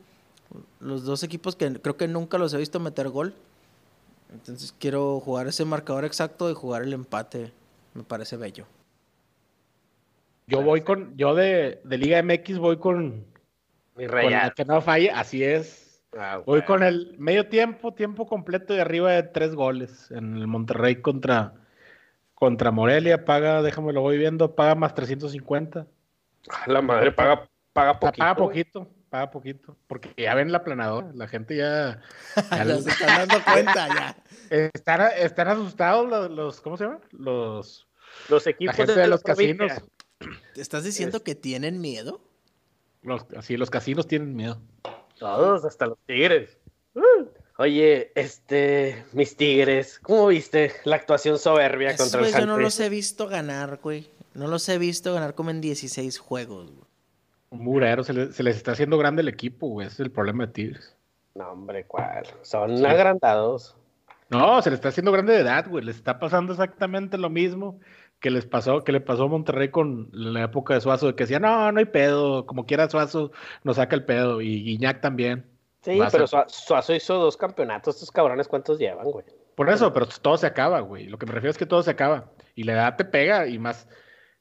Los 0.79 1.03
dos 1.03 1.23
equipos 1.23 1.55
que 1.55 1.73
creo 1.81 1.97
que 1.97 2.07
nunca 2.07 2.37
los 2.37 2.53
he 2.53 2.57
visto 2.57 2.79
meter 2.79 3.09
gol. 3.09 3.33
Entonces 4.33 4.73
quiero 4.77 5.19
jugar 5.21 5.47
ese 5.47 5.63
marcador 5.65 6.03
exacto 6.05 6.49
y 6.49 6.53
jugar 6.53 6.83
el 6.83 6.93
empate. 6.93 7.51
Me 7.93 8.03
parece 8.03 8.35
bello. 8.37 8.65
Yo 10.47 10.61
voy 10.61 10.81
con, 10.81 11.15
yo 11.17 11.35
de, 11.35 11.81
de 11.83 11.97
Liga 11.97 12.21
MX 12.23 12.57
voy 12.57 12.77
con, 12.77 13.25
Mi 13.95 14.05
con 14.05 14.15
la 14.15 14.21
rayado. 14.21 14.53
que 14.55 14.63
no 14.65 14.81
falle, 14.81 15.11
así 15.11 15.43
es. 15.43 15.86
Ah, 16.17 16.41
Voy 16.45 16.61
con 16.63 16.83
el 16.83 17.15
medio 17.17 17.47
tiempo, 17.49 17.93
tiempo 17.93 18.25
completo 18.27 18.73
y 18.75 18.79
arriba 18.79 19.11
de 19.11 19.23
tres 19.23 19.53
goles 19.55 20.09
en 20.11 20.37
el 20.37 20.47
Monterrey 20.47 21.01
contra, 21.01 21.53
contra 22.33 22.71
Morelia. 22.71 23.25
Paga, 23.25 23.61
déjame 23.61 23.93
lo 23.93 24.01
voy 24.01 24.17
viendo, 24.17 24.55
paga 24.55 24.75
más 24.75 24.93
350. 24.95 25.85
Ah, 26.49 26.63
La 26.67 26.81
madre 26.81 27.11
paga, 27.11 27.47
paga 27.73 27.99
poquito. 27.99 28.19
paga 28.23 28.33
güey. 28.33 28.47
poquito, 28.47 28.89
paga 29.09 29.31
poquito. 29.31 29.77
Porque 29.87 30.13
ya 30.17 30.33
ven 30.33 30.51
la 30.51 30.63
planadora, 30.63 31.11
la 31.13 31.27
gente 31.27 31.57
ya, 31.57 32.01
ya 32.51 32.63
ya 32.65 32.81
se 32.81 32.89
están 32.89 33.27
dando 33.27 33.43
cuenta, 33.43 33.87
ya. 33.89 34.17
están, 34.49 35.01
están 35.17 35.49
asustados 35.49 36.09
los, 36.09 36.31
los- 36.31 36.61
¿cómo 36.61 36.77
se 36.77 36.85
llama? 36.85 36.99
Los, 37.11 37.85
Los 38.29 38.45
la 38.45 38.51
equipos 38.51 38.75
gente 38.77 38.95
de 38.95 39.07
los 39.07 39.21
provincia. 39.23 39.67
casinos. 39.67 39.89
¿Te 40.55 40.61
estás 40.61 40.83
diciendo 40.85 41.21
que 41.21 41.35
tienen 41.35 41.79
miedo? 41.81 42.21
Los, 43.03 43.25
así, 43.37 43.55
los 43.57 43.69
casinos 43.69 44.07
tienen 44.07 44.35
miedo. 44.35 44.59
Todos, 45.19 45.65
hasta 45.65 45.87
los 45.87 45.97
tigres. 46.05 46.57
Uh. 46.95 47.25
Oye, 47.59 48.11
este, 48.15 49.03
mis 49.13 49.35
tigres, 49.35 49.99
¿cómo 49.99 50.27
viste 50.27 50.73
la 50.83 50.95
actuación 50.97 51.39
soberbia 51.39 51.89
Esos 51.89 52.11
contra 52.11 52.27
el 52.29 52.33
yo 52.41 52.45
no 52.45 52.57
los 52.59 52.79
he 52.79 52.89
visto 52.89 53.27
ganar, 53.27 53.79
güey. 53.81 54.07
No 54.35 54.47
los 54.47 54.69
he 54.69 54.77
visto 54.77 55.13
ganar 55.13 55.33
como 55.33 55.49
en 55.49 55.59
16 55.61 56.19
juegos, 56.19 56.71
güey. 56.71 56.87
Murero, 57.49 58.03
se, 58.03 58.13
le- 58.13 58.31
se 58.31 58.43
les 58.43 58.57
está 58.57 58.73
haciendo 58.73 58.97
grande 58.97 59.21
el 59.23 59.27
equipo, 59.29 59.67
güey. 59.69 59.87
Ese 59.87 59.95
es 59.95 59.99
el 60.01 60.11
problema 60.11 60.45
de 60.45 60.53
Tigres. 60.53 60.95
No, 61.33 61.51
hombre, 61.51 61.85
¿cuál? 61.85 62.27
Son 62.43 62.77
Sí. 62.77 62.85
agrandados. 62.85 63.75
No, 64.29 64.61
se 64.61 64.69
le 64.69 64.75
está 64.75 64.89
haciendo 64.89 65.11
grande 65.11 65.33
de 65.33 65.39
edad, 65.39 65.67
güey. 65.67 65.83
Les 65.85 65.95
está 65.95 66.19
pasando 66.19 66.51
exactamente 66.53 67.17
lo 67.17 67.29
mismo 67.29 67.79
que 68.19 68.31
les 68.31 68.45
pasó, 68.45 68.83
que 68.83 68.91
le 68.91 69.01
pasó 69.01 69.23
a 69.23 69.27
Monterrey 69.27 69.69
con 69.69 70.09
la 70.11 70.43
época 70.43 70.73
de 70.73 70.81
Suazo, 70.81 71.07
de 71.07 71.15
que 71.15 71.23
decía, 71.25 71.39
no, 71.39 71.71
no 71.71 71.79
hay 71.79 71.85
pedo, 71.85 72.45
como 72.45 72.65
quiera 72.65 72.89
Suazo 72.89 73.31
nos 73.63 73.75
saca 73.75 73.95
el 73.95 74.05
pedo, 74.05 74.41
y 74.41 74.63
Guiñac 74.63 75.01
también. 75.01 75.45
Sí, 75.81 75.99
pero 76.11 76.25
Suazo 76.27 76.93
hizo 76.95 77.15
dos 77.15 77.37
campeonatos. 77.37 77.95
Estos 77.95 78.11
cabrones, 78.11 78.47
¿cuántos 78.47 78.79
llevan, 78.79 79.05
güey? 79.05 79.25
Por 79.55 79.69
eso, 79.69 79.93
pero 79.93 80.07
todo 80.21 80.37
se 80.37 80.47
acaba, 80.47 80.81
güey. 80.81 81.07
Lo 81.07 81.17
que 81.17 81.25
me 81.25 81.31
refiero 81.31 81.51
es 81.51 81.57
que 81.57 81.65
todo 81.65 81.81
se 81.81 81.91
acaba. 81.91 82.31
Y 82.55 82.63
la 82.63 82.73
edad 82.73 82.95
te 82.97 83.05
pega 83.05 83.47
y 83.47 83.57
más. 83.57 83.87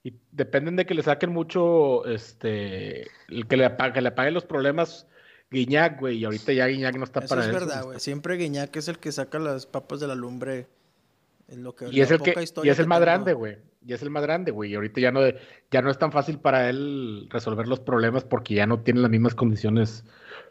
Y 0.03 0.15
dependen 0.33 0.77
de 0.77 0.87
que 0.87 0.95
le 0.95 1.03
saquen 1.03 1.31
mucho, 1.33 2.05
este, 2.07 3.03
el 3.29 3.47
que 3.49 3.57
le, 3.57 3.67
apa- 3.67 3.93
que 3.93 4.01
le 4.01 4.09
apaguen 4.09 4.35
los 4.35 4.45
problemas 4.45 5.07
Guiñac, 5.51 6.01
güey. 6.01 6.19
Y 6.19 6.25
ahorita 6.25 6.53
ya 6.53 6.67
Guiñac 6.67 6.97
no 6.97 7.05
está 7.05 7.21
Eso 7.21 7.29
para 7.29 7.43
es 7.43 7.49
eso. 7.49 7.59
verdad, 7.59 7.85
güey. 7.85 8.01
Siempre 8.01 8.37
Guiñac 8.37 8.75
es 8.77 8.89
el 8.89 8.99
que 8.99 9.13
saca 9.13 9.39
las 9.39 9.67
papas 9.67 10.01
de 10.01 10.09
la 10.09 10.15
lumbre 10.15 10.67
Es 11.49 11.59
lo 11.59 11.75
que, 11.75 11.89
Y 11.91 12.01
es 12.01 12.11
el 12.11 12.21
que 12.21 12.31
y 12.65 12.69
es 12.69 12.79
el 12.79 12.85
que 12.85 12.89
más 12.89 12.97
tengo. 12.99 13.01
grande, 13.07 13.33
güey. 13.33 13.59
Y 13.87 13.93
es 13.93 14.03
el 14.03 14.11
más 14.11 14.23
grande, 14.23 14.51
güey. 14.51 14.73
Y 14.73 14.75
ahorita 14.75 15.01
ya 15.01 15.13
no, 15.13 15.21
ya 15.71 15.81
no 15.83 15.91
es 15.91 15.99
tan 15.99 16.11
fácil 16.11 16.39
para 16.41 16.69
él 16.69 17.29
resolver 17.31 17.69
los 17.69 17.79
problemas 17.79 18.25
porque 18.25 18.55
ya 18.55 18.67
no 18.67 18.81
tiene 18.81 18.99
las 19.01 19.11
mismas 19.11 19.35
condiciones 19.37 20.05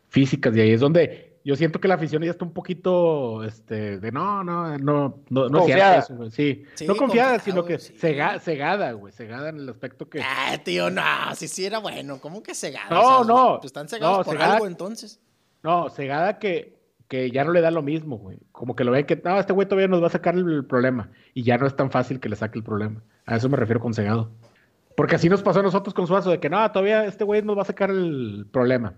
físicas. 0.08 0.56
Y 0.56 0.62
ahí 0.62 0.72
es 0.72 0.80
donde 0.80 1.34
yo 1.44 1.56
siento 1.58 1.82
que 1.82 1.90
la 1.90 1.96
afición 1.96 2.24
ya 2.24 2.32
está 2.32 2.46
un 2.46 2.54
poquito 2.54 3.44
este, 3.44 4.00
de 4.00 4.12
no, 4.14 4.42
no, 4.44 4.78
no, 4.78 5.20
no, 5.30 5.50
no 5.50 5.60
Confiada. 5.60 6.00
eso, 6.00 6.16
güey. 6.16 6.32
Sí. 6.32 6.64
Sí, 6.76 6.88
no 6.88 6.96
confiada, 6.96 7.40
sino 7.40 7.66
que 7.66 7.78
sí. 7.78 7.94
cega- 8.00 8.40
cegada, 8.40 8.94
güey. 8.94 9.12
Cegada 9.12 9.50
en 9.50 9.58
el 9.58 9.68
aspecto 9.70 10.10
que. 10.10 10.22
Ah, 10.22 10.58
tío, 10.64 10.90
no, 10.90 11.04
si 11.36 11.50
sí 11.50 11.66
era 11.66 11.80
bueno, 11.80 12.20
¿cómo 12.22 12.42
que 12.42 12.56
cegado? 12.56 12.90
No, 12.96 13.24
no, 13.26 13.56
Pues 13.60 13.66
están 13.66 13.90
cegados 13.90 14.20
no, 14.20 14.24
por 14.24 14.34
cegada- 14.36 14.54
algo 14.54 14.68
entonces. 14.68 15.20
No, 15.62 15.90
cegada 15.90 16.40
que, 16.40 16.75
que 17.08 17.32
ya 17.32 17.44
no 17.44 17.52
le 17.52 17.62
da 17.62 17.72
lo 17.72 17.82
mismo, 17.82 18.18
güey. 18.18 18.40
Como 18.52 18.76
que 18.76 18.84
lo 18.84 18.92
ven 18.92 19.06
que, 19.06 19.22
no, 19.24 19.40
este 19.40 19.54
güey 19.54 19.68
todavía 19.68 19.88
nos 19.88 20.02
va 20.02 20.08
a 20.08 20.12
sacar 20.12 20.36
el, 20.36 20.66
problema. 20.66 21.10
Y 21.34 21.44
ya 21.44 21.58
no 21.58 21.68
es 21.68 21.76
tan 21.76 21.92
fácil 21.92 22.20
que 22.20 22.30
le 22.30 22.36
saque 22.36 22.58
el 22.58 22.64
problema. 22.64 23.02
A 23.26 23.36
eso 23.36 23.50
me 23.50 23.58
refiero 23.58 23.80
con 23.80 23.94
cegado. 23.94 24.32
Porque 24.96 25.16
así 25.16 25.30
nos 25.30 25.44
pasó 25.44 25.60
a 25.60 25.64
nosotros 25.64 25.94
con 25.94 26.08
Suazo, 26.08 26.32
de 26.32 26.40
que 26.40 26.50
no, 26.50 26.72
todavía 26.72 27.06
este 27.06 27.24
güey 27.24 27.42
nos 27.42 27.58
va 27.58 27.64
a 27.64 27.66
sacar 27.66 27.92
el 27.92 28.48
problema. 28.52 28.94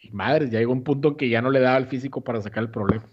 Y 0.00 0.10
madre, 0.10 0.48
ya 0.48 0.58
llegó 0.58 0.72
un 0.72 0.84
punto 0.84 1.08
en 1.08 1.14
que 1.16 1.28
ya 1.28 1.42
no 1.42 1.50
le 1.50 1.60
daba 1.60 1.76
el 1.76 1.86
físico 1.86 2.20
para 2.22 2.40
sacar 2.40 2.62
el 2.62 2.70
problema. 2.70 3.04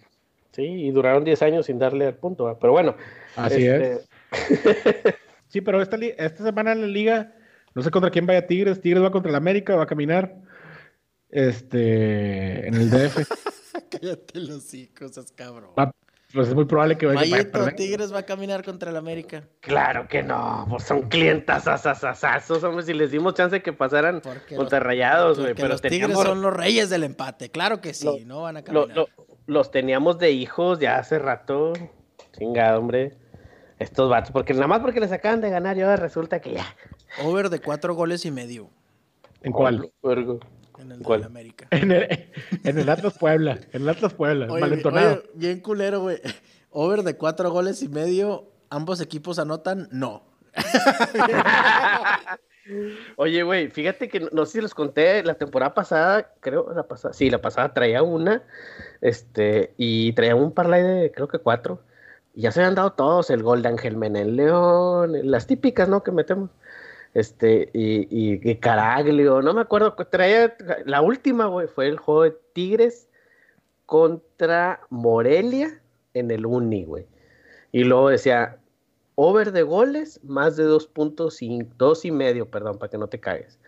Sí, 0.52 0.64
y 0.64 0.92
duraron 0.92 1.24
10 1.24 1.42
años 1.44 1.66
sin 1.66 1.80
darle 1.80 2.08
al 2.08 2.16
punto. 2.16 2.58
Pero 2.60 2.74
bueno. 2.74 2.96
Así 3.36 3.66
este, 3.66 3.94
es. 3.94 4.10
Sí, 5.48 5.60
pero 5.60 5.82
esta, 5.82 5.98
esta 5.98 6.46
semana 6.46 6.72
en 6.72 6.80
la 6.80 6.88
liga, 6.88 7.34
no 7.76 7.82
sé 7.82 7.92
contra 7.92 8.10
quién 8.10 8.26
vaya 8.26 8.48
Tigres. 8.48 8.80
Tigres 8.80 9.04
va 9.04 9.12
contra 9.12 9.30
el 9.30 9.36
América, 9.36 9.76
va 9.76 9.84
a 9.84 9.88
caminar. 9.88 10.38
Este, 11.30 12.68
en 12.68 12.76
el 12.76 12.90
DF. 12.90 13.18
Cállate 13.90 14.40
los 14.40 14.74
hijos, 14.74 15.18
es 15.18 15.32
cabrón. 15.32 15.72
Va- 15.78 15.92
pues 16.34 16.48
es 16.48 16.56
muy 16.56 16.64
probable 16.64 16.98
que 16.98 17.06
vaya, 17.08 17.20
vaya 17.30 17.68
a. 17.68 17.76
Tigres 17.76 18.14
va 18.14 18.20
a 18.20 18.24
caminar 18.26 18.64
contra 18.64 18.90
el 18.90 18.96
América. 18.96 19.44
Claro 19.60 20.08
que 20.08 20.24
no, 20.24 20.66
pues 20.70 20.84
son 20.86 21.10
clientas 21.10 21.68
asasasazos, 21.68 22.64
hombre, 22.64 22.86
si 22.86 22.94
les 22.94 23.12
dimos 23.12 23.34
chance 23.34 23.58
de 23.58 23.62
que 23.62 23.74
pasaran 23.74 24.22
Porque 24.22 24.56
contra 24.56 24.80
los- 24.80 24.86
rayados, 24.88 25.40
güey, 25.42 25.54
pero 25.56 25.68
los 25.68 25.82
Tigres 25.82 26.18
son 26.18 26.42
los 26.42 26.54
reyes 26.54 26.90
del 26.90 27.04
empate, 27.04 27.50
claro 27.50 27.82
que 27.82 27.94
sí, 27.94 28.06
Lo- 28.06 28.18
no 28.26 28.42
van 28.44 28.56
a 28.58 28.64
caminar. 28.64 28.96
lo- 28.96 29.08
los 29.48 29.72
teníamos 29.72 30.20
de 30.20 30.32
hijos 30.32 30.80
ya 30.80 30.98
hace 31.00 31.20
rato, 31.20 31.74
chingado, 32.38 32.80
hombre, 32.80 33.18
estos 33.80 34.10
vatos, 34.10 34.32
porque 34.32 34.54
nada 34.54 34.68
más 34.68 34.80
porque 34.80 35.02
les 35.02 35.12
acaban 35.12 35.42
de 35.42 35.50
ganar 35.50 35.78
y 35.78 35.82
ahora 35.82 35.98
resulta 35.98 36.40
que 36.40 36.54
ya. 36.54 36.66
Over 37.26 37.50
de 37.50 37.60
cuatro 37.60 37.94
goles 37.94 38.26
y 38.26 38.32
medio 38.32 38.70
¿En 39.44 39.52
cuál? 39.52 39.92
En 40.82 40.92
el 40.92 41.02
¿Cuál? 41.02 41.24
América. 41.24 41.68
En 41.72 41.92
el, 41.92 42.30
en 42.64 42.80
el 42.80 42.90
Atlas 42.90 43.18
Puebla. 43.18 43.60
En 43.72 43.84
el 43.84 43.90
Atlas 43.90 44.14
Puebla. 44.14 44.48
Oye, 44.50 44.62
malentonado. 44.62 45.14
oye, 45.14 45.30
bien 45.36 45.60
culero, 45.60 46.02
güey. 46.02 46.20
Over 46.72 47.04
de 47.04 47.18
cuatro 47.18 47.52
goles 47.52 47.82
y 47.82 47.90
medio, 47.90 48.52
ambos 48.70 49.02
equipos 49.02 49.40
anotan, 49.40 49.88
no. 49.92 50.24
Oye, 53.16 53.44
güey, 53.44 53.70
fíjate 53.70 54.08
que 54.08 54.20
no, 54.20 54.30
no 54.32 54.46
sé 54.46 54.54
si 54.54 54.62
los 54.62 54.74
conté 54.74 55.24
la 55.24 55.34
temporada 55.34 55.74
pasada, 55.74 56.34
creo, 56.40 56.72
la 56.74 56.84
pasada, 56.84 57.14
sí, 57.14 57.30
la 57.30 57.42
pasada 57.42 57.74
traía 57.74 58.04
una, 58.04 58.44
este, 59.02 59.74
y 59.78 60.14
traía 60.14 60.36
un 60.36 60.52
parlay 60.54 60.84
de, 60.84 61.12
creo 61.12 61.28
que 61.28 61.40
cuatro, 61.40 61.82
y 62.34 62.42
ya 62.42 62.52
se 62.52 62.62
habían 62.62 62.76
dado 62.76 62.94
todos, 62.94 63.30
el 63.30 63.44
gol 63.44 63.62
de 63.62 63.70
Ángel 63.70 63.98
Menel 63.98 64.36
León, 64.36 65.14
las 65.24 65.48
típicas, 65.48 65.90
¿no?, 65.90 66.04
que 66.04 66.12
metemos, 66.12 66.50
este, 67.14 67.70
y, 67.74 68.08
y, 68.10 68.40
y 68.44 68.56
Caraglio, 68.58 69.42
no 69.42 69.54
me 69.54 69.62
acuerdo, 69.62 69.96
traía, 70.10 70.56
la 70.86 71.02
última, 71.02 71.48
güey, 71.48 71.68
fue 71.68 71.88
el 71.88 71.98
juego 71.98 72.24
de 72.24 72.38
Tigres 72.54 73.10
contra 73.86 74.82
Morelia 74.90 75.82
en 76.14 76.32
el 76.32 76.46
Uni, 76.46 76.86
güey, 76.86 77.06
y 77.72 77.84
luego 77.84 78.10
decía, 78.10 78.58
over 79.16 79.52
de 79.52 79.64
goles, 79.64 80.20
más 80.24 80.56
de 80.58 80.64
dos 80.64 80.88
puntos 80.88 81.42
y 81.42 81.64
dos 81.78 82.06
y 82.06 82.12
medio, 82.12 82.50
perdón, 82.50 82.78
para 82.78 82.90
que 82.90 82.98
no 82.98 83.08
te 83.08 83.20
cagues. 83.20 83.60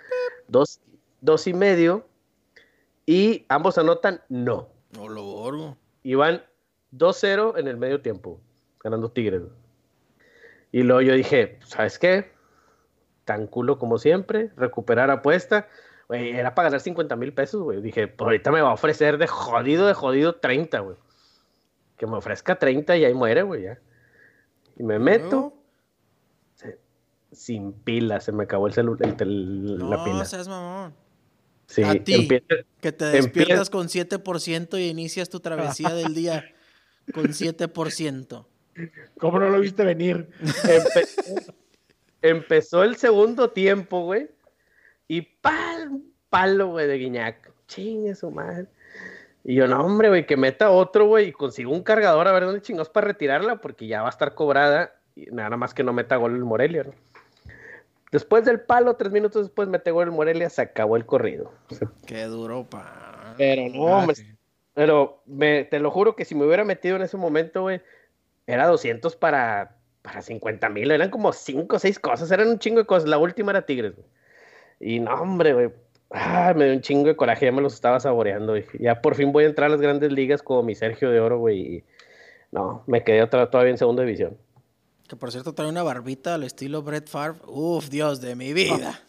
Dos, 0.48 0.82
dos 1.22 1.48
y 1.48 1.54
medio. 1.54 2.06
Y 3.06 3.46
ambos 3.50 3.78
anotan 3.78 4.22
no. 4.30 4.70
No 4.96 5.10
lo 5.10 5.24
borgo. 5.24 5.78
Y 6.04 6.16
van 6.16 6.44
2-0 6.92 7.58
en 7.58 7.68
el 7.68 7.78
medio 7.78 8.02
tiempo, 8.02 8.40
ganando 8.84 9.12
Tigres. 9.12 9.44
Y 10.72 10.84
luego 10.84 11.02
yo 11.02 11.14
dije, 11.14 11.60
¿sabes 11.66 12.00
qué? 12.00 12.33
Tan 13.26 13.48
culo 13.48 13.78
como 13.80 13.98
siempre, 13.98 14.52
recuperar 14.58 15.10
apuesta. 15.12 15.68
Güey, 16.10 16.32
era 16.32 16.54
para 16.54 16.68
ganar 16.70 16.82
50 16.82 17.16
mil 17.16 17.34
pesos, 17.34 17.62
güey. 17.62 17.82
Dije, 17.82 18.08
pues 18.08 18.26
ahorita 18.26 18.52
me 18.52 18.62
va 18.62 18.70
a 18.72 18.74
ofrecer 18.74 19.18
de 19.18 19.28
jodido, 19.28 19.88
de 19.88 19.94
jodido 19.94 20.36
30, 20.36 20.80
güey. 20.80 20.98
Que 21.98 22.06
me 22.08 22.18
ofrezca 22.18 22.60
30 22.60 22.98
y 22.98 23.06
ahí 23.06 23.14
muere, 23.14 23.44
güey, 23.44 23.64
ya. 23.64 23.80
Y 24.78 24.84
me 24.84 25.00
meto 25.00 25.54
sin 27.32 27.74
pila, 27.74 28.20
se 28.20 28.32
me 28.32 28.44
acabó 28.44 28.68
el 28.68 28.74
celular, 28.74 29.16
No, 29.26 29.90
la 29.90 30.04
pila. 30.04 30.24
seas 30.26 30.48
mamón. 30.48 30.94
Sí, 31.66 31.82
a 31.84 31.94
ti. 32.04 32.14
empieza- 32.14 32.46
Que 32.80 32.92
te 32.92 33.06
Empieza- 33.06 33.22
despiertas 33.40 33.70
con 33.72 33.88
7% 33.90 34.78
y 34.78 34.84
inicias 34.90 35.30
tu 35.30 35.40
travesía 35.40 35.90
del 35.96 36.14
día 36.14 36.46
con 37.14 37.34
7%. 37.34 38.46
¿Cómo 39.18 39.40
no 39.40 39.50
lo 39.50 39.60
viste 39.60 39.84
venir? 39.84 40.30
empe- 40.42 41.54
empezó 42.24 42.84
el 42.84 42.96
segundo 42.96 43.52
tiempo, 43.52 44.06
güey, 44.06 44.30
y 45.08 45.22
pal, 45.22 46.02
palo, 46.30 46.70
güey, 46.70 46.88
de 46.88 46.98
Guiñac. 46.98 47.52
Chingue 47.68 48.16
su 48.16 48.32
madre. 48.32 48.68
Y 49.44 49.56
yo, 49.56 49.68
no, 49.68 49.84
hombre, 49.84 50.08
güey, 50.08 50.26
que 50.26 50.38
meta 50.38 50.72
otro, 50.72 51.06
güey, 51.06 51.28
y 51.28 51.32
consigo 51.34 51.72
un 51.72 51.84
cargador 51.84 52.28
a 52.28 52.32
ver 52.32 52.46
dónde 52.46 52.62
chingados 52.62 52.90
para 52.90 53.08
retirarla, 53.08 53.58
porque 53.58 53.88
ya 53.88 54.02
va 54.02 54.08
a 54.08 54.12
estar 54.12 54.34
cobrada, 54.34 54.96
y 55.16 55.26
nada 55.26 55.58
más 55.58 55.74
que 55.74 55.84
no 55.84 55.92
meta 55.92 56.16
gol 56.16 56.34
el 56.34 56.46
Morelia, 56.46 56.86
¿no? 56.86 56.94
Después 58.12 58.46
del 58.46 58.62
palo, 58.62 58.96
tres 58.96 59.12
minutos 59.12 59.44
después 59.44 59.68
mete 59.68 59.92
gol 59.92 60.06
el 60.06 60.12
Morelia, 60.14 60.50
se 60.50 60.62
acabó 60.62 60.96
el 60.96 61.06
corrido. 61.06 61.52
Qué 62.06 62.24
duro, 62.26 62.64
pa. 62.70 63.34
Pero 63.38 63.64
no, 63.70 63.88
Ah, 63.88 63.98
hombre, 63.98 64.16
sí. 64.16 64.38
Pero 64.76 65.22
me, 65.26 65.66
te 65.66 65.80
lo 65.80 65.92
juro 65.92 66.16
que 66.16 66.24
si 66.24 66.36
me 66.36 66.46
hubiera 66.46 66.64
metido 66.64 66.96
en 66.96 67.02
ese 67.02 67.18
momento, 67.18 67.64
güey, 67.64 67.82
era 68.48 68.68
200 68.68 69.16
para, 69.16 69.78
para 70.04 70.22
50 70.22 70.70
mil. 70.70 70.92
Eran 70.92 71.10
como 71.10 71.34
5 71.34 71.76
o 71.76 71.80
6 71.80 71.98
cosas, 71.98 72.30
eran 72.30 72.50
un 72.50 72.60
chingo 72.60 72.80
de 72.80 72.86
cosas. 72.86 73.10
La 73.10 73.18
última 73.18 73.52
era 73.52 73.66
Tigres, 73.66 73.96
güey. 73.96 74.08
Y 74.80 75.00
no, 75.00 75.14
hombre, 75.16 75.54
güey. 75.54 75.70
ah, 76.12 76.54
me 76.56 76.66
dio 76.66 76.74
un 76.76 76.82
chingo 76.82 77.08
de 77.08 77.16
coraje, 77.16 77.46
ya 77.46 77.52
me 77.52 77.62
los 77.62 77.74
estaba 77.74 78.00
saboreando. 78.00 78.52
güey. 78.54 78.66
Ya 78.80 79.02
por 79.02 79.16
fin 79.16 79.32
voy 79.32 79.46
a 79.46 79.48
entrar 79.48 79.68
a 79.68 79.72
las 79.72 79.82
grandes 79.82 80.12
ligas 80.12 80.44
como 80.44 80.62
mi 80.62 80.76
Sergio 80.76 81.10
de 81.10 81.20
Oro, 81.20 81.40
güey. 81.40 81.60
Y 81.78 81.84
no, 82.52 82.84
me 82.86 83.04
quedé 83.04 83.24
otra, 83.24 83.50
todavía 83.50 83.72
en 83.72 83.78
segunda 83.80 84.04
división. 84.04 84.38
Que 85.08 85.16
por 85.16 85.32
cierto 85.32 85.54
trae 85.54 85.68
una 85.70 85.84
barbita 85.84 86.36
al 86.36 86.44
estilo 86.44 86.84
Brett 86.84 87.08
Favre. 87.10 87.40
Uf, 87.48 87.90
Dios 87.90 88.22
de 88.22 88.36
mi 88.36 88.54
vida. 88.54 89.00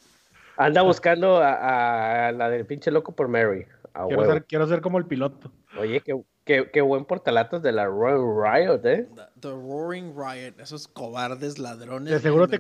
Anda 0.57 0.82
buscando 0.82 1.38
a, 1.38 2.28
a 2.28 2.32
la 2.32 2.49
del 2.49 2.64
pinche 2.66 2.90
loco 2.90 3.12
por 3.12 3.28
Mary. 3.28 3.66
A 3.95 4.07
Quiero 4.07 4.26
ser, 4.26 4.45
quiero 4.45 4.66
ser 4.66 4.80
como 4.80 4.99
el 4.99 5.07
piloto. 5.07 5.53
Oye, 5.78 6.01
qué, 6.01 6.20
qué, 6.45 6.68
qué 6.72 6.80
buen 6.80 7.05
portalatas 7.05 7.62
de 7.62 7.70
la 7.72 7.86
Royal 7.86 8.18
Riot, 8.18 8.84
¿eh? 8.84 9.09
The, 9.14 9.22
the 9.40 9.49
Roaring 9.51 10.14
Riot. 10.16 10.61
Esos 10.61 10.88
cobardes 10.88 11.59
ladrones. 11.59 12.12
De 12.12 12.18
seguro 12.20 12.49
te-. 12.49 12.59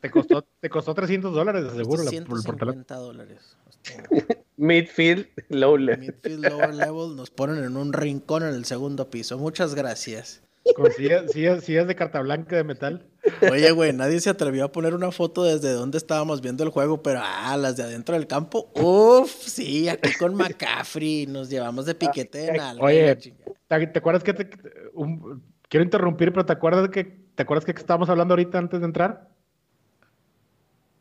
Te 0.00 0.10
costó, 0.10 0.44
te 0.60 0.68
costó 0.68 0.94
300 0.94 1.32
dólares, 1.32 1.64
de 1.64 1.70
seguro, 1.82 2.02
la- 2.02 2.10
por 2.10 2.38
el 2.38 2.44
portal. 2.44 2.68
150 2.84 2.94
dólares. 2.96 3.56
Hostia. 3.66 4.04
Midfield, 4.58 5.26
low 5.48 5.78
level. 5.78 6.00
Midfield 6.00 6.44
Lower 6.46 6.74
Level 6.74 7.16
nos 7.16 7.30
ponen 7.30 7.64
en 7.64 7.78
un 7.78 7.94
rincón 7.94 8.42
en 8.42 8.54
el 8.54 8.66
segundo 8.66 9.08
piso. 9.08 9.38
Muchas 9.38 9.74
gracias. 9.74 10.42
Con 10.76 10.92
sillas, 10.92 11.30
sillas- 11.32 11.64
sillas 11.64 11.86
de 11.86 11.94
carta 11.96 12.20
blanca 12.20 12.54
de 12.56 12.64
metal. 12.64 13.06
Oye, 13.50 13.70
güey, 13.72 13.92
nadie 13.92 14.20
se 14.20 14.30
atrevió 14.30 14.64
a 14.64 14.72
poner 14.72 14.94
una 14.94 15.10
foto 15.10 15.42
desde 15.44 15.72
donde 15.72 15.98
estábamos 15.98 16.40
viendo 16.40 16.62
el 16.64 16.70
juego, 16.70 17.02
pero 17.02 17.20
ah, 17.22 17.56
las 17.56 17.76
de 17.76 17.82
adentro 17.82 18.14
del 18.14 18.26
campo, 18.26 18.70
uff, 18.74 19.30
sí, 19.30 19.88
aquí 19.88 20.12
con 20.18 20.34
McCaffrey 20.34 21.26
nos 21.26 21.48
llevamos 21.50 21.86
de 21.86 21.94
piquete 21.94 22.48
en 22.48 22.60
algo. 22.60 22.84
Oye. 22.84 23.16
¿te, 23.16 23.98
acuerdas 23.98 24.22
que 24.22 24.32
te- 24.34 24.50
un- 24.94 25.42
quiero 25.68 25.84
interrumpir, 25.84 26.30
pero 26.32 26.44
te 26.46 26.52
acuerdas 26.52 26.88
que 26.90 27.04
te 27.04 27.42
acuerdas 27.42 27.64
que 27.64 27.72
estábamos 27.72 28.08
hablando 28.10 28.32
ahorita 28.32 28.58
antes 28.58 28.80
de 28.80 28.86
entrar? 28.86 29.28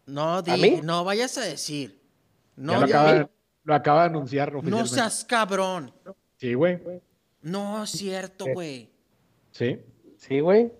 No, 0.05 0.41
di, 0.41 0.51
mí? 0.59 0.79
no 0.83 1.03
vayas 1.03 1.37
a 1.37 1.41
decir. 1.41 2.01
Ya 2.55 2.63
No, 2.63 2.81
lo, 2.81 2.87
ya- 2.87 3.01
acaba, 3.09 3.29
lo 3.63 3.73
acaba 3.75 4.01
de 4.03 4.09
anunciar 4.09 4.51
no 4.53 4.59
oficialmente. 4.59 4.95
seas 4.95 5.25
cabrón. 5.25 5.93
Sí, 6.37 6.53
güey. 6.53 6.79
No 7.41 7.83
es 7.83 7.91
cierto, 7.91 8.45
güey. 8.53 8.89
Sí. 9.59 9.77
Sí, 10.17 10.39
güey. 10.39 10.71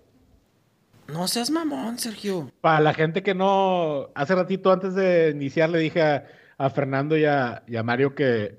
No 1.08 1.28
seas 1.28 1.50
mamón, 1.50 1.98
Sergio. 1.98 2.50
Para 2.62 2.80
la 2.80 2.94
gente 2.94 3.22
que 3.22 3.34
no, 3.34 4.08
hace 4.14 4.34
ratito 4.34 4.72
antes 4.72 4.94
de 4.94 5.30
iniciar 5.34 5.68
le 5.68 5.78
dije 5.80 6.00
a, 6.02 6.26
a 6.56 6.70
Fernando 6.70 7.16
y 7.18 7.24
a, 7.26 7.62
y 7.66 7.76
a 7.76 7.82
Mario 7.82 8.14
que 8.14 8.58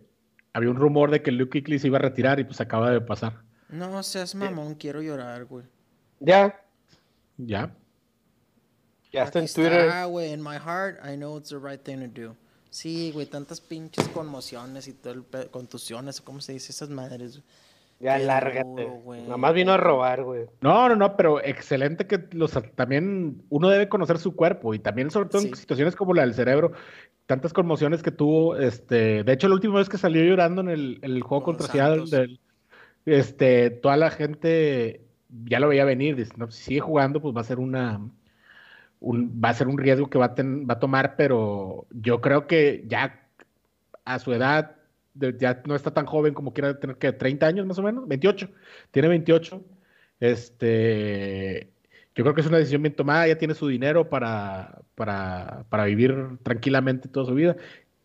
había 0.53 0.69
un 0.69 0.75
rumor 0.75 1.09
de 1.11 1.21
que 1.23 1.31
Luke 1.31 1.51
Kuechly 1.61 1.79
se 1.79 1.87
iba 1.87 1.97
a 1.97 2.01
retirar 2.01 2.39
y 2.39 2.43
pues 2.43 2.61
acaba 2.61 2.91
de 2.91 3.01
pasar. 3.01 3.41
No 3.69 4.03
seas 4.03 4.35
mamón, 4.35 4.75
quiero 4.75 5.01
llorar, 5.01 5.45
güey. 5.45 5.65
Ya, 6.19 6.61
Ya. 7.37 7.73
ya 9.11 9.23
está 9.23 9.39
en 9.39 9.47
Twitter. 9.47 9.85
está, 9.85 10.05
güey. 10.05 10.33
In 10.33 10.41
my 10.43 10.57
heart, 10.57 10.99
I 11.03 11.15
know 11.15 11.37
it's 11.37 11.49
the 11.49 11.57
right 11.57 11.81
thing 11.81 11.99
to 12.07 12.21
do. 12.21 12.35
Sí, 12.69 13.11
güey, 13.13 13.25
tantas 13.25 13.59
pinches 13.59 14.07
conmociones 14.09 14.87
y 14.87 14.93
todo 14.93 15.13
el 15.13 15.23
pe- 15.23 15.47
contusiones, 15.47 16.21
¿cómo 16.21 16.41
se 16.41 16.53
dice 16.53 16.71
esas 16.71 16.89
madres? 16.89 17.37
güey. 17.37 17.43
Ya 18.01 18.17
Qué 18.17 18.25
lárgate. 18.25 18.63
duro, 18.67 18.89
güey. 19.03 19.21
Nada 19.23 19.37
más 19.37 19.53
vino 19.53 19.71
a 19.73 19.77
robar, 19.77 20.23
güey. 20.23 20.45
No, 20.61 20.89
no, 20.89 20.95
no, 20.95 21.15
pero 21.15 21.43
excelente 21.43 22.07
que 22.07 22.19
los 22.31 22.51
también 22.75 23.43
uno 23.49 23.69
debe 23.69 23.89
conocer 23.89 24.17
su 24.17 24.35
cuerpo 24.35 24.73
y 24.73 24.79
también 24.79 25.11
sobre 25.11 25.29
todo 25.29 25.41
en 25.43 25.55
situaciones 25.55 25.95
como 25.95 26.13
la 26.13 26.23
del 26.23 26.33
cerebro, 26.33 26.71
tantas 27.27 27.53
conmociones 27.53 28.01
que 28.01 28.11
tuvo, 28.11 28.57
este, 28.57 29.23
de 29.23 29.33
hecho 29.33 29.47
la 29.47 29.53
última 29.55 29.75
vez 29.77 29.87
que 29.87 29.97
salió 29.97 30.23
llorando 30.23 30.61
en 30.61 30.69
el, 30.69 30.99
el 31.03 31.21
juego 31.21 31.43
Con 31.43 31.55
contra. 31.57 31.71
Seattle, 31.71 32.05
del- 32.09 32.39
este, 33.05 33.69
toda 33.69 33.97
la 33.97 34.09
gente 34.11 35.01
ya 35.45 35.59
lo 35.59 35.67
veía 35.69 35.85
venir, 35.85 36.15
dice, 36.15 36.33
no, 36.37 36.49
si 36.51 36.63
sigue 36.63 36.79
jugando 36.81 37.21
pues 37.21 37.35
va 37.35 37.41
a 37.41 37.45
ser 37.45 37.59
una 37.59 37.99
un, 38.99 39.41
va 39.43 39.49
a 39.49 39.53
ser 39.53 39.67
un 39.67 39.77
riesgo 39.77 40.09
que 40.09 40.17
va 40.19 40.25
a, 40.25 40.35
ten- 40.35 40.67
va 40.69 40.75
a 40.75 40.79
tomar, 40.79 41.15
pero 41.15 41.87
yo 41.91 42.21
creo 42.21 42.45
que 42.47 42.83
ya 42.87 43.27
a 44.05 44.19
su 44.19 44.33
edad 44.33 44.75
de- 45.13 45.35
ya 45.37 45.61
no 45.65 45.75
está 45.75 45.91
tan 45.93 46.05
joven 46.05 46.33
como 46.33 46.53
quiera 46.53 46.79
tener 46.79 46.97
que 46.97 47.11
30 47.13 47.45
años 47.47 47.65
más 47.65 47.77
o 47.79 47.83
menos, 47.83 48.07
28, 48.07 48.49
tiene 48.91 49.07
28. 49.09 49.61
Este, 50.19 51.71
yo 52.15 52.23
creo 52.23 52.33
que 52.35 52.41
es 52.41 52.47
una 52.47 52.57
decisión 52.57 52.81
bien 52.81 52.95
tomada, 52.95 53.27
ya 53.27 53.37
tiene 53.37 53.53
su 53.53 53.67
dinero 53.67 54.09
para, 54.09 54.79
para, 54.95 55.65
para 55.69 55.85
vivir 55.85 56.37
tranquilamente 56.43 57.07
toda 57.09 57.25
su 57.25 57.33
vida. 57.33 57.55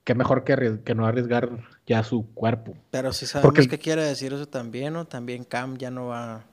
Qué 0.04 0.14
mejor 0.14 0.44
que, 0.44 0.78
que 0.84 0.94
no 0.94 1.06
arriesgar 1.06 1.50
ya 1.86 2.02
su 2.04 2.32
cuerpo. 2.32 2.74
Pero 2.90 3.12
si 3.12 3.26
sabemos 3.26 3.52
Porque- 3.54 3.68
qué 3.68 3.78
quiere 3.78 4.02
decir 4.04 4.32
eso 4.32 4.46
también, 4.46 4.92
¿no? 4.92 5.04
También 5.06 5.44
Cam 5.44 5.76
ya 5.76 5.90
no 5.90 6.06
va. 6.08 6.44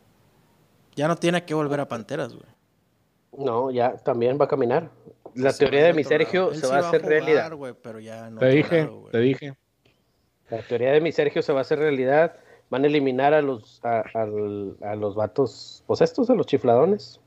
Ya 0.95 1.07
no 1.07 1.15
tiene 1.15 1.43
que 1.45 1.53
volver 1.53 1.79
a 1.79 1.87
Panteras, 1.87 2.33
güey. 2.33 2.47
No, 3.37 3.71
ya 3.71 3.95
también 3.97 4.37
va 4.39 4.45
a 4.45 4.47
caminar. 4.47 4.89
La 5.35 5.51
Se 5.51 5.59
teoría 5.59 5.85
de 5.85 5.93
mi 5.93 6.03
Sergio 6.03 6.49
lado. 6.49 6.55
Se 6.55 6.67
va 6.67 6.75
a 6.75 6.79
hacer 6.79 7.01
jugar, 7.01 7.09
realidad. 7.19 7.51
güey, 7.53 7.73
pero 7.81 7.99
ya 7.99 8.29
no 8.29 8.39
Te 8.39 8.47
dije, 8.49 8.89
te 9.11 9.19
dije. 9.19 9.53
La 10.53 10.61
teoría 10.61 10.91
de 10.91 11.01
mi 11.01 11.11
Sergio 11.11 11.41
se 11.41 11.51
va 11.51 11.59
a 11.59 11.61
hacer 11.61 11.79
realidad. 11.79 12.35
Van 12.69 12.83
a 12.83 12.87
eliminar 12.87 13.33
a 13.33 13.41
los 13.41 13.81
a, 13.83 14.25
los 14.25 15.15
vatos, 15.15 15.83
pues 15.87 16.01
estos, 16.01 16.29
a 16.29 16.35
los 16.35 16.45
chifladones. 16.45 17.19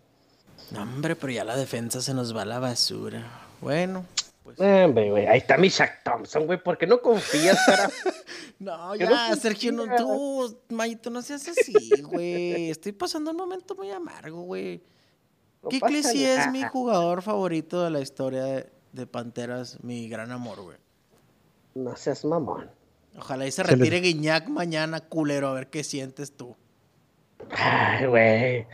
No, 0.70 0.82
hombre, 0.82 1.16
pero 1.16 1.32
ya 1.32 1.44
la 1.44 1.56
defensa 1.56 2.00
se 2.00 2.14
nos 2.14 2.36
va 2.36 2.42
a 2.42 2.44
la 2.44 2.60
basura. 2.60 3.26
Bueno, 3.60 4.04
pues. 4.44 4.58
Eh, 4.60 5.26
ahí 5.28 5.38
está 5.38 5.56
mi 5.56 5.68
Shaq 5.68 6.04
Thompson, 6.04 6.46
güey. 6.46 6.62
¿Por 6.62 6.78
qué 6.78 6.86
no 6.86 7.00
confías, 7.00 7.58
cara? 7.66 7.90
No, 8.58 8.94
ya, 8.94 9.10
no 9.10 9.36
Sergio, 9.36 9.70
no, 9.70 9.84
tú, 9.96 10.58
Mayito, 10.70 11.10
no 11.10 11.20
seas 11.20 11.46
así, 11.46 12.00
güey. 12.00 12.70
Estoy 12.70 12.92
pasando 12.92 13.32
un 13.32 13.36
momento 13.36 13.74
muy 13.74 13.90
amargo, 13.90 14.40
güey. 14.42 14.82
No 15.62 15.68
Kikli 15.68 16.02
sí 16.02 16.24
es 16.24 16.50
mi 16.50 16.62
jugador 16.62 17.20
favorito 17.20 17.82
de 17.84 17.90
la 17.90 18.00
historia 18.00 18.44
de, 18.44 18.70
de 18.92 19.06
Panteras, 19.06 19.82
mi 19.84 20.08
gran 20.08 20.32
amor, 20.32 20.62
güey. 20.62 20.78
No 21.74 21.94
seas 21.96 22.24
mamón. 22.24 22.70
Ojalá 23.18 23.46
y 23.46 23.50
se 23.50 23.62
Se 23.64 23.68
les- 23.70 23.78
retire 23.78 24.00
Guiñac 24.00 24.48
mañana, 24.48 25.00
culero, 25.00 25.48
a 25.48 25.52
ver 25.54 25.68
qué 25.70 25.82
sientes 25.84 26.36
tú. 26.36 26.56
Ay, 27.50 28.06
güey. 28.06 28.66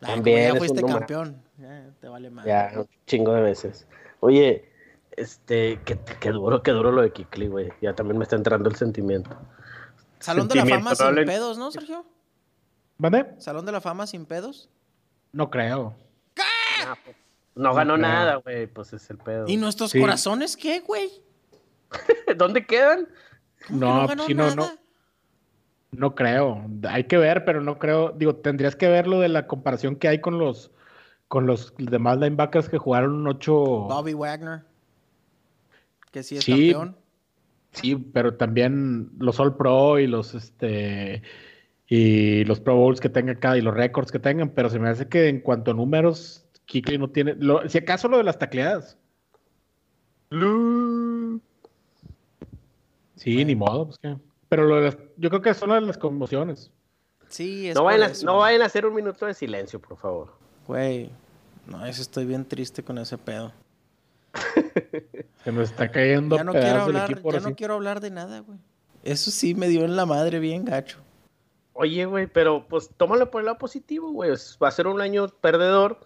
También 0.00 0.54
ya 0.54 0.58
fuiste 0.58 0.82
campeón. 0.82 1.42
Ya, 1.58 1.90
te 2.00 2.08
vale 2.08 2.30
más. 2.30 2.46
Ya, 2.46 2.72
un 2.76 2.88
chingo 3.06 3.32
de 3.34 3.42
veces. 3.42 3.86
Oye, 4.20 4.70
este, 5.16 5.78
qué, 5.84 5.98
qué 6.20 6.30
duro, 6.30 6.62
qué 6.62 6.70
duro 6.70 6.90
lo 6.92 7.02
de 7.02 7.12
Kikli, 7.12 7.48
güey. 7.48 7.68
Ya 7.82 7.94
también 7.94 8.16
me 8.18 8.24
está 8.24 8.36
entrando 8.36 8.68
el 8.70 8.76
sentimiento. 8.76 9.36
Salón 10.20 10.48
de 10.48 10.54
la 10.54 10.66
fama 10.66 10.94
sin 10.94 11.06
hablen- 11.06 11.26
pedos, 11.26 11.58
¿no, 11.58 11.70
Sergio? 11.70 12.06
¿Mande? 12.98 13.26
Salón 13.38 13.66
de 13.66 13.72
la 13.72 13.80
fama 13.80 14.06
sin 14.06 14.24
pedos. 14.26 14.68
No 15.32 15.50
creo. 15.50 15.94
Pues, 17.04 17.16
No 17.54 17.74
ganó 17.74 17.94
creo. 17.94 18.06
nada, 18.06 18.34
güey. 18.36 18.66
Pues 18.66 18.92
es 18.94 19.08
el 19.10 19.18
pedo. 19.18 19.44
¿Y 19.48 19.56
nuestros 19.56 19.90
Sí. 19.90 20.00
corazones 20.00 20.56
qué, 20.56 20.80
güey? 20.80 21.10
¿Dónde 22.36 22.64
quedan? 22.66 23.08
¿Cómo 23.66 23.78
que 23.80 23.86
No, 23.86 24.06
ganó 24.06 24.26
sí, 24.26 24.34
no, 24.34 24.54
no. 24.54 24.66
No 25.92 26.14
creo. 26.14 26.64
Hay 26.88 27.04
que 27.04 27.16
ver, 27.18 27.44
pero 27.44 27.60
no 27.60 27.78
creo. 27.78 28.10
Digo, 28.12 28.36
tendrías 28.36 28.76
que 28.76 28.88
ver 28.88 29.06
lo 29.08 29.18
de 29.20 29.28
la 29.28 29.46
comparación 29.46 29.96
que 29.96 30.08
hay 30.08 30.20
con 30.20 30.38
los 30.38 30.70
con 31.28 31.46
los 31.46 31.72
demás 31.78 32.18
linebackers 32.18 32.68
que 32.68 32.78
jugaron 32.78 33.26
ocho. 33.26 33.54
Bobby 33.54 34.14
Wagner. 34.14 34.62
Que 36.10 36.22
sí 36.22 36.36
es 36.36 36.44
Sí. 36.44 36.72
campeón. 36.72 36.96
Sí, 37.72 37.94
pero 37.94 38.34
también 38.34 39.10
los 39.18 39.38
All 39.38 39.56
Pro 39.56 39.98
y 40.00 40.06
los 40.08 40.34
este 40.34 41.22
y 41.86 42.44
los 42.44 42.60
Pro 42.60 42.76
Bowls 42.76 43.00
que 43.00 43.08
tenga 43.08 43.34
cada 43.36 43.58
y 43.58 43.60
los 43.60 43.74
récords 43.74 44.10
que 44.12 44.18
tengan, 44.20 44.50
pero 44.50 44.70
se 44.70 44.78
me 44.80 44.88
hace 44.88 45.08
que 45.08 45.28
en 45.28 45.40
cuanto 45.40 45.70
a 45.70 45.74
números, 45.74 46.46
Kikli 46.66 46.98
no 46.98 47.10
tiene. 47.10 47.34
lo- 47.34 47.68
si 47.68 47.78
acaso 47.78 48.08
lo 48.08 48.16
de 48.18 48.24
las 48.24 48.38
tacleadas. 48.38 48.96
Sí, 53.20 53.44
ni 53.44 53.54
modo, 53.54 53.84
pues 53.86 53.98
qué. 53.98 54.16
Pero 54.48 54.64
lo 54.64 54.76
de 54.76 54.82
las- 54.82 54.96
yo 55.18 55.28
creo 55.28 55.42
que 55.42 55.52
son 55.52 55.86
las 55.86 55.98
conmociones. 55.98 56.70
Sí, 57.28 57.68
es 57.68 57.74
No 57.76 57.84
vayan, 57.84 58.02
a, 58.08 58.12
eso. 58.12 58.24
no 58.24 58.38
vayan 58.38 58.62
a 58.62 58.64
hacer 58.64 58.86
un 58.86 58.94
minuto 58.94 59.26
de 59.26 59.34
silencio, 59.34 59.78
por 59.78 59.98
favor. 59.98 60.32
Güey, 60.66 61.10
no, 61.66 61.84
eso 61.84 62.00
estoy 62.00 62.24
bien 62.24 62.46
triste 62.46 62.82
con 62.82 62.96
ese 62.98 63.18
pedo. 63.18 63.52
Se 65.44 65.52
nos 65.52 65.70
está 65.70 65.90
cayendo 65.90 66.36
Ya 66.36 66.44
no 66.44 66.52
quiero 66.52 66.82
hablar, 66.82 67.10
equipo. 67.10 67.32
ya 67.32 67.40
no 67.40 67.54
quiero 67.54 67.74
hablar 67.74 68.00
de 68.00 68.10
nada, 68.10 68.40
güey. 68.40 68.58
Eso 69.02 69.30
sí 69.30 69.54
me 69.54 69.68
dio 69.68 69.84
en 69.84 69.96
la 69.96 70.06
madre 70.06 70.38
bien 70.38 70.64
gacho. 70.64 70.98
Oye, 71.72 72.04
güey, 72.04 72.26
pero 72.26 72.66
pues 72.68 72.90
tómalo 72.96 73.30
por 73.30 73.40
el 73.40 73.46
lado 73.46 73.58
positivo, 73.58 74.10
güey. 74.12 74.30
Va 74.62 74.68
a 74.68 74.72
ser 74.72 74.86
un 74.86 75.00
año 75.00 75.28
perdedor, 75.28 76.00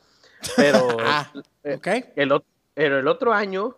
pero 0.57 0.89
Ah, 1.01 1.33
eh, 1.65 1.75
¿ok? 1.77 1.87
el, 2.17 2.33
el 2.77 3.09
otro 3.09 3.33
año 3.33 3.77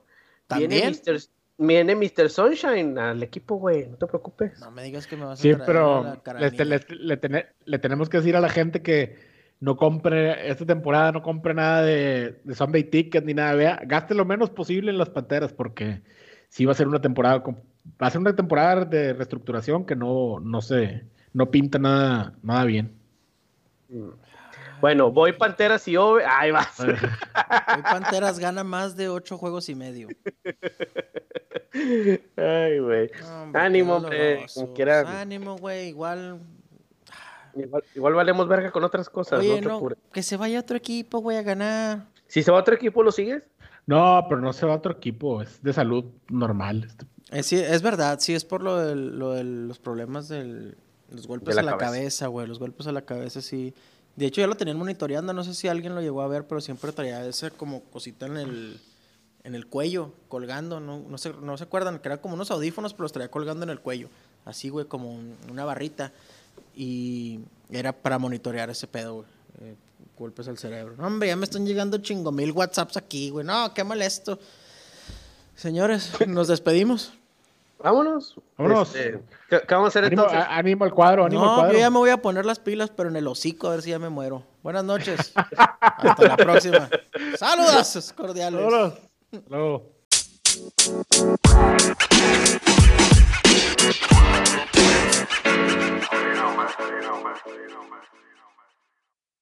viene 0.57 0.80
¿También? 0.80 1.01
Mr. 1.07 1.20
viene 1.59 1.95
Mr. 1.95 2.29
Sunshine 2.31 2.99
al 2.99 3.23
equipo, 3.23 3.57
güey. 3.57 3.89
No 3.89 3.97
te 3.97 4.07
preocupes. 4.07 4.61
No 4.61 4.71
me 4.71 4.83
digas 4.83 5.07
que 5.07 5.17
me 5.17 5.25
vas 5.25 5.39
a 5.41 5.43
Sí, 5.43 5.49
traer 5.49 5.63
a 5.63 5.67
pero 5.67 6.03
la 6.03 6.41
le, 6.41 6.65
le- 6.65 7.19
le 7.19 7.47
le 7.65 7.79
tenemos 7.79 8.09
que 8.09 8.19
decir 8.19 8.37
a 8.37 8.41
la 8.41 8.49
gente 8.49 8.83
que 8.83 9.17
no 9.61 9.77
compre 9.77 10.49
esta 10.51 10.67
temporada, 10.67 11.13
no 11.13 11.23
compre 11.23 11.55
nada 11.55 11.83
de, 11.83 12.41
de 12.45 12.55
Sunday 12.55 12.85
Ticket 12.85 13.25
ni 13.25 13.35
nada. 13.35 13.55
Vea, 13.55 13.81
gaste 13.87 14.15
lo 14.15 14.25
menos 14.25 14.51
posible 14.51 14.91
en 14.91 14.99
las 14.99 15.11
panteras 15.11 15.53
porque 15.53 16.03
sí 16.49 16.65
va 16.65 16.73
a 16.73 16.75
ser 16.75 16.89
una 16.89 17.01
temporada, 17.01 17.43
con- 17.43 17.57
va 18.03 18.07
a 18.09 18.11
ser 18.11 18.21
una 18.21 18.37
temporada 18.37 18.85
de 18.85 19.13
reestructuración 19.15 19.85
que 19.87 19.97
no, 19.97 20.41
no 20.41 20.61
se, 20.61 21.05
no 21.33 21.51
pinta 21.51 21.79
nada, 21.79 22.35
nada 22.43 22.65
bien. 22.65 22.93
Bueno, 24.81 25.11
voy 25.11 25.33
Panteras 25.33 25.87
y 25.89 25.97
Ove. 25.97 26.24
Ahí 26.27 26.51
vas. 26.51 26.79
Hoy 26.81 26.95
Panteras 27.83 28.39
gana 28.39 28.62
más 28.64 28.97
de 28.97 29.09
ocho 29.09 29.39
juegos 29.39 29.68
y 29.68 29.74
medio. 29.74 30.09
Ay, 32.37 32.79
güey. 32.81 33.11
No, 33.53 33.59
Ánimo, 33.59 33.97
hombre. 33.97 34.35
dolorosos. 34.35 34.55
Como 34.62 34.74
quiera. 34.74 35.20
Ánimo, 35.20 35.57
güey. 35.57 35.89
Igual. 35.89 36.41
Igual, 37.55 37.85
igual 37.95 38.14
valemos 38.14 38.49
verga 38.49 38.70
con 38.70 38.85
otras 38.85 39.09
cosas. 39.09 39.41
Oye, 39.41 39.61
no 39.62 39.79
te 39.79 39.85
no, 39.85 39.97
que 40.12 40.22
se 40.22 40.37
vaya 40.37 40.61
otro 40.61 40.77
equipo, 40.77 41.18
güey, 41.20 41.39
a 41.39 41.43
ganar. 41.43 42.07
Si 42.27 42.43
se 42.43 42.51
va 42.51 42.59
a 42.59 42.61
otro 42.61 42.74
equipo, 42.74 43.03
¿lo 43.03 43.12
sigues? 43.12 43.45
No, 43.87 44.27
pero 44.29 44.41
no 44.43 44.53
se 44.53 44.66
va 44.66 44.74
a 44.74 44.77
otro 44.77 44.93
equipo, 44.93 45.41
es 45.41 45.62
de 45.62 45.72
salud 45.72 46.05
normal. 46.29 46.85
este. 46.85 47.07
Eh, 47.31 47.43
sí, 47.43 47.57
es 47.57 47.81
verdad, 47.83 48.18
sí, 48.20 48.35
es 48.35 48.45
por 48.45 48.62
lo 48.62 48.77
de 48.79 48.95
lo 48.95 49.43
los 49.43 49.79
problemas 49.79 50.29
de 50.29 50.74
los 51.11 51.27
golpes 51.27 51.55
De 51.57 51.62
la 51.62 51.70
a 51.70 51.72
la 51.72 51.79
cabeza. 51.79 51.97
cabeza, 51.99 52.27
güey. 52.27 52.47
Los 52.47 52.59
golpes 52.59 52.87
a 52.89 52.93
la 52.93 53.03
cabeza, 53.03 53.41
sí. 53.41 53.74
De 54.17 54.27
hecho, 54.27 54.41
ya 54.41 54.47
lo 54.47 54.57
tenían 54.57 54.79
monitoreando, 54.79 55.33
no 55.33 55.45
sé 55.45 55.55
si 55.55 55.69
alguien 55.69 55.95
lo 55.95 56.01
llegó 56.01 56.23
a 56.23 56.29
ver, 56.29 56.47
pero 56.47 56.61
siempre 56.61 56.91
traía 56.93 57.25
esa 57.27 57.51
como 57.51 57.83
cosita 57.85 58.27
en 58.27 58.37
el, 58.39 58.81
en 59.45 59.55
el 59.55 59.67
cuello, 59.67 60.12
colgando, 60.29 60.81
¿no? 60.81 61.01
No 61.01 61.19
se, 61.19 61.35
no 61.35 61.57
se 61.59 61.64
acuerdan, 61.64 61.99
que 61.99 62.09
eran 62.09 62.19
como 62.19 62.35
unos 62.35 62.51
audífonos, 62.51 62.95
pero 62.95 63.03
los 63.05 63.12
traía 63.12 63.31
colgando 63.31 63.64
en 63.64 63.71
el 63.71 63.81
cuello. 63.81 64.09
Así, 64.47 64.71
güey, 64.71 64.87
como 64.87 65.12
un- 65.12 65.37
una 65.51 65.64
barrita. 65.67 66.12
Y 66.75 67.41
era 67.71 67.93
para 67.93 68.19
monitorear 68.19 68.71
ese 68.71 68.87
pedo, 68.87 69.14
güey. 69.17 69.27
eh, 69.61 69.75
golpes 70.19 70.49
al 70.49 70.57
cerebro. 70.57 70.95
No, 70.97 71.07
hombre, 71.09 71.29
ya 71.29 71.37
me 71.37 71.45
están 71.45 71.67
llegando 71.67 71.99
chingo 71.99 72.33
mil 72.33 72.53
WhatsApps 72.53 72.97
aquí, 72.97 73.29
güey. 73.29 73.45
No, 73.45 73.75
qué 73.75 73.85
molesto. 73.85 74.39
Señores, 75.55 76.11
nos 76.27 76.49
despedimos. 76.49 77.12
Vámonos. 77.79 78.41
Vámonos. 78.57 78.95
Este, 78.95 79.20
¿qué, 79.49 79.61
vamos 79.68 79.87
a 79.87 79.89
hacer 79.89 80.05
animo, 80.05 80.22
entonces? 80.24 80.81
El 80.81 80.93
cuadro, 80.93 81.24
animo 81.24 81.45
no, 81.45 81.55
cuadro. 81.57 81.72
Yo 81.72 81.79
ya 81.79 81.91
me 81.91 81.99
voy 81.99 82.11
a 82.11 82.16
poner 82.22 82.47
las 82.47 82.59
pilas, 82.59 82.91
pero 82.91 83.09
en 83.09 83.16
el 83.16 83.27
hocico, 83.27 83.68
a 83.68 83.72
ver 83.72 83.83
si 83.83 83.91
ya 83.91 83.99
me 83.99 84.09
muero. 84.09 84.43
Buenas 84.62 84.85
noches. 84.85 85.33
Hasta 85.81 86.29
la 86.29 86.37
próxima. 86.37 86.89
Saludos 87.37 88.12
cordiales. 88.16 88.61
Luego. 89.49 89.97
know, 97.07 97.85
man. 97.91 98.16